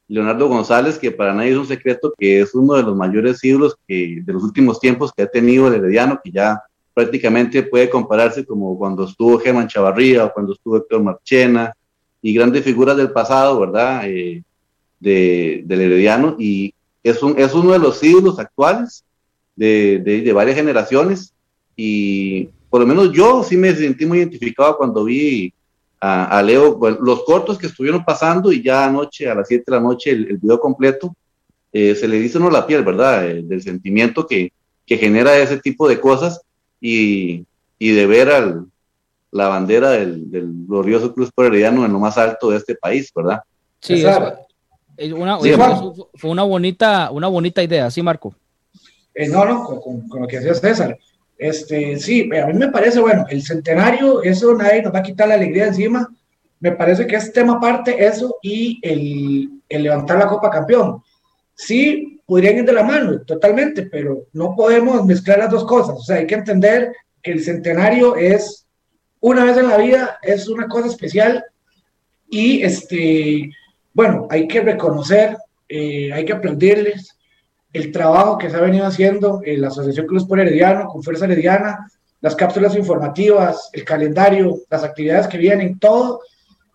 Leonardo 0.08 0.48
González, 0.48 1.00
que 1.00 1.12
para 1.12 1.34
nadie 1.34 1.52
es 1.52 1.58
un 1.58 1.66
secreto 1.66 2.14
que 2.16 2.42
es 2.42 2.54
uno 2.54 2.76
de 2.76 2.84
los 2.84 2.96
mayores 2.96 3.44
ídolos 3.44 3.76
que, 3.88 4.22
de 4.24 4.34
los 4.34 4.44
últimos 4.44 4.80
tiempos 4.80 5.12
que 5.12 5.24
ha 5.24 5.28
tenido 5.28 5.68
el 5.68 5.76
Herediano, 5.76 6.20
que 6.24 6.32
ya 6.32 6.62
prácticamente 6.94 7.64
puede 7.64 7.90
compararse 7.90 8.46
como 8.46 8.78
cuando 8.78 9.06
estuvo 9.06 9.40
Germán 9.40 9.68
Chavarría 9.68 10.26
o 10.26 10.34
cuando 10.34 10.54
estuvo 10.54 10.78
Héctor 10.78 11.02
Marchena 11.02 11.74
y 12.22 12.34
grandes 12.34 12.64
figuras 12.64 12.96
del 12.98 13.12
pasado, 13.12 13.60
¿verdad? 13.60 14.04
Eh, 14.06 14.44
de, 15.00 15.64
del 15.66 15.82
Herediano 15.82 16.36
y 16.38 16.74
es, 17.04 17.22
un, 17.22 17.38
es 17.38 17.54
uno 17.54 17.74
de 17.74 17.80
los 17.80 18.02
ídolos 18.04 18.40
actuales 18.40 19.05
de, 19.56 20.00
de, 20.00 20.34
varias 20.34 20.58
generaciones 20.58 21.34
y 21.76 22.50
por 22.70 22.82
lo 22.82 22.88
menos 22.88 23.12
yo 23.14 23.44
sí 23.44 23.56
me 23.56 23.74
sentí 23.74 24.06
muy 24.06 24.18
identificado 24.20 24.78
cuando 24.78 25.04
vi 25.06 25.54
a, 26.02 26.42
Leo, 26.44 26.80
los 27.02 27.24
cortos 27.24 27.58
que 27.58 27.68
estuvieron 27.68 28.06
pasando 28.06 28.52
y 28.52 28.62
ya 28.62 28.86
anoche, 28.86 29.28
a 29.28 29.34
las 29.34 29.48
7 29.48 29.64
de 29.66 29.76
la 29.76 29.82
noche, 29.82 30.12
el, 30.12 30.38
video 30.38 30.60
completo, 30.60 31.16
eh, 31.74 31.96
se 31.96 32.08
le 32.08 32.20
dice 32.20 32.38
uno 32.38 32.52
la 32.52 32.68
piel, 32.68 32.84
¿verdad? 32.84 33.28
Eh, 33.28 33.42
del 33.44 33.64
sentimiento 33.64 34.28
que, 34.28 34.52
que, 34.86 34.98
genera 34.98 35.36
ese 35.38 35.58
tipo 35.58 35.88
de 35.88 36.00
cosas 36.00 36.42
y, 36.80 37.44
y 37.80 37.92
de 37.92 38.06
ver 38.06 38.30
al, 38.30 38.66
la 39.32 39.48
bandera 39.48 39.92
del, 39.92 40.30
del 40.30 40.48
glorioso 40.68 41.14
Cruz 41.14 41.32
Herediano 41.36 41.86
en 41.86 41.94
lo 41.94 42.00
más 42.00 42.18
alto 42.18 42.52
de 42.52 42.58
este 42.58 42.76
país, 42.76 43.12
¿verdad? 43.16 43.42
Sí, 43.82 44.04
una, 45.12 45.40
fue 46.14 46.30
una 46.30 46.44
bonita, 46.44 47.10
una 47.12 47.28
bonita 47.28 47.62
idea, 47.62 47.92
sí, 47.92 48.02
Marco. 48.02 48.36
Eh, 49.16 49.30
no, 49.30 49.46
no, 49.46 49.64
con, 49.64 50.22
lo 50.22 50.28
que 50.28 50.40
decía 50.40 50.54
César. 50.54 50.98
Este, 51.38 51.98
sí, 51.98 52.30
a 52.36 52.48
mí 52.48 52.54
me 52.54 52.70
parece, 52.70 53.00
bueno, 53.00 53.26
el 53.30 53.42
centenario, 53.42 54.22
eso 54.22 54.54
nadie 54.54 54.82
nos 54.82 54.94
va 54.94 55.00
a 55.00 55.04
quitar 55.04 55.28
la 55.28 55.36
alegría 55.36 55.68
encima. 55.68 56.08
Me 56.60 56.74
parece 56.74 57.08
que 57.08 57.16
es 57.16 57.32
tema 57.34 57.54
aparte 57.54 58.06
eso 58.06 58.38
y 58.42 58.80
el, 58.82 59.62
el 59.70 59.84
levantar 59.84 60.20
la 60.20 60.28
Copa 60.28 60.50
Campeón. 60.50 61.02
Sí, 61.56 62.22
podrían 62.26 62.58
ir 62.58 62.66
de 62.66 62.74
la 62.74 62.84
mano, 62.84 63.22
totalmente, 63.22 63.84
pero 63.84 64.28
no 64.34 64.56
podemos 64.56 65.06
mezclar 65.06 65.40
las 65.40 65.52
dos 65.52 65.66
cosas. 65.66 65.96
O 65.98 66.04
sea, 66.04 66.18
hay 66.18 66.28
que 66.28 66.36
entender 66.36 66.94
que 67.22 67.32
el 67.32 67.44
centenario 67.44 68.16
es 68.16 68.68
una 69.20 69.46
vez 69.46 69.58
en 69.58 69.70
la 69.70 69.78
vida, 69.78 70.20
es 70.22 70.48
una 70.48 70.68
cosa 70.68 70.88
especial 70.88 71.44
y 72.30 72.64
este, 72.64 73.50
bueno, 73.94 74.28
hay 74.30 74.48
que 74.48 74.62
reconocer, 74.62 75.38
eh, 75.70 76.12
hay 76.14 76.26
que 76.26 76.34
aplaudirles 76.34 77.18
el 77.76 77.92
trabajo 77.92 78.38
que 78.38 78.50
se 78.50 78.56
ha 78.56 78.62
venido 78.62 78.86
haciendo 78.86 79.42
en 79.44 79.60
la 79.60 79.68
Asociación 79.68 80.08
Cruz 80.08 80.26
por 80.26 80.40
Herediano, 80.40 80.88
con 80.88 81.04
Fuerza 81.04 81.26
Herediana, 81.26 81.92
las 82.22 82.34
cápsulas 82.34 82.74
informativas, 82.78 83.70
el 83.74 83.84
calendario, 83.84 84.62
las 84.70 84.86
actividades 84.86 85.28
que 85.28 85.38
vienen, 85.38 85.78
todo, 85.78 86.22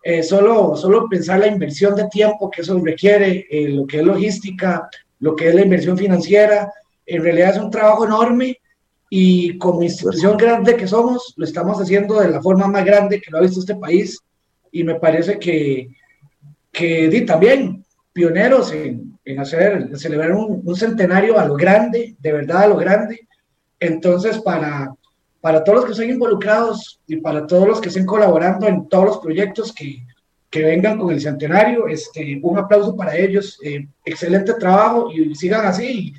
eh, 0.03 0.21
solo, 0.21 0.75
solo 0.75 1.09
pensar 1.09 1.39
la 1.39 1.47
inversión 1.47 1.95
de 1.95 2.07
tiempo 2.07 2.51
que 2.51 2.61
eso 2.61 2.79
requiere, 2.79 3.47
eh, 3.49 3.69
lo 3.69 3.87
que 3.87 3.97
es 3.97 4.03
logística, 4.03 4.87
lo 5.19 5.35
que 5.35 5.49
es 5.49 5.55
la 5.55 5.63
inversión 5.63 5.97
financiera, 5.97 6.71
en 7.03 7.23
realidad 7.23 7.55
es 7.55 7.57
un 7.57 7.71
trabajo 7.71 8.05
enorme 8.05 8.59
y 9.09 9.57
como 9.57 9.81
institución 9.81 10.37
grande 10.37 10.75
que 10.75 10.87
somos, 10.87 11.33
lo 11.35 11.45
estamos 11.45 11.81
haciendo 11.81 12.19
de 12.19 12.29
la 12.29 12.43
forma 12.43 12.67
más 12.67 12.85
grande 12.85 13.19
que 13.19 13.31
lo 13.31 13.39
ha 13.39 13.41
visto 13.41 13.59
este 13.59 13.75
país 13.75 14.19
y 14.71 14.83
me 14.83 14.99
parece 14.99 15.39
que, 15.39 15.87
que 16.71 17.09
di, 17.09 17.25
también 17.25 17.83
pioneros 18.13 18.71
en, 18.71 19.10
en 19.25 19.39
hacer, 19.39 19.97
celebrar 19.97 20.33
un, 20.33 20.75
centenario 20.75 21.39
a 21.39 21.45
lo 21.45 21.55
grande, 21.55 22.15
de 22.19 22.31
verdad 22.31 22.63
a 22.63 22.67
lo 22.67 22.77
grande. 22.77 23.27
Entonces, 23.79 24.39
para, 24.39 24.93
para 25.39 25.63
todos 25.63 25.77
los 25.77 25.85
que 25.85 25.91
estén 25.91 26.09
involucrados 26.11 26.99
y 27.07 27.17
para 27.17 27.45
todos 27.45 27.67
los 27.67 27.81
que 27.81 27.89
estén 27.89 28.05
colaborando 28.05 28.67
en 28.67 28.87
todos 28.87 29.05
los 29.05 29.17
proyectos 29.19 29.73
que, 29.73 30.05
que 30.49 30.63
vengan 30.63 30.99
con 30.99 31.11
el 31.11 31.21
centenario, 31.21 31.87
este, 31.87 32.39
un 32.43 32.57
aplauso 32.57 32.95
para 32.95 33.15
ellos. 33.15 33.57
Eh, 33.63 33.87
excelente 34.05 34.53
trabajo 34.55 35.11
y 35.11 35.33
sigan 35.33 35.65
así. 35.65 36.13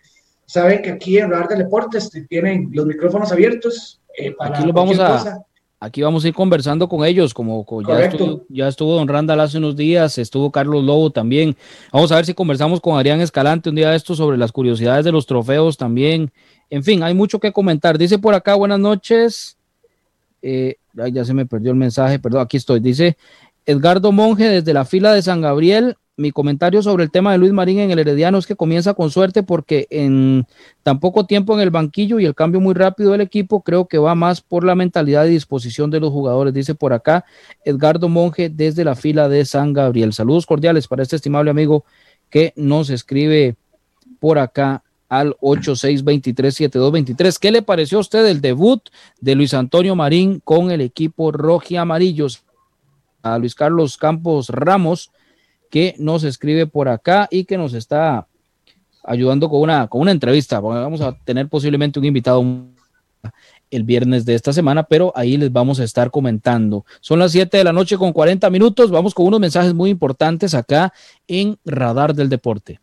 Saben 0.47 0.83
que 0.83 0.91
aquí 0.91 1.19
en 1.19 1.31
Radar 1.31 1.49
del 1.49 1.59
Deporte 1.61 1.99
este, 1.99 2.23
tienen 2.23 2.71
los 2.73 2.87
micrófonos 2.87 3.31
abiertos. 3.31 4.01
Eh, 4.17 4.33
para 4.33 4.57
aquí 4.57 4.65
los 4.65 4.75
vamos 4.75 4.99
a, 4.99 5.45
Aquí 5.83 6.01
vamos 6.01 6.25
a 6.25 6.29
ir 6.29 6.35
conversando 6.35 6.89
con 6.89 7.05
ellos, 7.05 7.35
como, 7.35 7.67
ya, 7.89 8.05
estuvo, 8.05 8.45
ya, 8.49 8.69
estuvo, 8.69 8.95
Don 8.95 9.09
Randall 9.09 9.41
hace 9.41 9.59
unos 9.59 9.75
días, 9.75 10.17
estuvo 10.17 10.53
Carlos 10.53 10.85
Lobo 10.85 11.11
también. 11.11 11.57
Vamos 11.93 12.13
a 12.13 12.15
ver 12.15 12.25
si 12.25 12.35
conversamos 12.35 12.81
con 12.81 12.97
Adrián 12.97 13.21
Escalante 13.21 13.69
un 13.69 13.75
día 13.75 13.91
de 13.91 13.97
esto 13.97 14.15
sobre 14.15 14.39
las 14.39 14.53
curiosidades 14.53 15.05
de 15.05 15.11
los 15.11 15.27
trofeos 15.27 15.77
también. 15.77 16.31
En 16.71 16.85
fin, 16.85 17.03
hay 17.03 17.15
mucho 17.15 17.41
que 17.41 17.51
comentar. 17.51 17.99
Dice 17.99 18.21
por 18.21 18.33
acá, 18.33 18.55
buenas 18.55 18.79
noches. 18.79 19.57
Eh, 20.41 20.77
ya 21.13 21.25
se 21.25 21.35
me 21.35 21.47
perdió 21.47 21.73
el 21.73 21.77
mensaje, 21.79 22.21
perdón, 22.21 22.43
aquí 22.43 22.59
estoy. 22.59 22.79
Dice 22.79 23.17
Edgardo 23.67 24.13
Monge 24.13 24.49
desde 24.49 24.73
la 24.73 24.85
fila 24.85 25.13
de 25.13 25.23
San 25.23 25.41
Gabriel, 25.41 25.97
mi 26.17 26.31
comentario 26.31 26.83
sobre 26.83 27.05
el 27.05 27.11
tema 27.11 27.33
de 27.33 27.39
Luis 27.39 27.53
Marín 27.53 27.79
en 27.79 27.91
el 27.91 27.99
Herediano 27.99 28.37
es 28.39 28.47
que 28.47 28.55
comienza 28.55 28.93
con 28.95 29.11
suerte 29.11 29.43
porque 29.43 29.87
en 29.91 30.47
tan 30.83 31.01
poco 31.01 31.25
tiempo 31.27 31.55
en 31.55 31.61
el 31.61 31.71
banquillo 31.71 32.21
y 32.21 32.27
el 32.27 32.35
cambio 32.35 32.61
muy 32.61 32.75
rápido 32.75 33.13
del 33.13 33.23
equipo, 33.23 33.63
creo 33.63 33.87
que 33.87 33.97
va 33.99 34.15
más 34.15 34.43
por 34.43 34.65
la 34.65 34.75
mentalidad 34.75 35.25
y 35.25 35.31
disposición 35.31 35.91
de 35.91 36.01
los 36.01 36.11
jugadores, 36.11 36.53
dice 36.53 36.75
por 36.75 36.93
acá 36.93 37.25
Edgardo 37.65 38.11
Monge 38.11 38.51
desde 38.51 38.85
la 38.85 38.95
fila 38.95 39.29
de 39.29 39.45
San 39.45 39.73
Gabriel. 39.73 40.13
Saludos 40.13 40.45
cordiales 40.45 40.87
para 40.87 41.03
este 41.03 41.17
estimable 41.17 41.51
amigo 41.51 41.85
que 42.29 42.53
nos 42.57 42.91
escribe 42.91 43.57
por 44.21 44.39
acá 44.39 44.83
al 45.09 45.35
86237223. 45.41 47.39
¿Qué 47.39 47.51
le 47.51 47.63
pareció 47.63 47.97
a 47.99 48.03
usted 48.03 48.27
el 48.27 48.41
debut 48.43 48.83
de 49.21 49.35
Luis 49.35 49.55
Antonio 49.55 49.97
Marín 49.97 50.41
con 50.45 50.71
el 50.71 50.83
equipo 50.83 51.33
roji 51.33 51.77
amarillos? 51.77 52.43
A 53.23 53.39
Luis 53.39 53.55
Carlos 53.55 53.97
Campos 53.97 54.49
Ramos 54.49 55.11
que 55.73 55.95
nos 55.99 56.23
escribe 56.23 56.67
por 56.67 56.91
acá 56.91 57.29
y 57.31 57.45
que 57.45 57.57
nos 57.57 57.73
está 57.73 58.27
ayudando 59.03 59.49
con 59.49 59.63
una, 59.63 59.89
con 59.89 60.03
una 60.03 60.11
entrevista. 60.11 60.61
Vamos 60.61 61.01
a 61.01 61.17
tener 61.25 61.49
posiblemente 61.49 61.99
un 61.99 62.05
invitado 62.05 62.45
el 63.71 63.83
viernes 63.83 64.27
de 64.27 64.35
esta 64.35 64.53
semana, 64.53 64.83
pero 64.83 65.15
ahí 65.17 65.39
les 65.39 65.51
vamos 65.51 65.81
a 65.81 65.85
estar 65.85 66.11
comentando. 66.11 66.85
Son 67.01 67.19
las 67.19 67.33
7 67.33 67.57
de 67.57 67.65
la 67.65 67.73
noche 67.73 67.97
con 67.97 68.13
40 68.13 68.51
minutos. 68.51 68.91
Vamos 68.91 69.15
con 69.15 69.27
unos 69.27 69.41
mensajes 69.41 69.73
muy 69.73 69.89
importantes 69.89 70.53
acá 70.53 70.93
en 71.27 71.57
Radar 71.65 72.15
del 72.15 72.29
Deporte. 72.29 72.79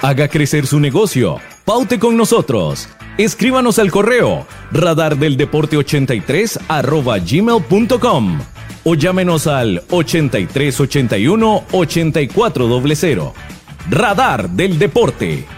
Haga 0.00 0.28
crecer 0.28 0.66
su 0.66 0.80
negocio. 0.80 1.36
Paute 1.66 1.98
con 1.98 2.16
nosotros. 2.16 2.88
Escríbanos 3.18 3.78
al 3.78 3.90
correo 3.90 4.46
radardeldeporte83 4.72 6.58
arroba 6.68 7.18
gmail.com 7.18 8.38
o 8.88 8.94
llámenos 8.94 9.46
al 9.46 9.82
8381 9.90 11.64
8400. 11.72 13.32
Radar 13.90 14.48
del 14.48 14.78
Deporte. 14.78 15.57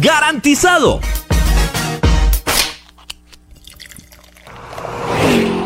¡Garantizado! 0.00 1.00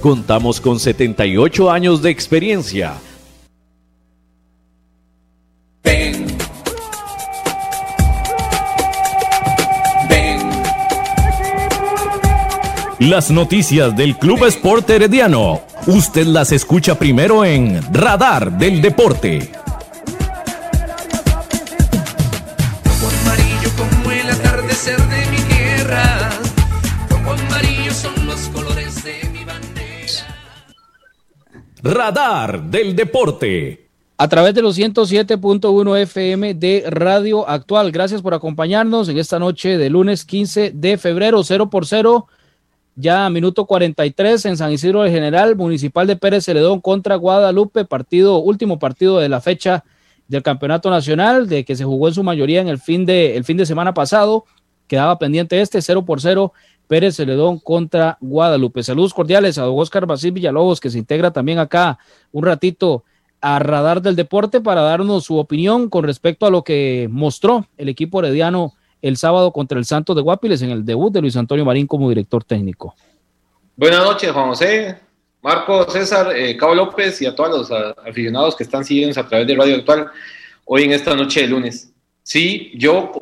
Contamos 0.00 0.60
con 0.60 0.80
78 0.80 1.70
años 1.70 2.02
de 2.02 2.10
experiencia. 2.10 2.94
Ven. 5.84 6.26
Ven. 10.08 10.40
Las 12.98 13.30
noticias 13.30 13.94
del 13.94 14.16
Club 14.16 14.46
Sport 14.46 14.88
Herediano. 14.90 15.60
Usted 15.86 16.26
las 16.26 16.52
escucha 16.52 16.98
primero 16.98 17.44
en 17.44 17.82
Radar 17.92 18.58
del 18.58 18.80
Deporte. 18.80 19.59
Radar 31.82 32.64
del 32.64 32.94
Deporte. 32.94 33.86
A 34.18 34.28
través 34.28 34.54
de 34.54 34.60
los 34.60 34.78
107.1 34.78 35.98
FM 36.02 36.52
de 36.52 36.84
Radio 36.86 37.48
Actual. 37.48 37.90
Gracias 37.90 38.20
por 38.20 38.34
acompañarnos 38.34 39.08
en 39.08 39.16
esta 39.16 39.38
noche 39.38 39.78
de 39.78 39.88
lunes 39.88 40.26
15 40.26 40.72
de 40.74 40.98
febrero, 40.98 41.42
0 41.42 41.70
por 41.70 41.86
0. 41.86 42.26
Ya 42.96 43.30
minuto 43.30 43.64
43 43.64 44.44
en 44.44 44.56
San 44.58 44.72
Isidro 44.72 45.02
del 45.02 45.12
General, 45.12 45.56
Municipal 45.56 46.06
de 46.06 46.16
Pérez 46.16 46.44
Celedón 46.44 46.82
contra 46.82 47.16
Guadalupe, 47.16 47.86
partido, 47.86 48.36
último 48.38 48.78
partido 48.78 49.18
de 49.18 49.30
la 49.30 49.40
fecha 49.40 49.84
del 50.28 50.42
Campeonato 50.42 50.90
Nacional, 50.90 51.48
de 51.48 51.64
que 51.64 51.76
se 51.76 51.84
jugó 51.84 52.08
en 52.08 52.14
su 52.14 52.22
mayoría 52.22 52.60
en 52.60 52.68
el 52.68 52.78
fin 52.78 53.06
de, 53.06 53.38
el 53.38 53.44
fin 53.44 53.56
de 53.56 53.64
semana 53.64 53.94
pasado. 53.94 54.44
Quedaba 54.86 55.18
pendiente 55.18 55.58
este 55.62 55.80
0 55.80 56.04
por 56.04 56.20
0 56.20 56.52
Pérez 56.90 57.14
Celedón 57.14 57.60
contra 57.60 58.18
Guadalupe. 58.20 58.82
Saludos 58.82 59.14
cordiales 59.14 59.58
a 59.58 59.70
Oscar 59.70 60.06
Basil 60.06 60.32
Villalobos, 60.32 60.80
que 60.80 60.90
se 60.90 60.98
integra 60.98 61.30
también 61.30 61.60
acá 61.60 62.00
un 62.32 62.44
ratito 62.44 63.04
a 63.40 63.60
Radar 63.60 64.02
del 64.02 64.16
Deporte 64.16 64.60
para 64.60 64.80
darnos 64.80 65.22
su 65.22 65.38
opinión 65.38 65.88
con 65.88 66.02
respecto 66.02 66.46
a 66.46 66.50
lo 66.50 66.64
que 66.64 67.06
mostró 67.08 67.64
el 67.76 67.88
equipo 67.88 68.18
herediano 68.18 68.74
el 69.02 69.16
sábado 69.18 69.52
contra 69.52 69.78
el 69.78 69.84
Santos 69.84 70.16
de 70.16 70.22
Guapiles 70.22 70.62
en 70.62 70.70
el 70.70 70.84
debut 70.84 71.12
de 71.12 71.20
Luis 71.20 71.36
Antonio 71.36 71.64
Marín 71.64 71.86
como 71.86 72.08
director 72.08 72.42
técnico. 72.42 72.96
Buenas 73.76 74.00
noches, 74.00 74.32
Juan 74.32 74.48
José, 74.48 74.98
Marco, 75.42 75.88
César, 75.88 76.36
eh, 76.36 76.56
Cabo 76.56 76.74
López 76.74 77.22
y 77.22 77.26
a 77.26 77.36
todos 77.36 77.70
los 77.70 77.94
aficionados 78.04 78.56
que 78.56 78.64
están 78.64 78.84
siguiendo 78.84 79.20
a 79.20 79.28
través 79.28 79.46
de 79.46 79.54
Radio 79.54 79.76
Actual 79.76 80.08
hoy 80.64 80.82
en 80.82 80.90
esta 80.90 81.14
noche 81.14 81.42
de 81.42 81.46
lunes. 81.46 81.92
Sí, 82.24 82.72
yo 82.74 83.12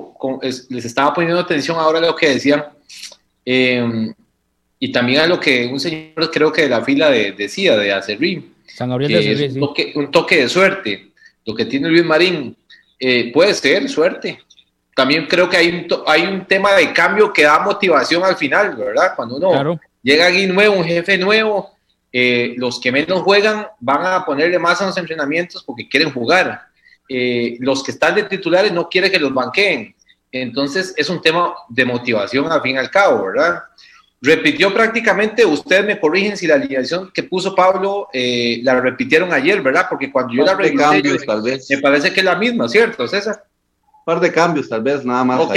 les 0.71 0.87
estaba 0.87 1.13
poniendo 1.13 1.39
atención 1.39 1.77
ahora 1.77 2.01
lo 2.01 2.17
que 2.17 2.31
decían 2.31 2.65
em, 3.51 4.13
y 4.79 4.93
también 4.93 5.21
a 5.21 5.27
lo 5.27 5.41
que 5.41 5.67
un 5.67 5.81
señor 5.81 6.31
creo 6.31 6.53
que 6.53 6.63
de 6.63 6.69
la 6.69 6.85
fila 6.85 7.11
decía, 7.11 7.77
de 7.77 7.93
Acerrí. 7.93 8.53
San 8.67 8.91
Gabriel 8.91 9.13
de 9.13 9.19
Acerrí, 9.19 9.55
un, 9.55 9.61
toque, 9.61 9.93
un 9.95 10.11
toque 10.11 10.37
de 10.43 10.49
suerte. 10.49 11.11
Lo 11.47 11.55
que 11.55 11.65
tiene 11.65 11.89
Luis 11.89 12.05
Marín 12.05 12.57
eh, 12.99 13.33
puede 13.33 13.55
ser 13.55 13.89
suerte, 13.89 14.39
también 14.99 15.27
creo 15.27 15.49
que 15.49 15.57
hay 15.57 15.69
un, 15.69 15.87
hay 16.09 16.23
un 16.27 16.45
tema 16.45 16.73
de 16.73 16.93
cambio 16.93 17.33
que 17.33 17.45
da 17.45 17.61
motivación 17.61 18.25
al 18.25 18.37
final, 18.37 18.75
¿verdad? 18.75 19.13
Cuando 19.15 19.37
uno 19.37 19.81
llega 20.03 20.27
aquí 20.27 20.45
nuevo, 20.49 20.75
un 20.75 20.85
jefe 20.85 21.17
nuevo, 21.17 21.71
eh, 22.13 22.55
los 22.57 22.81
que 22.81 22.91
menos 22.91 23.23
juegan 23.23 23.69
van 23.79 24.05
a 24.05 24.25
ponerle 24.25 24.59
más 24.59 24.83
a 24.83 24.87
los 24.87 24.97
entrenamientos 24.99 25.63
porque 25.63 25.89
quieren 25.89 26.11
jugar. 26.11 26.63
Eh, 27.09 27.57
los 27.61 27.85
que 27.85 27.93
están 27.93 28.17
de 28.17 28.25
titulares 28.25 28.73
no 28.73 28.89
quieren 28.89 29.13
que 29.13 29.21
los 29.21 29.33
banqueen. 29.33 29.95
Entonces 30.33 30.95
es 30.97 31.09
un 31.09 31.21
tema 31.21 31.55
de 31.69 31.85
motivación 31.85 32.51
al 32.51 32.63
fin 32.63 32.77
y 32.77 32.79
al 32.79 32.91
cabo, 32.91 33.27
¿verdad? 33.27 33.63
Repitió 34.21 34.75
prácticamente, 34.75 35.47
ustedes 35.47 35.87
me 35.87 36.01
corrigen 36.01 36.37
si 36.37 36.47
la 36.47 36.57
alineación 36.57 37.11
que 37.13 37.23
puso 37.23 37.55
Pablo 37.55 38.09
eh, 38.13 38.61
la 38.63 38.81
repitieron 38.81 39.33
ayer, 39.33 39.63
¿verdad? 39.63 39.87
Porque 39.89 40.11
cuando 40.11 40.35
yo 40.35 40.45
la 40.45 40.55
revisé, 40.55 41.77
me 41.77 41.81
parece 41.81 42.13
que 42.13 42.21
es 42.21 42.27
la 42.27 42.35
misma, 42.35 42.69
¿cierto, 42.69 43.07
César? 43.07 43.45
par 44.09 44.21
de 44.21 44.33
cambios, 44.33 44.71
tal 44.71 44.81
vez, 44.81 45.05
nada 45.05 45.23
más. 45.23 45.39
Ok, 45.39 45.55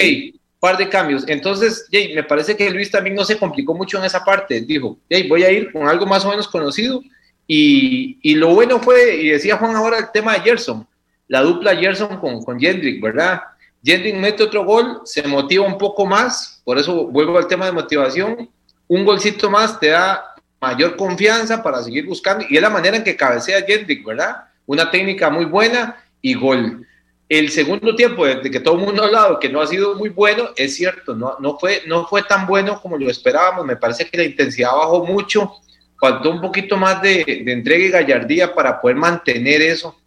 par 0.60 0.78
de 0.78 0.90
cambios. 0.90 1.24
Entonces, 1.26 1.88
Jay, 1.90 2.14
me 2.14 2.22
parece 2.22 2.58
que 2.58 2.70
Luis 2.70 2.92
también 2.92 3.16
no 3.16 3.24
se 3.24 3.38
complicó 3.38 3.74
mucho 3.74 3.98
en 3.98 4.04
esa 4.04 4.26
parte. 4.26 4.60
Dijo, 4.60 4.98
Jay, 5.10 5.26
voy 5.26 5.44
a 5.44 5.52
ir 5.54 5.72
con 5.72 5.88
algo 5.88 6.06
más 6.06 6.26
o 6.26 6.30
menos 6.30 6.50
conocido. 6.50 7.02
Y, 7.48 8.20
y, 8.22 8.36
lo 8.36 8.54
bueno 8.54 8.82
fue, 8.82 9.16
y 9.16 9.30
decía 9.30 9.56
Juan 9.56 9.74
ahora, 9.74 10.00
el 10.00 10.12
tema 10.12 10.34
de 10.34 10.42
Gerson, 10.42 10.86
la 11.30 11.42
dupla 11.44 11.78
Gerson 11.78 12.18
con, 12.18 12.44
con 12.44 12.60
Jendrick, 12.60 13.02
¿verdad? 13.02 13.42
Jendrick 13.84 14.16
mete 14.16 14.44
otro 14.44 14.64
gol, 14.64 15.02
se 15.06 15.24
motiva 15.28 15.66
un 15.66 15.78
poco 15.78 16.06
más, 16.06 16.62
por 16.64 16.78
eso 16.78 17.08
vuelvo 17.08 17.38
al 17.38 17.48
tema 17.48 17.66
de 17.66 17.72
motivación. 17.72 18.50
Un 18.88 19.06
golcito 19.06 19.50
más 19.50 19.80
te 19.80 19.88
da 19.88 20.36
mayor 20.60 20.96
confianza 20.96 21.64
para 21.64 21.82
seguir 21.82 22.06
buscando, 22.06 22.46
y 22.48 22.56
es 22.56 22.62
la 22.62 22.70
manera 22.70 22.98
en 22.98 23.04
que 23.04 23.16
cabecea 23.16 23.64
Jendrick, 23.64 24.06
¿verdad? 24.06 24.46
Una 24.68 24.92
técnica 24.92 25.30
muy 25.30 25.46
buena 25.46 26.04
y 26.22 26.36
gol. 26.36 26.86
El 27.28 27.50
segundo 27.50 27.96
tiempo, 27.96 28.26
de 28.26 28.52
que 28.52 28.60
todo 28.60 28.76
el 28.76 28.86
mundo 28.86 29.02
ha 29.02 29.06
hablado 29.06 29.40
que 29.40 29.48
no 29.48 29.62
ha 29.62 29.68
sido 29.68 29.96
muy 29.96 30.10
bueno, 30.10 30.50
es 30.56 30.76
cierto, 30.76 31.16
no, 31.16 31.38
no, 31.40 31.58
fue, 31.58 31.82
no 31.88 32.06
fue 32.06 32.24
tan 32.24 32.46
bueno 32.46 32.80
como 32.82 32.98
lo 32.98 33.10
esperábamos. 33.10 33.66
Me 33.66 33.78
parece 33.78 34.06
que 34.06 34.18
la 34.18 34.26
intensidad 34.26 34.72
bajó 34.76 35.06
mucho, 35.06 35.54
faltó 35.98 36.30
un 36.30 36.42
poquito 36.42 36.76
más 36.76 37.02
de, 37.02 37.42
de 37.46 37.54
entrega 37.54 37.86
y 37.86 37.90
gallardía 37.90 38.54
para 38.54 38.82
poder 38.82 38.98
mantener 38.98 39.62
eso. 39.62 39.98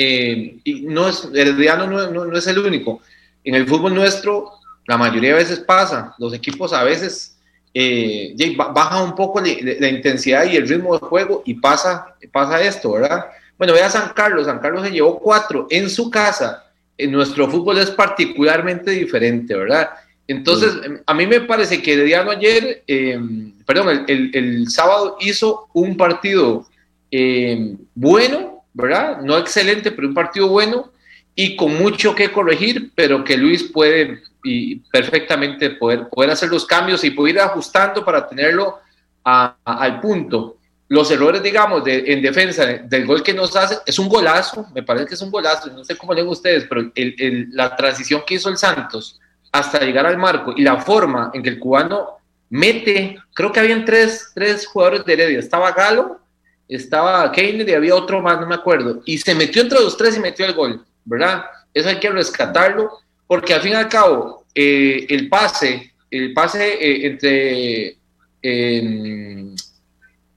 Eh, 0.00 0.60
y 0.62 0.82
no 0.82 1.08
es, 1.08 1.28
el 1.34 1.58
no, 1.58 1.88
no, 1.88 2.24
no, 2.24 2.38
es 2.38 2.46
el 2.46 2.60
único. 2.60 3.02
En 3.42 3.56
el 3.56 3.66
fútbol 3.66 3.96
nuestro, 3.96 4.52
la 4.86 4.96
mayoría 4.96 5.30
de 5.30 5.40
veces 5.40 5.58
pasa, 5.58 6.14
los 6.18 6.32
equipos 6.32 6.72
a 6.72 6.84
veces 6.84 7.36
eh, 7.74 8.32
bajan 8.56 9.02
un 9.02 9.16
poco 9.16 9.40
la, 9.40 9.48
la, 9.80 9.88
intensidad 9.88 10.44
y 10.44 10.54
el 10.54 10.68
ritmo 10.68 10.96
de 10.96 11.04
juego 11.04 11.42
y 11.44 11.54
pasa, 11.54 12.14
pasa 12.30 12.62
esto, 12.62 12.92
¿verdad? 12.92 13.26
Bueno, 13.58 13.72
vea 13.72 13.90
San 13.90 14.12
Carlos, 14.14 14.46
San 14.46 14.60
Carlos 14.60 14.86
se 14.86 14.92
llevó 14.92 15.18
cuatro 15.18 15.66
en 15.68 15.90
su 15.90 16.08
casa. 16.10 16.64
En 16.96 17.10
nuestro 17.10 17.50
fútbol 17.50 17.78
es 17.78 17.90
particularmente 17.90 18.92
diferente, 18.92 19.56
¿verdad? 19.56 19.90
Entonces, 20.28 20.74
a 21.06 21.14
mí 21.14 21.26
me 21.26 21.40
parece 21.40 21.82
que 21.82 21.96
Diano 22.04 22.30
ayer, 22.30 22.84
em, 22.86 23.52
perdón, 23.66 24.04
el, 24.06 24.68
sábado 24.68 25.16
hizo 25.20 25.66
un 25.72 25.96
partido 25.96 26.68
em, 27.10 27.78
bueno, 27.96 28.57
¿verdad? 28.78 29.20
No 29.22 29.36
excelente, 29.36 29.90
pero 29.90 30.08
un 30.08 30.14
partido 30.14 30.48
bueno 30.48 30.92
y 31.34 31.56
con 31.56 31.76
mucho 31.76 32.14
que 32.14 32.30
corregir, 32.30 32.92
pero 32.94 33.24
que 33.24 33.36
Luis 33.36 33.64
puede 33.64 34.22
y 34.44 34.76
perfectamente 34.76 35.70
poder, 35.70 36.08
poder 36.08 36.30
hacer 36.30 36.48
los 36.48 36.64
cambios 36.64 37.02
y 37.02 37.10
poder 37.10 37.34
ir 37.34 37.40
ajustando 37.40 38.04
para 38.04 38.26
tenerlo 38.26 38.78
al 39.24 40.00
punto 40.00 40.56
los 40.90 41.10
errores, 41.10 41.42
digamos, 41.42 41.84
de, 41.84 42.04
en 42.06 42.22
defensa 42.22 42.64
del 42.64 43.04
gol 43.04 43.22
que 43.22 43.34
nos 43.34 43.54
hace, 43.56 43.76
es 43.84 43.98
un 43.98 44.08
golazo, 44.08 44.66
me 44.74 44.82
parece 44.82 45.06
que 45.06 45.14
es 45.14 45.20
un 45.20 45.30
golazo, 45.30 45.68
no 45.70 45.84
sé 45.84 45.96
cómo 45.98 46.14
leen 46.14 46.28
ustedes, 46.28 46.64
pero 46.66 46.90
el, 46.94 47.48
la 47.50 47.76
transición 47.76 48.22
que 48.26 48.36
hizo 48.36 48.48
el 48.48 48.56
Santos 48.56 49.20
hasta 49.52 49.80
llegar 49.80 50.06
al 50.06 50.16
marco 50.16 50.54
y 50.56 50.62
la 50.62 50.80
forma 50.80 51.30
en 51.34 51.42
que 51.42 51.50
el 51.50 51.58
cubano 51.58 52.18
mete, 52.48 53.18
creo 53.34 53.52
que 53.52 53.60
habían 53.60 53.84
tres, 53.84 54.30
tres 54.34 54.66
jugadores 54.66 55.04
de 55.04 55.12
Heredia, 55.12 55.38
estaba 55.40 55.72
Galo, 55.72 56.20
estaba 56.68 57.30
Keiner 57.32 57.68
y 57.68 57.74
había 57.74 57.94
otro 57.94 58.20
más, 58.20 58.40
no 58.40 58.46
me 58.46 58.54
acuerdo, 58.54 59.02
y 59.04 59.18
se 59.18 59.34
metió 59.34 59.62
entre 59.62 59.80
los 59.80 59.96
tres 59.96 60.16
y 60.16 60.20
metió 60.20 60.44
el 60.44 60.54
gol, 60.54 60.84
¿verdad? 61.04 61.44
Eso 61.72 61.88
hay 61.88 61.98
que 61.98 62.10
rescatarlo, 62.10 62.90
porque 63.26 63.54
al 63.54 63.60
fin 63.60 63.72
y 63.72 63.76
al 63.76 63.88
cabo, 63.88 64.44
eh, 64.54 65.06
el 65.08 65.28
pase, 65.28 65.92
el 66.10 66.32
pase 66.32 66.74
eh, 66.74 67.06
entre... 67.06 67.96
Eh, 68.42 69.54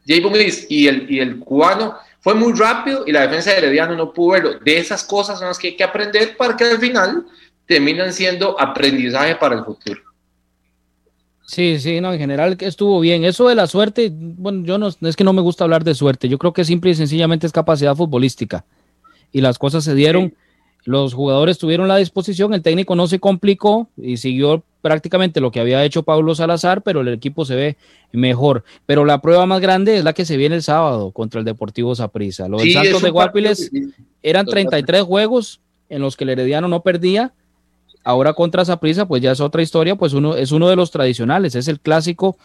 y 0.08 0.88
el, 0.88 1.06
y 1.10 1.20
el 1.20 1.40
cubano 1.40 1.96
fue 2.20 2.34
muy 2.34 2.54
rápido 2.54 3.04
y 3.08 3.12
la 3.12 3.22
defensa 3.22 3.52
de 3.52 3.58
Herediano 3.58 3.96
no 3.96 4.14
pudo 4.14 4.34
verlo. 4.34 4.60
De 4.60 4.78
esas 4.78 5.04
cosas 5.04 5.40
son 5.40 5.48
las 5.48 5.58
que 5.58 5.70
hay 5.70 5.76
que 5.76 5.84
aprender 5.84 6.36
para 6.38 6.58
que 6.58 6.66
al 6.66 6.80
final 6.80 7.26
terminan 7.66 8.12
siendo 8.12 8.60
aprendizaje 8.60 9.36
para 9.36 9.56
el 9.56 9.64
futuro. 9.64 10.02
Sí, 11.52 11.80
sí, 11.80 12.00
no, 12.00 12.14
en 12.14 12.20
general 12.20 12.56
estuvo 12.62 13.02
bien. 13.02 13.26
Eso 13.26 13.50
de 13.50 13.56
la 13.56 13.68
suerte, 13.68 14.10
bueno, 14.14 14.64
yo 14.64 14.78
no, 14.78 14.88
es 14.88 15.16
que 15.18 15.26
no 15.26 15.34
me 15.34 15.42
gusta 15.42 15.66
hablar 15.66 15.84
de 15.84 15.94
suerte, 15.94 16.30
yo 16.30 16.38
creo 16.38 16.54
que 16.54 16.64
simple 16.64 16.92
y 16.92 16.96
sencillamente 16.96 17.46
es 17.46 17.52
capacidad 17.52 17.94
futbolística. 17.94 18.64
Y 19.34 19.42
las 19.42 19.60
cosas 19.60 19.84
se 19.84 19.94
dieron, 19.94 20.34
los 20.86 21.14
jugadores 21.14 21.58
tuvieron 21.58 21.90
la 21.90 21.98
disposición, 21.98 22.54
el 22.54 22.62
técnico 22.62 22.96
no 22.96 23.06
se 23.06 23.20
complicó 23.20 23.90
y 23.98 24.16
siguió 24.16 24.64
prácticamente 24.82 25.42
lo 25.42 25.52
que 25.52 25.60
había 25.60 25.84
hecho 25.84 26.04
Pablo 26.04 26.36
Salazar, 26.36 26.84
pero 26.84 27.02
el 27.02 27.10
equipo 27.10 27.44
se 27.44 27.56
ve 27.56 27.78
mejor. 28.14 28.64
Pero 28.86 29.04
la 29.04 29.20
prueba 29.20 29.46
más 29.46 29.60
grande 29.60 29.98
es 29.98 30.06
la 30.06 30.14
que 30.14 30.24
se 30.24 30.38
viene 30.38 30.56
el 30.56 30.64
sábado 30.64 31.12
contra 31.12 31.40
el 31.40 31.46
Deportivo 31.46 31.94
Saprissa. 31.96 32.48
Los 32.48 32.64
Santos 32.72 33.02
de 33.02 33.10
Guapiles 33.10 33.70
eran 34.24 34.46
33 34.46 35.02
juegos 35.02 35.60
en 35.90 36.02
los 36.02 36.16
que 36.16 36.24
el 36.24 36.30
Herediano 36.30 36.70
no 36.70 36.82
perdía. 36.82 37.34
Ahora 38.04 38.34
contra 38.34 38.66
Saprissa, 38.66 39.08
pues 39.08 39.22
ya 39.22 39.32
es 39.32 39.40
otra 39.40 39.62
historia, 39.62 39.96
pues 39.96 40.14
uno 40.14 40.36
es 40.36 40.52
uno 40.52 40.70
de 40.70 40.76
los 40.76 40.92
tradicionales, 40.92 41.56
es 41.56 41.68
el 41.68 41.80
clásico 41.80 42.38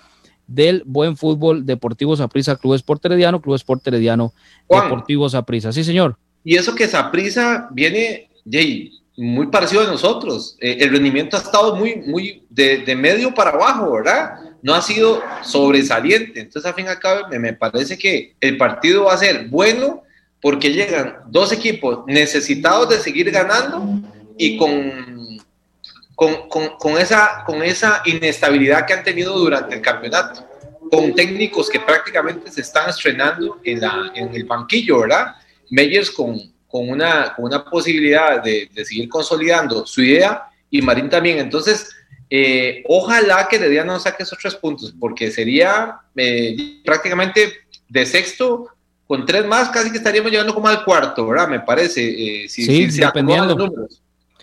del 0.46 0.82
buen 0.86 1.16
fútbol 1.16 1.66
Deportivo 1.66 2.16
Saprissa, 2.16 2.56
Club 2.56 2.74
Sport 2.74 3.04
Herediano, 3.06 3.40
Club 3.40 3.56
Sport 3.56 3.86
Herediano, 3.86 4.32
Deportivo 4.68 5.28
Saprissa. 5.28 5.72
Sí, 5.72 5.82
señor. 5.82 6.16
Y 6.44 6.56
eso 6.56 6.74
que 6.74 6.86
Saprissa 6.86 7.68
viene, 7.72 8.30
Jay, 8.48 8.92
muy 9.16 9.48
parecido 9.48 9.82
a 9.82 9.86
nosotros. 9.86 10.56
Eh, 10.60 10.76
el 10.80 10.90
rendimiento 10.90 11.36
ha 11.36 11.40
estado 11.40 11.74
muy, 11.74 11.96
muy 11.96 12.44
de, 12.50 12.94
medio 12.94 13.34
para 13.34 13.50
abajo, 13.50 13.92
¿verdad? 13.92 14.38
No 14.62 14.74
ha 14.74 14.82
sido 14.82 15.22
sobresaliente. 15.42 16.40
Entonces, 16.40 16.70
a 16.70 16.74
fin 16.74 16.86
y 16.86 16.88
al 16.88 16.98
cabo, 16.98 17.26
me, 17.28 17.52
parece 17.52 17.96
que 17.98 18.34
el 18.40 18.56
partido 18.56 19.04
va 19.04 19.14
a 19.14 19.18
ser 19.18 19.48
bueno 19.48 20.02
porque 20.40 20.72
llegan 20.72 21.16
dos 21.28 21.50
equipos 21.50 22.00
necesitados 22.06 22.88
de 22.90 22.98
seguir 22.98 23.30
ganando 23.30 23.84
y 24.38 24.58
con, 24.58 25.15
con, 26.16 26.48
con, 26.78 26.96
esa, 26.98 27.44
con 27.44 27.62
esa 27.62 28.02
inestabilidad 28.06 28.86
que 28.86 28.94
han 28.94 29.04
tenido 29.04 29.38
durante 29.38 29.76
el 29.76 29.82
campeonato, 29.82 30.48
con 30.90 31.14
técnicos 31.14 31.68
que 31.68 31.78
prácticamente 31.78 32.50
se 32.50 32.62
están 32.62 32.88
estrenando 32.88 33.60
en, 33.62 33.80
la, 33.80 34.10
en 34.14 34.34
el 34.34 34.44
banquillo, 34.44 35.00
¿verdad? 35.00 35.36
Meyers 35.70 36.10
con, 36.10 36.40
con 36.66 36.88
una, 36.88 37.34
con 37.34 37.44
una 37.44 37.62
posibilidad 37.64 38.42
de, 38.42 38.68
de, 38.72 38.84
seguir 38.84 39.08
consolidando 39.10 39.86
su 39.86 40.02
idea 40.02 40.44
y 40.70 40.80
Marín 40.80 41.10
también. 41.10 41.38
Entonces, 41.38 41.94
eh, 42.30 42.82
ojalá 42.88 43.46
que 43.48 43.58
día 43.58 43.84
no 43.84 44.00
saque 44.00 44.22
esos 44.22 44.38
tres 44.38 44.54
puntos, 44.54 44.94
porque 44.98 45.30
sería 45.30 46.00
eh, 46.16 46.80
prácticamente 46.82 47.52
de 47.88 48.06
sexto 48.06 48.68
con 49.06 49.26
tres 49.26 49.44
más, 49.44 49.68
casi 49.68 49.90
que 49.90 49.98
estaríamos 49.98 50.32
llegando 50.32 50.54
como 50.54 50.66
al 50.66 50.82
cuarto, 50.84 51.26
¿verdad? 51.26 51.48
Me 51.48 51.60
parece. 51.60 52.44
Eh, 52.44 52.48
si, 52.48 52.64
sí, 52.64 52.90
si 52.90 53.00
dependiendo. 53.00 53.70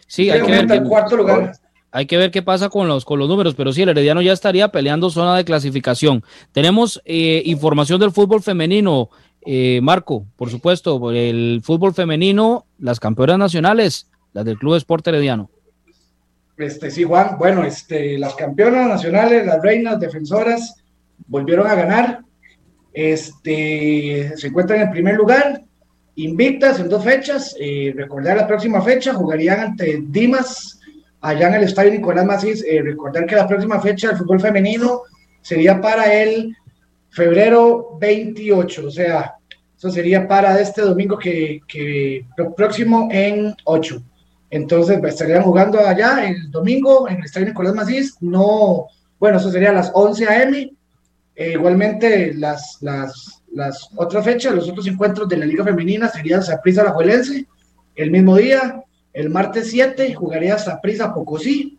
Sí, 0.08 0.30
hay 0.30 0.42
que, 0.42 0.52
ver 0.52 0.68
qué, 0.68 0.82
cuarto 0.84 1.18
lugar. 1.18 1.54
Hay 1.94 2.08
que 2.08 2.18
ver 2.18 2.32
qué 2.32 2.42
pasa 2.42 2.70
con 2.70 2.88
los, 2.88 3.06
con 3.06 3.20
los 3.20 3.30
números, 3.30 3.56
pero 3.56 3.72
sí, 3.72 3.84
el 3.84 3.90
Herediano 3.90 4.22
ya 4.22 4.34
estaría 4.34 4.68
peleando 4.70 5.10
zona 5.10 5.38
de 5.38 5.46
clasificación. 5.46 6.24
Tenemos 6.52 7.02
información 7.06 8.00
del 8.00 8.12
fútbol 8.12 8.42
femenino. 8.42 9.10
Eh, 9.46 9.82
Marco, 9.82 10.26
por 10.36 10.50
supuesto, 10.50 11.12
el 11.12 11.62
fútbol 11.64 11.94
femenino, 11.94 12.66
las 12.80 13.00
campeonas 13.00 13.38
nacionales, 13.38 14.10
las 14.32 14.46
del 14.46 14.58
Club 14.58 14.76
Esporte 14.76 15.10
Herediano. 15.10 15.50
Este, 16.58 16.92
sí, 16.92 17.04
Juan. 17.04 17.38
Bueno, 17.38 17.64
este, 17.64 18.18
las 18.18 18.36
campeonas 18.36 18.88
nacionales, 18.88 19.46
las 19.46 19.62
reinas 19.62 20.00
defensoras, 20.00 20.84
volvieron 21.28 21.68
a 21.68 21.76
ganar. 21.76 22.20
Este, 22.94 24.32
se 24.36 24.48
encuentran 24.48 24.82
en 24.82 24.92
primer 24.92 25.16
lugar, 25.16 25.64
invictas 26.16 26.80
en 26.80 26.90
dos 26.90 27.04
fechas. 27.04 27.56
Eh, 27.60 27.94
recordar 27.96 28.38
la 28.38 28.48
próxima 28.48 28.82
fecha, 28.82 29.14
jugarían 29.14 29.60
ante 29.60 30.04
Dimas, 30.08 30.80
allá 31.24 31.48
en 31.48 31.56
el 31.56 31.64
Estadio 31.64 31.92
Nicolás 31.92 32.26
Macís. 32.26 32.64
Eh, 32.64 32.82
recordar 32.84 33.26
que 33.26 33.36
la 33.36 33.48
próxima 33.48 33.80
fecha 33.80 34.10
del 34.10 34.18
fútbol 34.18 34.40
femenino 34.40 35.02
sería 35.42 35.82
para 35.82 36.14
el 36.14 36.56
febrero 37.10 37.98
28, 38.00 38.88
o 38.88 38.92
sea, 38.92 39.36
eso 39.78 39.90
sería 39.90 40.28
para 40.28 40.60
este 40.60 40.82
domingo 40.82 41.18
que, 41.18 41.62
que 41.68 42.26
próximo 42.56 43.10
en 43.12 43.56
8. 43.66 44.04
Entonces 44.50 45.00
pues, 45.00 45.14
estarían 45.14 45.44
jugando 45.44 45.80
allá 45.80 46.28
el 46.28 46.52
domingo 46.52 47.10
en 47.10 47.18
el 47.18 47.24
Estadio 47.24 47.48
Nicolás 47.48 47.74
Macís. 47.74 48.16
No, 48.22 48.88
bueno, 49.20 49.38
eso 49.38 49.52
sería 49.52 49.72
a 49.72 49.74
las 49.74 49.92
11 49.94 50.28
a.m. 50.28 50.72
Eh, 51.36 51.52
igualmente, 51.54 52.34
las, 52.36 52.78
las, 52.82 53.42
las 53.52 53.90
otras 53.96 54.24
fechas, 54.24 54.54
los 54.54 54.70
otros 54.70 54.86
encuentros 54.88 55.28
de 55.28 55.38
la 55.38 55.46
Liga 55.46 55.64
Femenina 55.64 56.08
serían 56.08 56.44
Saprissa 56.44 56.84
La 56.84 56.92
Juelense 56.92 57.48
el 57.96 58.12
mismo 58.12 58.38
día. 58.38 58.84
El 59.14 59.30
martes 59.30 59.70
7 59.70 60.14
jugaría 60.16 60.58
Saprissa 60.58 61.14
Pocosí. 61.14 61.78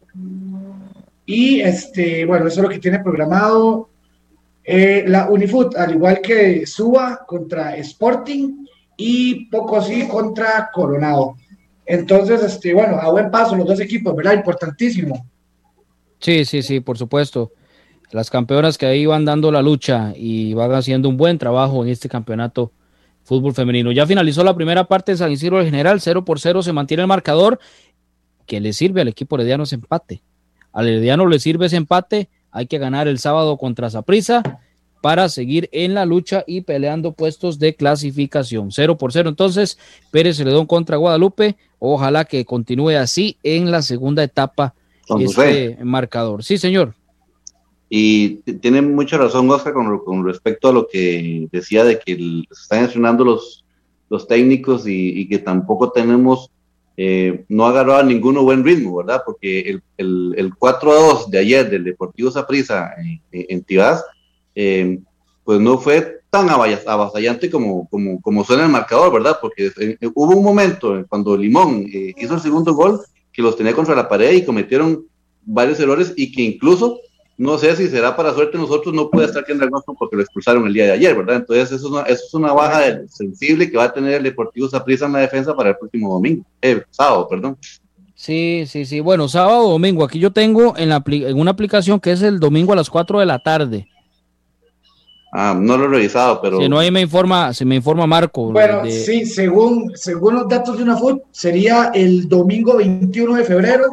Y 1.27 1.61
este, 1.61 2.25
bueno, 2.25 2.47
eso 2.47 2.61
es 2.61 2.63
lo 2.63 2.69
que 2.69 2.79
tiene 2.79 3.01
programado 3.01 3.89
eh, 4.63 5.05
la 5.07 5.29
Unifoot, 5.29 5.77
al 5.77 5.95
igual 5.95 6.21
que 6.21 6.67
Suba 6.67 7.25
contra 7.27 7.77
Sporting 7.77 8.65
y 8.97 9.47
Pocosí 9.47 10.07
contra 10.07 10.71
Coronado. 10.73 11.37
Entonces, 11.85 12.43
este, 12.43 12.73
bueno, 12.73 12.97
a 12.97 13.11
buen 13.11 13.31
paso 13.31 13.57
los 13.57 13.67
dos 13.67 13.81
equipos, 13.81 14.15
¿verdad? 14.15 14.35
Importantísimo. 14.35 15.27
Sí, 16.21 16.45
sí, 16.45 16.63
sí, 16.63 16.81
por 16.81 16.97
supuesto. 16.97 17.53
Las 18.11 18.31
campeonas 18.31 18.79
que 18.79 18.87
ahí 18.87 19.07
van 19.07 19.25
dando 19.25 19.51
la 19.51 19.61
lucha 19.61 20.13
y 20.17 20.55
van 20.55 20.73
haciendo 20.73 21.09
un 21.09 21.17
buen 21.17 21.37
trabajo 21.37 21.83
en 21.83 21.91
este 21.91 22.09
campeonato 22.09 22.71
fútbol 23.25 23.55
femenino. 23.55 23.91
Ya 23.91 24.07
finalizó 24.07 24.45
la 24.45 24.55
primera 24.55 24.85
parte 24.85 25.13
de 25.13 25.19
San 25.19 25.33
Isidro 25.33 25.59
del 25.59 25.67
General, 25.67 26.01
0 26.01 26.25
por 26.25 26.39
0 26.39 26.63
se 26.63 26.73
mantiene 26.73 27.03
el 27.03 27.09
marcador, 27.09 27.59
que 28.47 28.61
le 28.61 28.73
sirve 28.73 29.01
al 29.01 29.09
equipo 29.09 29.37
herediano 29.37 29.65
ese 29.65 29.77
empate. 29.77 30.23
Al 30.73 30.89
herediano 30.89 31.27
le 31.27 31.39
sirve 31.39 31.67
ese 31.67 31.77
empate, 31.77 32.29
hay 32.51 32.67
que 32.67 32.79
ganar 32.79 33.09
el 33.09 33.19
sábado 33.19 33.57
contra 33.57 33.91
Zaprisa 33.91 34.43
para 35.01 35.29
seguir 35.29 35.69
en 35.73 35.93
la 35.95 36.07
lucha 36.07 36.45
y 36.47 36.63
peleando 36.63 37.13
puestos 37.13 37.59
de 37.59 37.75
clasificación. 37.75 38.73
0 38.73 38.97
por 38.97 39.13
0 39.13 39.29
entonces, 39.29 39.79
Pérez 40.11 40.39
Celedón 40.39 40.67
contra 40.67 40.97
Guadalupe. 40.97 41.57
Ojalá 41.79 42.25
que 42.25 42.45
continúe 42.45 42.97
así 42.97 43.37
en 43.43 43.71
la 43.71 43.83
segunda 43.83 44.23
etapa 44.23 44.75
este 45.19 45.77
marcador. 45.83 46.43
Sí, 46.43 46.57
señor. 46.57 46.95
Y 47.97 48.39
tiene 48.59 48.83
mucha 48.83 49.17
razón, 49.17 49.49
Oscar, 49.49 49.73
con, 49.73 50.27
respecto 50.27 50.67
a 50.67 50.73
lo 50.73 50.89
que 50.89 51.47
decía 51.53 51.85
de 51.85 52.01
que 52.01 52.17
se 52.51 52.63
están 52.63 52.83
estrenando 52.83 53.25
los, 53.25 53.65
los 54.11 54.27
técnicos 54.27 54.83
y, 54.89 55.29
que 55.29 55.39
tampoco 55.39 55.93
tenemos, 55.93 56.51
eh, 56.97 57.45
no 57.49 57.67
agarrado 57.67 58.03
ninguno 58.03 58.43
buen 58.43 58.65
ritmo, 58.65 58.97
¿verdad? 58.97 59.23
Porque 59.25 59.81
el, 59.97 60.35
el, 60.37 60.55
4 60.57 60.91
a 60.91 60.95
2 60.95 61.31
de 61.31 61.39
ayer 61.39 61.71
del 61.71 61.85
Deportivo 61.85 62.33
Saprissa 62.33 62.95
en, 62.99 63.21
en 63.31 63.63
Tibás 63.63 64.05
eh, 64.57 64.99
pues 65.45 65.61
no 65.61 65.79
fue 65.79 66.21
tan 66.31 66.49
avasallante 66.51 67.49
como, 67.49 67.89
como, 67.89 68.21
como 68.21 68.43
suena 68.43 68.65
el 68.65 68.73
marcador, 68.73 69.13
¿verdad? 69.13 69.39
Porque 69.41 69.67
eh, 69.67 69.99
eh, 70.01 70.11
hubo 70.17 70.37
un 70.37 70.43
momento 70.43 71.07
cuando 71.09 71.37
Limón 71.37 71.87
hizo 71.89 72.35
el 72.35 72.41
segundo 72.41 72.75
gol 72.75 73.01
que 73.33 73.41
los 73.41 73.57
tenía 73.57 73.73
contra 73.73 73.95
la 73.95 74.09
pared 74.09 74.33
y 74.33 74.45
cometieron 74.45 75.07
varios 75.45 75.79
errores 75.79 76.13
y 76.17 76.33
que 76.33 76.43
incluso, 76.43 76.99
no 77.37 77.59
sé 77.59 77.75
si 77.77 77.89
será 77.89 78.15
para 78.15 78.33
suerte 78.33 78.57
nosotros, 78.57 78.95
no 78.95 79.11
puede 79.11 79.27
estar 79.27 79.45
Kendall 79.45 79.71
Johnston 79.71 79.97
porque 79.99 80.17
lo 80.17 80.23
expulsaron 80.23 80.67
el 80.67 80.73
día 80.73 80.85
de 80.85 80.93
ayer, 80.93 81.17
¿verdad? 81.17 81.37
Entonces 81.37 81.73
eso 81.73 81.77
es 81.77 81.83
una, 81.83 82.03
eso 82.03 82.25
es 82.27 82.35
una 82.35 82.53
baja 82.53 83.01
sensible 83.09 83.71
que 83.71 83.77
va 83.77 83.85
a 83.85 83.93
tener 83.93 84.15
el 84.15 84.23
Deportivo 84.23 84.69
Saprissa 84.69 85.07
en 85.07 85.13
la 85.13 85.21
defensa 85.21 85.55
para 85.55 85.71
el 85.71 85.77
próximo 85.77 86.13
domingo, 86.13 86.45
eh, 86.63 86.83
sábado, 86.91 87.27
perdón. 87.29 87.57
Sí, 88.15 88.65
sí, 88.69 88.87
sí. 88.87 89.01
Bueno, 89.01 89.29
sábado 89.29 89.67
o 89.67 89.73
domingo. 89.73 90.05
Aquí 90.05 90.21
yo 90.21 90.33
tengo 90.33 90.77
en, 90.77 90.89
la, 90.89 91.03
en 91.05 91.39
una 91.39 91.51
aplicación 91.51 91.99
que 91.99 92.13
es 92.13 92.23
el 92.23 92.39
domingo 92.39 92.73
a 92.73 92.77
las 92.77 92.89
4 92.89 93.19
de 93.19 93.27
la 93.27 93.41
tarde. 93.41 93.89
Ah, 95.37 95.53
no 95.59 95.77
lo 95.77 95.87
he 95.87 95.89
revisado, 95.89 96.41
pero. 96.41 96.61
Si 96.61 96.69
no, 96.69 96.79
ahí 96.79 96.93
me 96.93 97.01
informa, 97.01 97.53
se 97.53 97.65
me 97.65 97.75
informa 97.75 98.07
Marco. 98.07 98.53
Bueno, 98.53 98.83
sí, 98.89 99.27
según, 99.27 99.91
según 99.97 100.37
los 100.37 100.49
datos 100.49 100.77
de 100.77 100.85
una 100.85 100.93
UNAFUT, 100.93 101.23
sería 101.33 101.91
el 101.93 102.29
domingo 102.29 102.77
21 102.77 103.35
de 103.35 103.45
febrero 103.45 103.93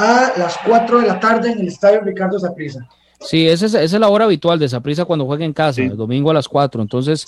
a 0.00 0.38
las 0.38 0.58
4 0.66 1.00
de 1.00 1.06
la 1.06 1.20
tarde 1.20 1.52
en 1.52 1.60
el 1.60 1.68
estadio 1.68 2.00
Ricardo 2.00 2.38
Zaprisa. 2.38 2.88
Sí, 3.20 3.46
esa 3.46 3.66
es, 3.66 3.74
esa 3.74 3.96
es, 3.96 4.00
la 4.00 4.08
hora 4.08 4.24
habitual 4.24 4.58
de 4.58 4.68
Zaprisa 4.68 5.04
cuando 5.04 5.26
juega 5.26 5.44
en 5.44 5.52
casa, 5.52 5.82
el 5.82 5.96
domingo 5.96 6.30
a 6.30 6.34
las 6.34 6.48
4. 6.48 6.80
Entonces, 6.80 7.26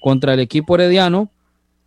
contra 0.00 0.34
el 0.34 0.40
equipo 0.40 0.76
herediano, 0.76 1.30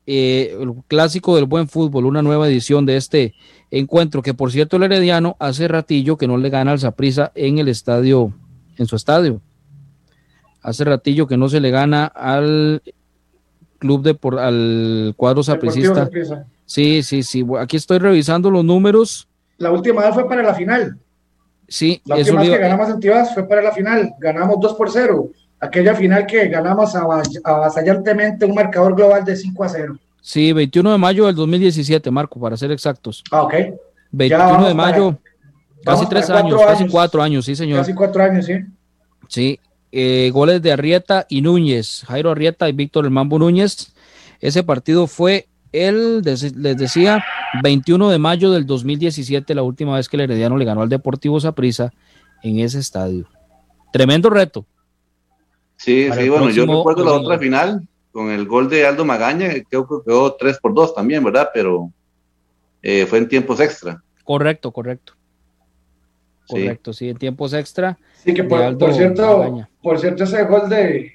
eh, 0.05 0.57
el 0.59 0.73
clásico 0.87 1.35
del 1.35 1.45
buen 1.45 1.67
fútbol, 1.69 2.05
una 2.05 2.21
nueva 2.21 2.47
edición 2.47 2.85
de 2.85 2.97
este 2.97 3.33
encuentro, 3.71 4.21
que 4.21 4.33
por 4.33 4.51
cierto, 4.51 4.75
el 4.77 4.83
herediano 4.83 5.37
hace 5.39 5.67
ratillo 5.67 6.17
que 6.17 6.27
no 6.27 6.37
le 6.37 6.49
gana 6.49 6.71
al 6.71 6.79
Zaprisa 6.79 7.31
en 7.33 7.59
el 7.59 7.69
estadio, 7.69 8.33
en 8.77 8.87
su 8.87 8.95
estadio 8.95 9.41
hace 10.65 10.83
ratillo 10.83 11.27
que 11.27 11.37
no 11.37 11.47
se 11.47 11.59
le 11.59 11.69
gana 11.69 12.05
al 12.05 12.81
club 13.77 14.01
de 14.01 14.15
por 14.15 14.39
al 14.39 15.13
cuadro 15.15 15.43
sapricista. 15.43 16.09
Sí, 16.65 17.03
sí, 17.03 17.21
sí. 17.21 17.45
Aquí 17.59 17.77
estoy 17.77 17.99
revisando 17.99 18.49
los 18.49 18.65
números. 18.65 19.27
La 19.57 19.71
última 19.71 20.03
vez 20.05 20.13
fue 20.13 20.27
para 20.27 20.43
la 20.43 20.53
final. 20.53 20.97
Sí, 21.67 22.01
la 22.05 22.17
última 22.17 22.41
vez 22.41 22.51
que 22.51 22.57
ganamos 22.57 22.89
en 22.89 22.99
Tibas 22.99 23.33
fue 23.33 23.47
para 23.47 23.61
la 23.61 23.71
final. 23.71 24.13
Ganamos 24.19 24.59
2 24.59 24.73
por 24.75 24.91
0. 24.91 25.29
Aquella 25.59 25.95
final 25.95 26.25
que 26.25 26.47
ganamos 26.47 26.93
avasallantemente 26.95 28.45
un 28.45 28.53
marcador 28.53 28.95
global 28.95 29.23
de 29.23 29.35
5 29.35 29.63
a 29.63 29.69
0. 29.69 29.97
Sí, 30.21 30.53
21 30.53 30.91
de 30.91 30.97
mayo 30.97 31.25
del 31.27 31.35
2017, 31.35 32.09
Marco, 32.11 32.39
para 32.39 32.57
ser 32.57 32.71
exactos. 32.71 33.23
Ah, 33.31 33.43
ok. 33.43 33.53
21 34.11 34.67
de 34.67 34.73
mayo, 34.73 35.17
casi 35.83 36.07
tres 36.07 36.29
años, 36.29 36.59
casi 36.65 36.87
cuatro 36.87 37.21
años, 37.21 37.45
sí, 37.45 37.55
señor. 37.55 37.79
Casi 37.79 37.93
cuatro 37.93 38.23
años, 38.23 38.45
sí. 38.45 38.53
Sí, 39.27 39.59
eh, 39.91 40.29
goles 40.33 40.61
de 40.61 40.71
Arrieta 40.71 41.25
y 41.29 41.41
Núñez, 41.41 42.03
Jairo 42.07 42.31
Arrieta 42.31 42.67
y 42.69 42.73
Víctor 42.73 43.05
El 43.05 43.11
Mambo 43.11 43.37
Núñez. 43.39 43.93
Ese 44.39 44.63
partido 44.63 45.07
fue 45.07 45.47
el, 45.83 46.21
les 46.21 46.77
decía, 46.77 47.23
21 47.63 48.09
de 48.09 48.19
mayo 48.19 48.51
del 48.51 48.65
2017, 48.65 49.55
la 49.55 49.63
última 49.63 49.95
vez 49.95 50.09
que 50.09 50.17
el 50.17 50.21
Herediano 50.21 50.57
le 50.57 50.65
ganó 50.65 50.81
al 50.81 50.89
Deportivo 50.89 51.39
Saprissa 51.39 51.91
en 52.43 52.59
ese 52.59 52.79
estadio. 52.79 53.27
Tremendo 53.91 54.29
reto. 54.29 54.65
Sí, 55.77 56.09
sí, 56.11 56.29
bueno, 56.29 56.49
yo 56.49 56.65
recuerdo 56.65 57.03
la 57.03 57.13
otra 57.13 57.37
final 57.37 57.87
con 58.11 58.31
el 58.31 58.45
gol 58.45 58.69
de 58.69 58.85
Aldo 58.85 59.03
Magaña, 59.03 59.49
creo 59.69 59.85
que 59.85 59.95
quedó 60.05 60.33
3 60.35 60.59
por 60.59 60.73
2 60.73 60.95
también, 60.95 61.23
¿verdad? 61.23 61.49
Pero 61.53 61.91
eh, 62.81 63.05
fue 63.05 63.17
en 63.17 63.27
tiempos 63.27 63.59
extra. 63.59 64.01
Correcto, 64.23 64.71
correcto. 64.71 65.13
Correcto, 66.47 66.93
sí, 66.93 67.09
en 67.09 67.17
tiempos 67.17 67.53
extra. 67.53 67.97
Sí, 68.23 68.33
que 68.33 68.43
por, 68.43 68.59
cierto, 68.93 69.67
por 69.81 69.99
cierto, 69.99 70.23
ese 70.23 70.43
gol 70.43 70.69
de 70.69 71.14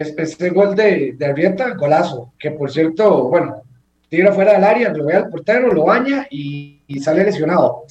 ese 0.00 0.50
gol 0.50 0.74
de, 0.74 1.14
de 1.16 1.26
Arrieta, 1.26 1.74
golazo, 1.74 2.32
que 2.38 2.50
por 2.50 2.70
cierto, 2.70 3.24
bueno, 3.24 3.62
tira 4.08 4.32
fuera 4.32 4.54
del 4.54 4.64
área, 4.64 4.92
lo 4.92 5.04
ve 5.04 5.14
al 5.14 5.28
portero, 5.28 5.72
lo 5.72 5.84
baña 5.84 6.26
y, 6.30 6.80
sale 7.00 7.24
lesionado. 7.24 7.84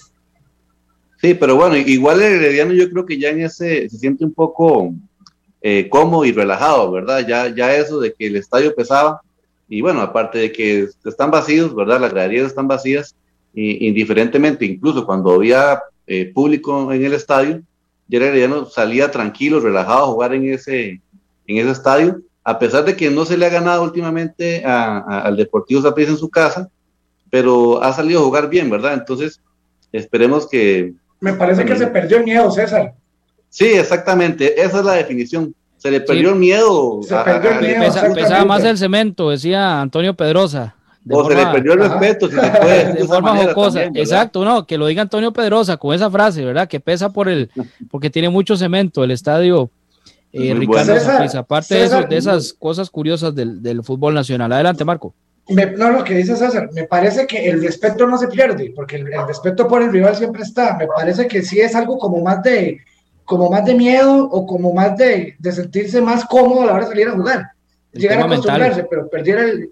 Sí, 1.17 1.33
pero 1.33 1.55
bueno, 1.55 1.77
igual 1.77 2.21
el 2.21 2.33
Herediano 2.33 2.73
yo 2.73 2.89
creo 2.89 3.05
que 3.05 3.17
ya 3.17 3.29
en 3.29 3.41
ese 3.41 3.89
se 3.89 3.97
siente 3.97 4.25
un 4.25 4.33
poco 4.33 4.93
eh, 5.61 5.87
cómodo 5.89 6.25
y 6.25 6.31
relajado, 6.31 6.91
¿verdad? 6.91 7.25
Ya, 7.27 7.53
ya 7.53 7.75
eso 7.75 7.99
de 7.99 8.13
que 8.13 8.27
el 8.27 8.35
estadio 8.35 8.73
pesaba, 8.73 9.21
y 9.67 9.81
bueno, 9.81 10.01
aparte 10.01 10.39
de 10.39 10.51
que 10.51 10.87
están 11.05 11.29
vacíos, 11.29 11.75
¿verdad? 11.75 12.01
Las 12.01 12.11
graderías 12.11 12.47
están 12.47 12.67
vacías, 12.67 13.15
indiferentemente, 13.53 14.65
incluso 14.65 15.05
cuando 15.05 15.33
había 15.33 15.81
eh, 16.07 16.31
público 16.33 16.91
en 16.93 17.03
el 17.03 17.13
estadio, 17.13 17.61
Jerry 18.09 18.25
Herediano 18.25 18.65
salía 18.65 19.11
tranquilo, 19.11 19.59
relajado 19.59 20.03
a 20.03 20.07
jugar 20.07 20.33
en 20.33 20.53
ese, 20.53 21.01
en 21.49 21.57
ese 21.57 21.71
estadio, 21.71 22.21
a 22.43 22.59
pesar 22.59 22.85
de 22.85 22.95
que 22.95 23.09
no 23.09 23.25
se 23.25 23.37
le 23.37 23.45
ha 23.45 23.49
ganado 23.49 23.83
últimamente 23.83 24.63
al 24.65 25.35
Deportivo 25.35 25.81
Saprissa 25.81 26.11
en 26.11 26.17
su 26.17 26.29
casa, 26.29 26.69
pero 27.29 27.81
ha 27.83 27.91
salido 27.93 28.21
a 28.21 28.23
jugar 28.23 28.49
bien, 28.49 28.69
¿verdad? 28.69 28.93
Entonces, 28.93 29.41
esperemos 29.91 30.47
que... 30.47 30.93
Me 31.19 31.33
parece 31.33 31.65
que 31.65 31.75
se 31.75 31.87
perdió 31.87 32.17
el 32.17 32.23
miedo, 32.23 32.49
César. 32.51 32.93
Sí, 33.49 33.65
exactamente, 33.65 34.61
esa 34.61 34.79
es 34.79 34.85
la 34.85 34.93
definición. 34.93 35.53
Se 35.77 35.89
le 35.89 36.01
perdió 36.01 36.29
el 36.29 36.35
miedo. 36.35 37.01
Se 37.03 37.15
perdió 37.15 37.51
el 37.51 37.61
miedo. 37.61 38.13
pesaba 38.13 38.45
más 38.45 38.63
el 38.63 38.77
cemento, 38.77 39.29
decía 39.29 39.81
Antonio 39.81 40.13
Pedrosa 40.13 40.75
o 41.09 41.27
se 41.27 41.35
le 41.35 41.45
perdió 41.47 41.73
el 41.73 41.79
respeto, 41.79 42.29
si 42.29 42.35
se 42.35 42.51
puede. 42.51 42.93
De, 42.93 43.05
forma 43.05 43.35
jocosa. 43.37 43.83
Exacto, 43.83 44.43
no, 44.43 44.65
que 44.65 44.77
lo 44.77 44.87
diga 44.87 45.01
Antonio 45.01 45.31
Pedrosa 45.31 45.77
con 45.77 45.93
esa 45.93 46.09
frase, 46.09 46.43
¿verdad? 46.43 46.67
Que 46.67 46.79
pesa 46.79 47.09
por 47.09 47.29
el, 47.29 47.49
porque 47.89 48.09
tiene 48.09 48.29
mucho 48.29 48.57
cemento 48.57 49.03
el 49.03 49.11
estadio 49.11 49.71
eh, 50.31 50.53
Ricardo 50.53 50.93
Aparte 51.37 51.75
de, 51.75 52.17
esas 52.17 52.53
cosas 52.53 52.89
curiosas 52.89 53.33
del, 53.33 53.83
fútbol 53.83 54.13
nacional. 54.13 54.51
Adelante, 54.51 54.85
Marco. 54.85 55.13
no, 55.47 55.89
lo 55.89 56.03
que 56.03 56.15
dice 56.15 56.35
César, 56.35 56.69
me 56.73 56.83
parece 56.83 57.25
que 57.25 57.49
el 57.49 57.63
respeto 57.63 58.05
no 58.05 58.17
se 58.17 58.27
pierde, 58.27 58.71
porque 58.75 58.97
el, 58.97 59.07
respeto 59.27 59.67
por 59.67 59.81
el 59.81 59.91
rival 59.91 60.15
siempre 60.15 60.43
está. 60.43 60.77
Me 60.77 60.87
parece 60.87 61.27
que 61.27 61.41
sí 61.41 61.59
es 61.59 61.75
algo 61.75 61.97
como 61.97 62.21
más 62.21 62.43
de, 62.43 62.79
como 63.25 63.49
más 63.49 63.65
de 63.65 63.73
miedo 63.73 64.25
o 64.25 64.45
como 64.45 64.73
más 64.73 64.97
de, 64.97 65.35
de 65.39 65.51
sentirse 65.51 66.01
más 66.01 66.25
cómodo 66.25 66.61
a 66.61 66.65
la 66.67 66.73
hora 66.73 66.83
de 66.83 66.89
salir 66.89 67.07
a 67.07 67.13
jugar. 67.13 67.47
Llegar 67.91 68.19
a 68.19 68.25
acostumbrarse, 68.25 68.85
pero 68.87 69.09
perder 69.09 69.39
el, 69.39 69.71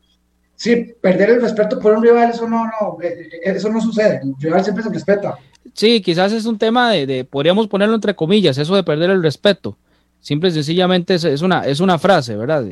sí, 0.55 0.93
perder 0.99 1.29
el 1.29 1.41
respeto 1.41 1.79
por 1.79 1.93
un 1.93 2.01
rival, 2.03 2.31
eso 2.31 2.49
no, 2.49 2.65
no, 2.65 2.97
eh, 3.03 3.29
eh, 3.31 3.51
eso 3.55 3.69
no 3.69 3.79
sucede. 3.79 4.21
El 4.23 4.33
rival 4.39 4.63
siempre 4.63 4.83
se 4.83 4.89
respeta. 4.89 5.37
Sí, 5.75 6.01
quizás 6.01 6.31
es 6.31 6.45
un 6.47 6.57
tema 6.57 6.91
de, 6.91 7.05
de, 7.05 7.25
podríamos 7.25 7.67
ponerlo 7.67 7.93
entre 7.93 8.15
comillas, 8.15 8.57
eso 8.57 8.75
de 8.75 8.81
perder 8.81 9.11
el 9.11 9.21
respeto. 9.21 9.77
Simple 10.19 10.49
y 10.49 10.53
sencillamente 10.53 11.15
es, 11.15 11.41
una, 11.41 11.61
es 11.65 11.79
una 11.79 11.97
frase, 11.97 12.35
¿verdad? 12.35 12.65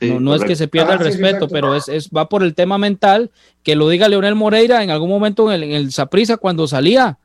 no, 0.00 0.34
es 0.34 0.44
que 0.44 0.56
se 0.56 0.68
pierda 0.68 0.94
el 0.94 1.00
ah, 1.00 1.04
respeto, 1.04 1.48
pero 1.48 1.74
es, 1.74 1.88
es, 1.88 2.10
va 2.10 2.28
por 2.28 2.42
el 2.42 2.54
tema 2.54 2.78
mental, 2.78 3.30
que 3.62 3.74
lo 3.74 3.88
diga 3.88 4.08
Leonel 4.08 4.34
Moreira 4.34 4.82
en 4.82 4.90
algún 4.90 5.08
momento 5.08 5.50
en 5.50 5.62
el, 5.62 5.70
en 5.70 5.72
el 5.72 6.38
cuando 6.38 6.66
salía, 6.66 7.18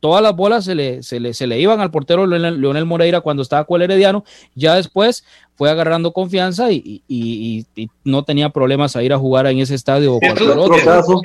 todas 0.00 0.22
las 0.22 0.36
bolas 0.36 0.64
se 0.66 0.74
le, 0.74 1.02
se 1.02 1.20
le, 1.20 1.32
se 1.32 1.46
le 1.46 1.58
iban 1.58 1.80
al 1.80 1.90
portero 1.90 2.26
Leonel, 2.26 2.84
Moreira 2.84 3.22
cuando 3.22 3.42
estaba 3.42 3.64
con 3.64 3.80
el 3.80 3.90
Herediano, 3.90 4.24
ya 4.54 4.74
después 4.74 5.24
fue 5.54 5.70
agarrando 5.70 6.12
confianza 6.12 6.70
y, 6.70 7.02
y, 7.08 7.66
y, 7.74 7.88
no 8.04 8.24
tenía 8.24 8.50
problemas 8.50 8.96
a 8.96 9.02
ir 9.02 9.12
a 9.14 9.18
jugar 9.18 9.46
en 9.46 9.60
ese 9.60 9.74
estadio. 9.74 10.16
otro 10.16 11.22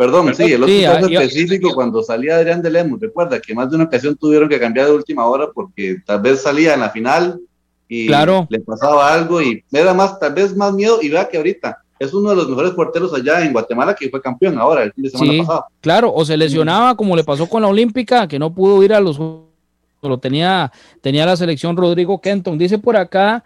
perdón, 0.00 0.34
sí, 0.34 0.44
el 0.44 0.62
otro 0.62 0.74
caso 0.82 1.08
específico 1.08 1.74
cuando 1.74 2.02
salía 2.02 2.36
Adrián 2.36 2.62
de 2.62 2.70
Lemos, 2.70 2.98
recuerda 2.98 3.38
que 3.38 3.54
más 3.54 3.68
de 3.68 3.76
una 3.76 3.84
ocasión 3.84 4.16
tuvieron 4.16 4.48
que 4.48 4.58
cambiar 4.58 4.86
de 4.86 4.94
última 4.94 5.26
hora 5.26 5.48
porque 5.52 5.98
tal 6.06 6.22
vez 6.22 6.40
salía 6.40 6.72
en 6.72 6.80
la 6.80 6.88
final 6.88 7.38
y 7.86 8.08
le 8.08 8.60
pasaba 8.60 9.12
algo 9.12 9.42
y 9.42 9.62
era 9.70 9.92
más, 9.92 10.18
tal 10.18 10.32
vez 10.32 10.56
más 10.56 10.72
miedo 10.72 11.00
y 11.02 11.10
vea 11.10 11.28
que 11.28 11.36
ahorita 11.36 11.82
es 11.98 12.14
uno 12.14 12.30
de 12.30 12.36
los 12.36 12.48
mejores 12.48 12.70
porteros 12.70 13.12
allá 13.12 13.44
en 13.44 13.52
Guatemala 13.52 13.94
que 13.94 14.08
fue 14.08 14.22
campeón 14.22 14.58
ahora 14.58 14.84
el 14.84 14.92
fin 14.94 15.04
de 15.04 15.10
semana 15.10 15.38
pasado. 15.44 15.64
Claro, 15.82 16.14
o 16.14 16.24
se 16.24 16.34
lesionaba 16.34 16.96
como 16.96 17.14
le 17.14 17.22
pasó 17.22 17.46
con 17.46 17.60
la 17.60 17.68
Olímpica, 17.68 18.26
que 18.26 18.38
no 18.38 18.54
pudo 18.54 18.82
ir 18.82 18.94
a 18.94 19.00
los 19.00 19.16
solo 19.16 20.16
tenía, 20.18 20.72
tenía 21.02 21.26
la 21.26 21.36
selección 21.36 21.76
Rodrigo 21.76 22.22
Kenton. 22.22 22.56
Dice 22.56 22.78
por 22.78 22.96
acá 22.96 23.44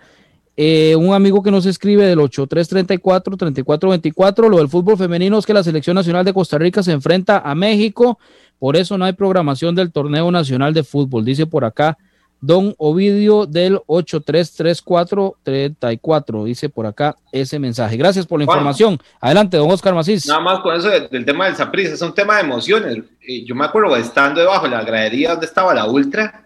eh, 0.57 0.95
un 0.97 1.15
amigo 1.15 1.43
que 1.43 1.51
nos 1.51 1.67
escribe 1.67 2.07
del 2.07 2.21
8334 2.21 3.37
3424, 3.37 4.49
lo 4.49 4.59
del 4.59 4.69
fútbol 4.69 4.97
femenino 4.97 5.39
es 5.39 5.47
que 5.47 5.55
la 5.55 5.65
selección 5.65 5.95
nacional 5.95 6.25
de 6.25 6.33
Costa 6.33 6.59
Rica 6.59 6.83
se 6.83 6.93
enfrenta 6.93 7.39
a 7.39 7.55
México, 7.55 8.19
por 8.59 8.77
eso 8.77 8.97
no 8.97 9.05
hay 9.05 9.13
programación 9.13 9.75
del 9.75 9.93
torneo 9.93 10.31
nacional 10.31 10.73
de 10.73 10.85
fútbol, 10.85 11.25
dice 11.25 11.47
por 11.47 11.65
acá 11.65 11.99
Don 12.47 12.75
Ovidio 12.77 13.47
del 13.47 13.81
833434. 13.87 16.45
Dice 16.45 16.69
por 16.69 16.85
acá 16.85 17.17
ese 17.33 17.59
mensaje. 17.59 17.97
Gracias 17.97 18.27
por 18.27 18.39
la 18.39 18.45
información. 18.45 19.01
Adelante, 19.19 19.57
don 19.57 19.71
Oscar 19.71 19.95
Macís. 19.95 20.27
Nada 20.27 20.41
más 20.41 20.61
con 20.61 20.77
eso 20.77 20.91
del, 20.91 21.25
tema 21.25 21.47
del 21.47 21.57
Saprissa, 21.57 21.95
es 21.95 22.03
un 22.03 22.15
tema 22.15 22.37
de 22.37 22.43
emociones. 22.43 22.99
Yo 23.47 23.55
me 23.55 23.65
acuerdo 23.65 23.97
estando 23.97 24.43
debajo 24.43 24.65
de 24.65 24.73
la 24.73 24.85
gradería 24.85 25.31
donde 25.31 25.47
estaba 25.47 25.73
la 25.73 25.87
Ultra, 25.87 26.44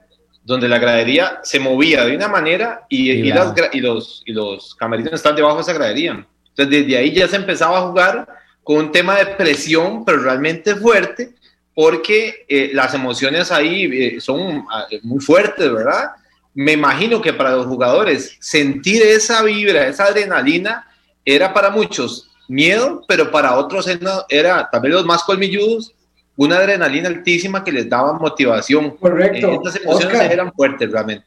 donde 0.48 0.66
la 0.66 0.78
gradería 0.78 1.40
se 1.42 1.60
movía 1.60 2.06
de 2.06 2.16
una 2.16 2.26
manera 2.26 2.86
y, 2.88 3.10
y, 3.10 3.80
los, 3.80 4.22
y 4.24 4.32
los 4.32 4.74
camerinos 4.76 5.12
están 5.12 5.36
debajo 5.36 5.56
de 5.56 5.60
esa 5.60 5.74
gradería. 5.74 6.26
Entonces, 6.48 6.70
desde 6.70 6.96
ahí 6.96 7.12
ya 7.12 7.28
se 7.28 7.36
empezaba 7.36 7.76
a 7.76 7.82
jugar 7.82 8.26
con 8.64 8.78
un 8.78 8.90
tema 8.90 9.18
de 9.18 9.26
presión, 9.26 10.06
pero 10.06 10.22
realmente 10.22 10.74
fuerte 10.74 11.34
porque 11.74 12.46
eh, 12.48 12.70
las 12.72 12.94
emociones 12.94 13.52
ahí 13.52 13.84
eh, 13.92 14.20
son 14.22 14.64
ah, 14.70 14.86
muy 15.02 15.20
fuertes, 15.20 15.70
¿verdad? 15.70 16.12
Me 16.54 16.72
imagino 16.72 17.20
que 17.20 17.34
para 17.34 17.54
los 17.54 17.66
jugadores 17.66 18.34
sentir 18.40 19.02
esa 19.02 19.42
vibra, 19.42 19.86
esa 19.86 20.06
adrenalina, 20.06 20.88
era 21.26 21.52
para 21.52 21.68
muchos 21.68 22.30
miedo, 22.48 23.04
pero 23.06 23.30
para 23.30 23.54
otros 23.58 23.86
era 24.30 24.70
también 24.70 24.94
los 24.94 25.04
más 25.04 25.24
colmilludos, 25.24 25.92
una 26.38 26.56
adrenalina 26.56 27.08
altísima 27.08 27.62
que 27.62 27.72
les 27.72 27.88
daba 27.88 28.14
motivación. 28.14 28.96
Correcto. 28.96 29.50
Eh, 29.50 29.54
estas 29.54 29.76
emociones 29.82 30.30
eran 30.30 30.52
fuertes 30.52 30.90
realmente. 30.90 31.26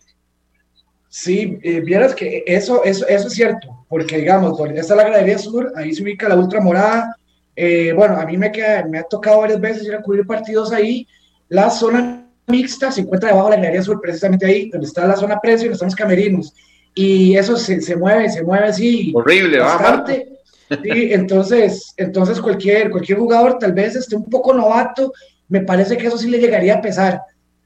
Sí, 1.09 1.59
vieras 1.83 2.15
que 2.15 2.43
eso, 2.47 2.83
eso, 2.83 3.05
eso 3.05 3.27
es 3.27 3.33
cierto, 3.33 3.85
porque 3.89 4.17
digamos, 4.17 4.57
esta 4.59 4.79
es 4.79 4.89
la 4.97 5.03
gradería 5.03 5.37
sur, 5.37 5.69
ahí 5.75 5.93
se 5.93 6.01
ubica 6.01 6.29
la 6.29 6.37
ultra 6.37 6.61
morada, 6.61 7.17
eh, 7.55 7.93
bueno, 7.95 8.15
a 8.17 8.25
mí 8.25 8.37
me, 8.37 8.51
queda, 8.51 8.85
me 8.85 8.99
ha 8.99 9.03
tocado 9.03 9.39
varias 9.39 9.59
veces 9.59 9.85
ir 9.85 9.93
a 9.93 10.01
cubrir 10.01 10.25
partidos 10.25 10.71
ahí. 10.71 11.07
La 11.49 11.69
zona 11.69 12.25
mixta 12.47 12.91
se 12.91 13.01
encuentra 13.01 13.29
debajo 13.29 13.49
de 13.49 13.57
la 13.57 13.61
galería 13.61 13.83
sur, 13.83 13.99
precisamente 14.01 14.45
ahí, 14.45 14.69
donde 14.69 14.87
está 14.87 15.05
la 15.05 15.15
zona 15.15 15.39
precio 15.39 15.65
y 15.65 15.69
donde 15.69 15.75
están 15.75 15.87
los 15.87 15.95
camerinos. 15.95 16.53
Y 16.93 17.35
eso 17.35 17.57
se, 17.57 17.81
se 17.81 17.95
mueve, 17.95 18.29
se 18.29 18.43
mueve 18.43 18.67
así. 18.67 19.11
Horrible, 19.13 19.59
bastante. 19.59 20.39
Sí, 20.83 21.09
entonces, 21.11 21.93
entonces 21.97 22.39
cualquier, 22.39 22.89
cualquier 22.89 23.17
jugador 23.17 23.57
tal 23.59 23.73
vez 23.73 23.95
esté 23.95 24.15
un 24.15 24.25
poco 24.25 24.53
novato, 24.53 25.11
me 25.49 25.61
parece 25.61 25.97
que 25.97 26.07
eso 26.07 26.17
sí 26.17 26.29
le 26.29 26.39
llegaría 26.39 26.75
a 26.75 26.81
pesar. 26.81 27.21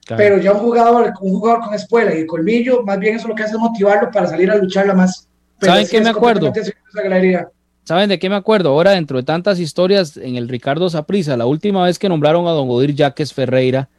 Pero 0.08 0.38
ya 0.38 0.53
un 0.53 0.60
jugador, 0.60 1.14
un 1.22 1.34
jugador 1.34 1.62
con 1.62 1.74
espuela 1.74 2.14
y 2.14 2.26
colmillo, 2.26 2.84
más 2.84 2.99
bien 2.99 3.16
eso 3.16 3.28
lo 3.28 3.36
que 3.36 3.43
hace 3.43 3.53
es 3.53 3.60
motivarlo 3.60 4.12
para 4.12 4.28
salir 4.28 4.51
a 4.51 4.56
lucharla 4.56 4.93
más. 4.93 5.28
¿Saben 5.60 5.88
qué 5.89 6.01
me 6.01 6.10
acuerdo? 6.10 6.53
¿Saben 7.84 8.10
de 8.10 8.20
qué 8.20 8.30
me 8.30 8.36
acuerdo? 8.36 8.70
Ahora, 8.70 8.91
dentro 8.91 9.18
de 9.18 9.24
tantas 9.24 9.60
historias, 9.60 10.18
en 10.18 10.36
el 10.36 10.49
Ricardo 10.49 10.89
Saprisa, 10.89 11.38
la 11.38 11.45
última 11.45 11.86
vez 11.86 11.99
que 11.99 12.10
nombraron 12.10 12.47
a 12.47 12.51
don 12.51 12.70
Odir 12.70 12.95
Jaques 12.95 13.34
Ferreira, 13.34 13.89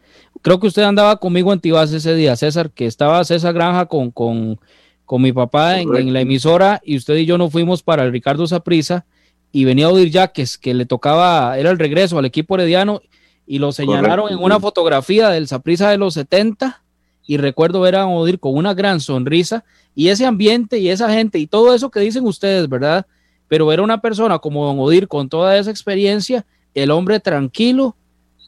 creo 0.43 0.61
que 0.61 0.67
usted 0.67 0.83
andaba 0.83 1.19
conmigo 1.19 1.53
en 1.53 1.61
Tibás 1.61 1.93
ese 1.93 2.15
día, 2.15 2.37
César, 2.37 2.71
que 2.71 2.87
estaba 2.87 3.25
César 3.25 3.55
Granja 3.55 3.87
con, 3.87 4.11
con, 4.11 4.61
con 5.07 5.23
mi 5.23 5.33
papá 5.33 5.81
en, 5.81 6.13
la 6.13 6.21
emisora 6.21 6.81
y 6.85 6.97
usted 6.97 7.17
y 7.17 7.25
yo 7.25 7.39
nos 7.39 7.51
fuimos 7.51 7.83
para 7.83 8.05
el 8.05 8.13
Ricardo 8.13 8.47
Saprisa 8.47 9.07
y 9.53 9.65
venía 9.65 9.89
Odir 9.89 10.13
Jaques, 10.13 10.59
que 10.59 10.75
le 10.75 10.85
tocaba, 10.85 11.57
era 11.59 11.71
el 11.71 11.79
regreso 11.79 12.19
al 12.19 12.27
equipo 12.27 12.57
herediano 12.57 13.01
y 13.47 13.59
lo 13.59 13.73
señalaron 13.73 14.31
en 14.31 14.39
una 14.39 14.61
fotografía 14.61 15.31
del 15.31 15.49
Saprisa 15.49 15.91
de 15.91 15.97
los 15.97 16.15
70 16.15 16.83
y 17.27 17.39
recuerdo 17.39 17.81
ver 17.81 17.97
a 17.97 18.07
Odir 18.07 18.39
con 18.39 18.55
una 18.55 18.75
gran 18.75 19.01
sonrisa 19.01 19.65
y 19.95 20.09
ese 20.09 20.27
ambiente 20.27 20.79
y 20.79 20.91
esa 20.91 21.11
gente 21.11 21.39
y 21.39 21.47
todo 21.47 21.75
eso 21.75 21.91
que 21.91 22.01
dicen 22.01 22.27
ustedes, 22.27 22.69
¿verdad? 22.69 23.07
pero 23.49 23.73
era 23.73 23.83
una 23.83 24.01
persona 24.01 24.39
como 24.39 24.65
Don 24.65 24.79
Odir 24.81 25.09
con 25.09 25.29
toda 25.29 25.57
esa 25.57 25.71
experiencia, 25.71 26.47
el 26.75 26.91
hombre 26.91 27.21
tranquilo, 27.21 27.97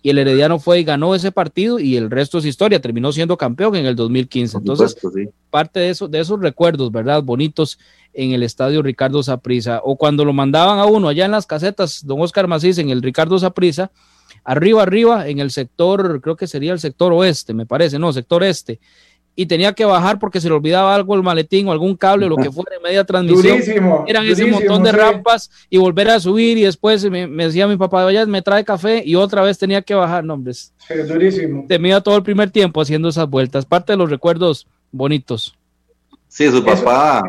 y 0.03 0.11
el 0.11 0.19
Herediano 0.19 0.59
fue 0.59 0.81
y 0.81 0.85
ganó 0.85 1.15
ese 1.15 1.33
partido 1.33 1.79
y 1.79 1.97
el 1.97 2.11
resto 2.11 2.39
es 2.39 2.45
historia, 2.45 2.81
terminó 2.81 3.13
siendo 3.13 3.37
campeón 3.37 3.77
en 3.77 3.87
el 3.87 3.97
2015. 3.97 4.59
Entonces, 4.59 4.97
parte 5.51 5.81
de, 5.81 5.91
eso, 5.91 6.09
de 6.09 6.21
esos 6.21 6.41
recuerdos, 6.41 6.93
¿verdad? 6.93 7.23
Bonitos 7.23 7.79
en 8.15 8.33
el 8.33 8.43
estadio 8.43 8.83
Ricardo 8.83 9.23
Saprisa, 9.23 9.81
o 9.83 9.97
cuando 9.97 10.25
lo 10.25 10.33
mandaban 10.33 10.79
a 10.79 10.87
uno 10.87 11.09
allá 11.09 11.25
en 11.25 11.31
las 11.31 11.47
casetas, 11.47 12.05
don 12.07 12.21
Oscar 12.21 12.47
Macís, 12.47 12.79
en 12.79 12.91
el 12.91 13.03
Ricardo 13.03 13.39
Saprisa, 13.39 13.91
arriba, 14.45 14.83
arriba, 14.83 15.29
en 15.29 15.41
el 15.41 15.51
sector, 15.51 16.21
creo 16.21 16.37
que 16.37 16.47
sería 16.47 16.73
el 16.73 16.81
sector 16.81 17.13
oeste, 17.13 17.55
me 17.55 17.67
parece, 17.67 17.99
no, 17.99 18.13
sector 18.13 18.43
este, 18.45 18.81
y 19.41 19.47
tenía 19.47 19.73
que 19.73 19.85
bajar 19.85 20.19
porque 20.19 20.41
se 20.41 20.49
le 20.49 20.55
olvidaba 20.57 20.93
algo 20.93 21.15
el 21.15 21.23
maletín 21.23 21.69
o 21.69 21.71
algún 21.71 21.95
cable 21.97 22.27
o 22.27 22.29
lo 22.29 22.35
que 22.35 22.51
fuera 22.51 22.75
en 22.75 22.83
media 22.83 23.05
transmisión. 23.05 23.61
Eran 24.09 24.27
ese 24.27 24.45
montón 24.47 24.83
de 24.83 24.91
rampas 24.91 25.49
y 25.71 25.79
volver 25.79 26.11
a 26.11 26.19
subir 26.19 26.59
y 26.59 26.63
después 26.63 27.09
me, 27.09 27.29
decía 27.29 27.69
mi 27.69 27.77
papá, 27.77 28.03
vaya, 28.03 28.27
me 28.27 28.43
trae 28.43 28.65
café 28.65 29.01
y 29.07 29.15
otra 29.15 29.43
vez 29.43 29.57
tenía 29.57 29.81
que 29.81 29.95
bajar, 29.95 30.25
nombres. 30.25 30.75
Sí, 30.89 30.95
durísimo. 30.95 31.67
Temía 31.69 32.01
todo 32.01 32.17
el 32.17 32.25
primer 32.25 32.51
tiempo 32.51 32.81
haciendo 32.81 33.11
esas 33.11 33.31
vueltas, 33.31 33.65
parte 33.65 33.93
de 33.93 33.99
los 33.99 34.11
recuerdos 34.11 34.67
bonitos. 34.91 35.57
Sí, 36.27 36.51
su 36.51 36.65
papá, 36.65 37.23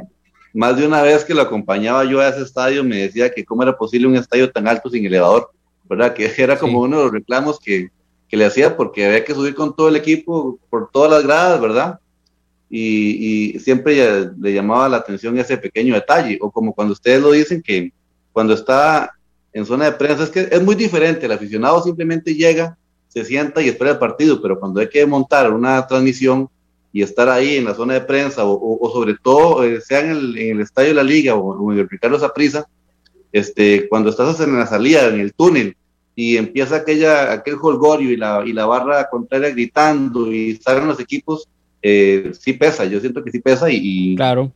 más 0.52 0.78
de 0.78 0.88
una 0.88 1.04
vez 1.04 1.24
que 1.24 1.36
lo 1.36 1.44
acompañaba 1.44 2.06
yo 2.06 2.22
a 2.22 2.30
ese 2.30 2.42
estadio, 2.42 2.84
me 2.84 2.98
decía 2.98 3.30
que 3.30 3.46
cómo 3.46 3.62
era 3.62 3.78
posible 3.78 4.08
un 4.08 4.16
estadio 4.16 4.50
tan 4.50 4.68
alto 4.68 4.90
sin 4.90 5.06
elevador, 5.06 5.52
¿verdad? 5.88 6.16
Que 6.16 6.34
era 6.36 6.58
como 6.58 6.80
uno 6.80 6.98
de 6.98 7.04
los 7.04 7.14
reclamos 7.14 7.60
que, 7.60 7.92
que 8.30 8.38
le 8.38 8.46
hacía 8.46 8.78
porque 8.78 9.06
había 9.06 9.26
que 9.26 9.34
subir 9.34 9.56
con 9.56 9.76
todo 9.76 9.90
el 9.90 9.96
equipo 9.96 10.60
por 10.70 10.92
todas 10.92 11.12
las 11.12 11.24
gradas, 11.24 11.60
¿verdad? 11.60 12.00
Y, 12.70 13.58
siempre 13.60 14.30
le 14.40 14.54
llamaba 14.54 14.88
la 14.88 14.98
atención 14.98 15.38
ese 15.40 15.58
pequeño 15.58 15.96
detalle, 15.96 16.38
o 16.40 16.52
como 16.52 16.74
cuando 16.74 16.94
ustedes 16.94 17.22
lo 17.22 17.32
dicen 17.32 17.64
que 17.64 17.92
cuando 18.32 18.54
está 18.54 19.12
en 19.52 19.66
zona 19.66 19.86
de 19.86 19.92
prensa, 19.94 20.24
es 20.24 20.30
que 20.30 20.48
es 20.52 20.62
muy 20.62 20.76
diferente, 20.76 21.26
el 21.26 21.32
aficionado 21.32 21.82
simplemente 21.84 22.36
llega, 22.36 22.78
se 23.08 23.26
sienta 23.26 23.64
y 23.64 23.70
espera 23.70 23.92
el 23.92 23.98
partido, 23.98 24.40
pero 24.40 24.60
cuando 24.60 24.80
hay 24.80 24.88
que 24.88 25.04
montar 25.08 25.52
una 25.52 25.88
transmisión 25.88 26.48
y 26.94 27.02
estar 27.02 27.28
ahí 27.28 27.58
en 27.58 27.66
la 27.66 27.74
zona 27.74 27.96
de 27.96 28.02
prensa, 28.02 28.44
o, 28.46 28.92
sobre 28.94 29.16
todo, 29.16 29.64
eh, 29.64 29.82
sea 29.82 30.02
en 30.02 30.12
el, 30.12 30.62
estadio 30.62 30.90
de 30.90 30.94
la 30.96 31.04
liga 31.04 31.34
o, 31.34 31.72
en 31.74 31.80
el 31.80 31.90
Ricardo 31.90 32.20
Zaprisa, 32.20 32.68
este, 33.32 33.90
cuando 33.90 34.12
estás 34.12 34.40
en 34.42 34.58
la 34.58 34.68
salida, 34.68 35.08
en 35.08 35.20
el 35.20 35.34
túnel, 35.34 35.76
y 36.22 36.36
empieza 36.36 36.76
aquella, 36.76 37.32
aquel 37.32 37.56
holgorio 37.62 38.12
y 38.12 38.18
la, 38.18 38.44
y 38.46 38.52
la 38.52 38.66
barra 38.66 39.08
contraria 39.10 39.52
gritando 39.52 40.30
y 40.30 40.58
salen 40.58 40.86
los 40.86 41.00
equipos, 41.00 41.48
eh, 41.82 42.34
sí 42.38 42.52
pesa, 42.52 42.84
yo 42.84 43.00
siento 43.00 43.24
que 43.24 43.32
sí 43.32 43.40
pesa 43.40 43.72
y, 43.72 44.18
claro. 44.18 44.52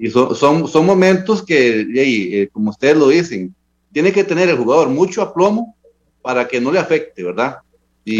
y 0.00 0.10
son, 0.10 0.34
son, 0.34 0.66
son 0.66 0.84
momentos 0.84 1.44
que, 1.44 1.86
eh, 1.94 2.48
como 2.52 2.70
ustedes 2.70 2.96
lo 2.96 3.06
dicen, 3.06 3.54
tiene 3.92 4.10
que 4.10 4.24
tener 4.24 4.48
el 4.48 4.56
jugador 4.56 4.88
mucho 4.88 5.22
aplomo 5.22 5.76
para 6.22 6.48
que 6.48 6.60
no 6.60 6.72
le 6.72 6.80
afecte, 6.80 7.22
¿verdad? 7.22 7.58
Y, 8.04 8.16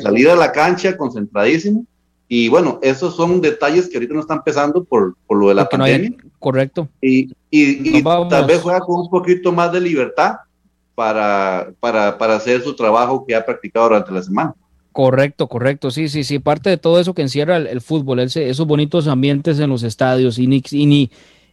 salir 0.00 0.28
a 0.28 0.34
la 0.34 0.50
cancha 0.50 0.96
concentradísimo 0.96 1.86
Y 2.28 2.48
bueno, 2.48 2.80
esos 2.82 3.14
son 3.14 3.40
detalles 3.40 3.88
que 3.88 3.96
ahorita 3.96 4.12
no 4.12 4.20
están 4.20 4.38
empezando 4.38 4.82
por, 4.82 5.14
por 5.28 5.38
lo 5.38 5.50
de 5.50 5.54
la 5.54 5.68
pandemia. 5.68 6.14
correcto. 6.40 6.88
Y, 7.00 7.30
y, 7.48 7.98
y 7.98 8.02
tal 8.02 8.44
vez 8.44 8.60
juega 8.60 8.80
con 8.80 9.02
un 9.02 9.08
poquito 9.08 9.52
más 9.52 9.70
de 9.70 9.80
libertad 9.80 10.34
para, 10.94 11.72
para, 11.80 12.16
para 12.18 12.36
hacer 12.36 12.62
su 12.62 12.74
trabajo 12.74 13.24
que 13.26 13.34
ha 13.34 13.44
practicado 13.44 13.88
durante 13.88 14.12
la 14.12 14.22
semana. 14.22 14.54
Correcto, 14.92 15.48
correcto, 15.48 15.90
sí, 15.90 16.08
sí, 16.08 16.22
sí, 16.22 16.38
parte 16.38 16.70
de 16.70 16.76
todo 16.76 17.00
eso 17.00 17.14
que 17.14 17.22
encierra 17.22 17.56
el, 17.56 17.80
fútbol, 17.80 18.20
esos 18.20 18.66
bonitos 18.66 19.08
ambientes 19.08 19.58
en 19.58 19.68
los 19.68 19.82
estadios 19.82 20.38
y 20.38 20.46
ni, 20.46 20.62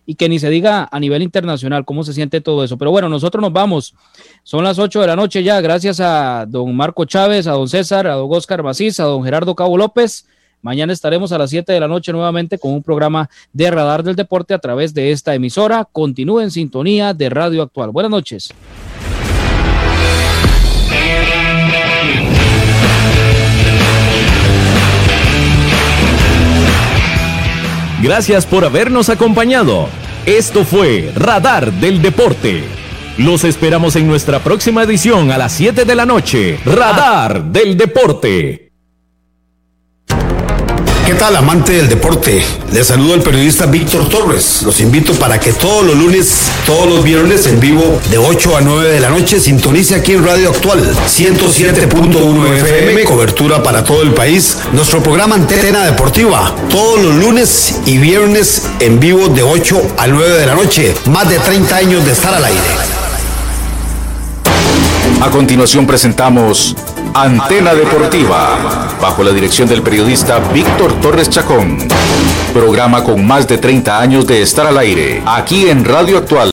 y 0.06 0.16
que 0.16 0.30
ni 0.30 0.39
se 0.39 0.50
diga 0.50 0.88
a 0.92 1.00
nivel 1.00 1.22
internacional 1.22 1.86
cómo 1.86 2.04
se 2.04 2.14
siente 2.14 2.42
todo 2.42 2.64
eso. 2.64 2.78
Pero 2.78 2.92
bueno, 2.92 3.10
nosotros 3.10 3.42
nos 3.42 3.54
vamos. 3.54 3.96
Son 4.44 4.64
las 4.64 4.78
8 4.78 5.02
de 5.02 5.08
la 5.08 5.16
noche 5.16 5.44
ya, 5.44 5.60
gracias 5.62 6.00
a 6.00 6.46
don 6.48 6.76
Marco 6.76 7.06
Chávez, 7.06 7.48
a 7.48 7.54
don 7.54 7.68
César, 7.68 8.08
a 8.08 8.14
don 8.14 8.30
Oscar 8.32 8.62
Macís, 8.62 9.00
a 9.00 9.06
don 9.06 9.24
Gerardo 9.24 9.56
Cabo 9.56 9.78
López. 9.78 10.28
Mañana 10.62 10.94
estaremos 10.94 11.32
a 11.32 11.39
las 11.39 11.50
7 11.50 11.72
de 11.72 11.80
la 11.80 11.88
noche 11.88 12.12
nuevamente 12.12 12.60
con 12.60 12.74
un 12.74 12.84
programa 12.84 13.30
de 13.52 13.72
Radar 13.72 14.04
del 14.04 14.16
Deporte 14.16 14.54
a 14.54 14.60
través 14.60 14.94
de 14.94 15.12
esta 15.12 15.34
emisora. 15.34 15.88
Continúe 15.92 16.42
en 16.42 16.52
sintonía 16.52 17.14
de 17.14 17.30
Radio 17.30 17.64
Actual. 17.64 17.89
Buenas 17.89 18.12
noches. 18.12 18.54
Gracias 28.02 28.47
por 28.47 28.66
habernos 28.66 29.10
acompañado. 29.10 29.88
Esto 30.26 30.66
fue 30.66 31.12
Radar 31.16 31.72
del 31.74 32.02
Deporte. 32.02 32.64
Los 33.18 33.43
esperamos 33.43 33.95
en 33.95 34.08
nuestra 34.08 34.39
próxima 34.39 34.82
edición 34.84 35.32
a 35.32 35.38
las 35.38 35.52
7 35.52 35.86
de 35.86 35.95
la 35.95 36.08
noche. 36.08 36.60
Radar 36.66 37.43
del 37.43 37.78
Deporte. 37.78 38.70
¿Qué 41.12 41.26
amante 41.26 41.74
del 41.74 41.89
deporte? 41.89 42.41
Les 42.72 42.88
saludo 42.88 43.16
el 43.16 43.22
periodista 43.22 43.66
Víctor 43.66 44.07
Torres. 44.07 44.62
Los 44.64 44.80
invito 44.80 45.14
para 45.16 45.39
que 45.41 45.51
todos 45.51 45.84
los 45.86 45.97
lunes, 45.97 46.49
todos 46.66 46.88
los 46.88 47.03
viernes 47.03 47.47
en 47.47 47.59
vivo, 47.59 47.99
de 48.09 48.18
8 48.18 48.55
a 48.55 48.62
9 48.62 48.93
de 48.93 48.99
la 49.01 49.09
noche, 49.09 49.39
sintonice 49.41 49.95
aquí 49.95 50.14
en 50.14 50.26
Radio 50.26 50.49
Actual 50.49 50.80
107.1 50.80 52.53
FM, 52.53 53.03
cobertura 53.03 53.62
para 53.62 53.84
todo 53.84 54.03
el 54.03 54.14
país. 54.14 54.57
Nuestro 54.72 55.03
programa 55.03 55.36
Antena 55.36 55.84
Deportiva, 55.84 56.55
todos 56.70 57.01
los 57.01 57.16
lunes 57.16 57.82
y 57.86 57.97
viernes 57.97 58.70
en 58.80 58.97
vivo 58.97 59.28
de 59.28 59.43
8 59.43 59.95
a 59.97 60.07
9 60.07 60.39
de 60.39 60.45
la 60.45 60.55
noche. 60.55 60.95
Más 61.07 61.30
de 61.30 61.39
30 61.39 61.76
años 61.76 62.05
de 62.05 62.14
estar 62.14 62.34
al 62.34 62.45
aire. 62.45 63.01
A 65.22 65.30
continuación 65.30 65.86
presentamos 65.86 66.76
Antena 67.13 67.76
Deportiva, 67.76 68.89
bajo 68.99 69.24
la 69.24 69.30
dirección 69.30 69.69
del 69.69 69.84
periodista 69.84 70.39
Víctor 70.51 70.99
Torres 70.99 71.30
Chacón. 71.30 71.78
Programa 72.51 73.03
con 73.03 73.24
más 73.24 73.47
de 73.47 73.59
30 73.59 73.99
años 73.99 74.26
de 74.26 74.41
estar 74.41 74.65
al 74.65 74.80
aire, 74.80 75.22
aquí 75.28 75.69
en 75.69 75.86
Radio 75.86 76.17
Actual. 76.17 76.49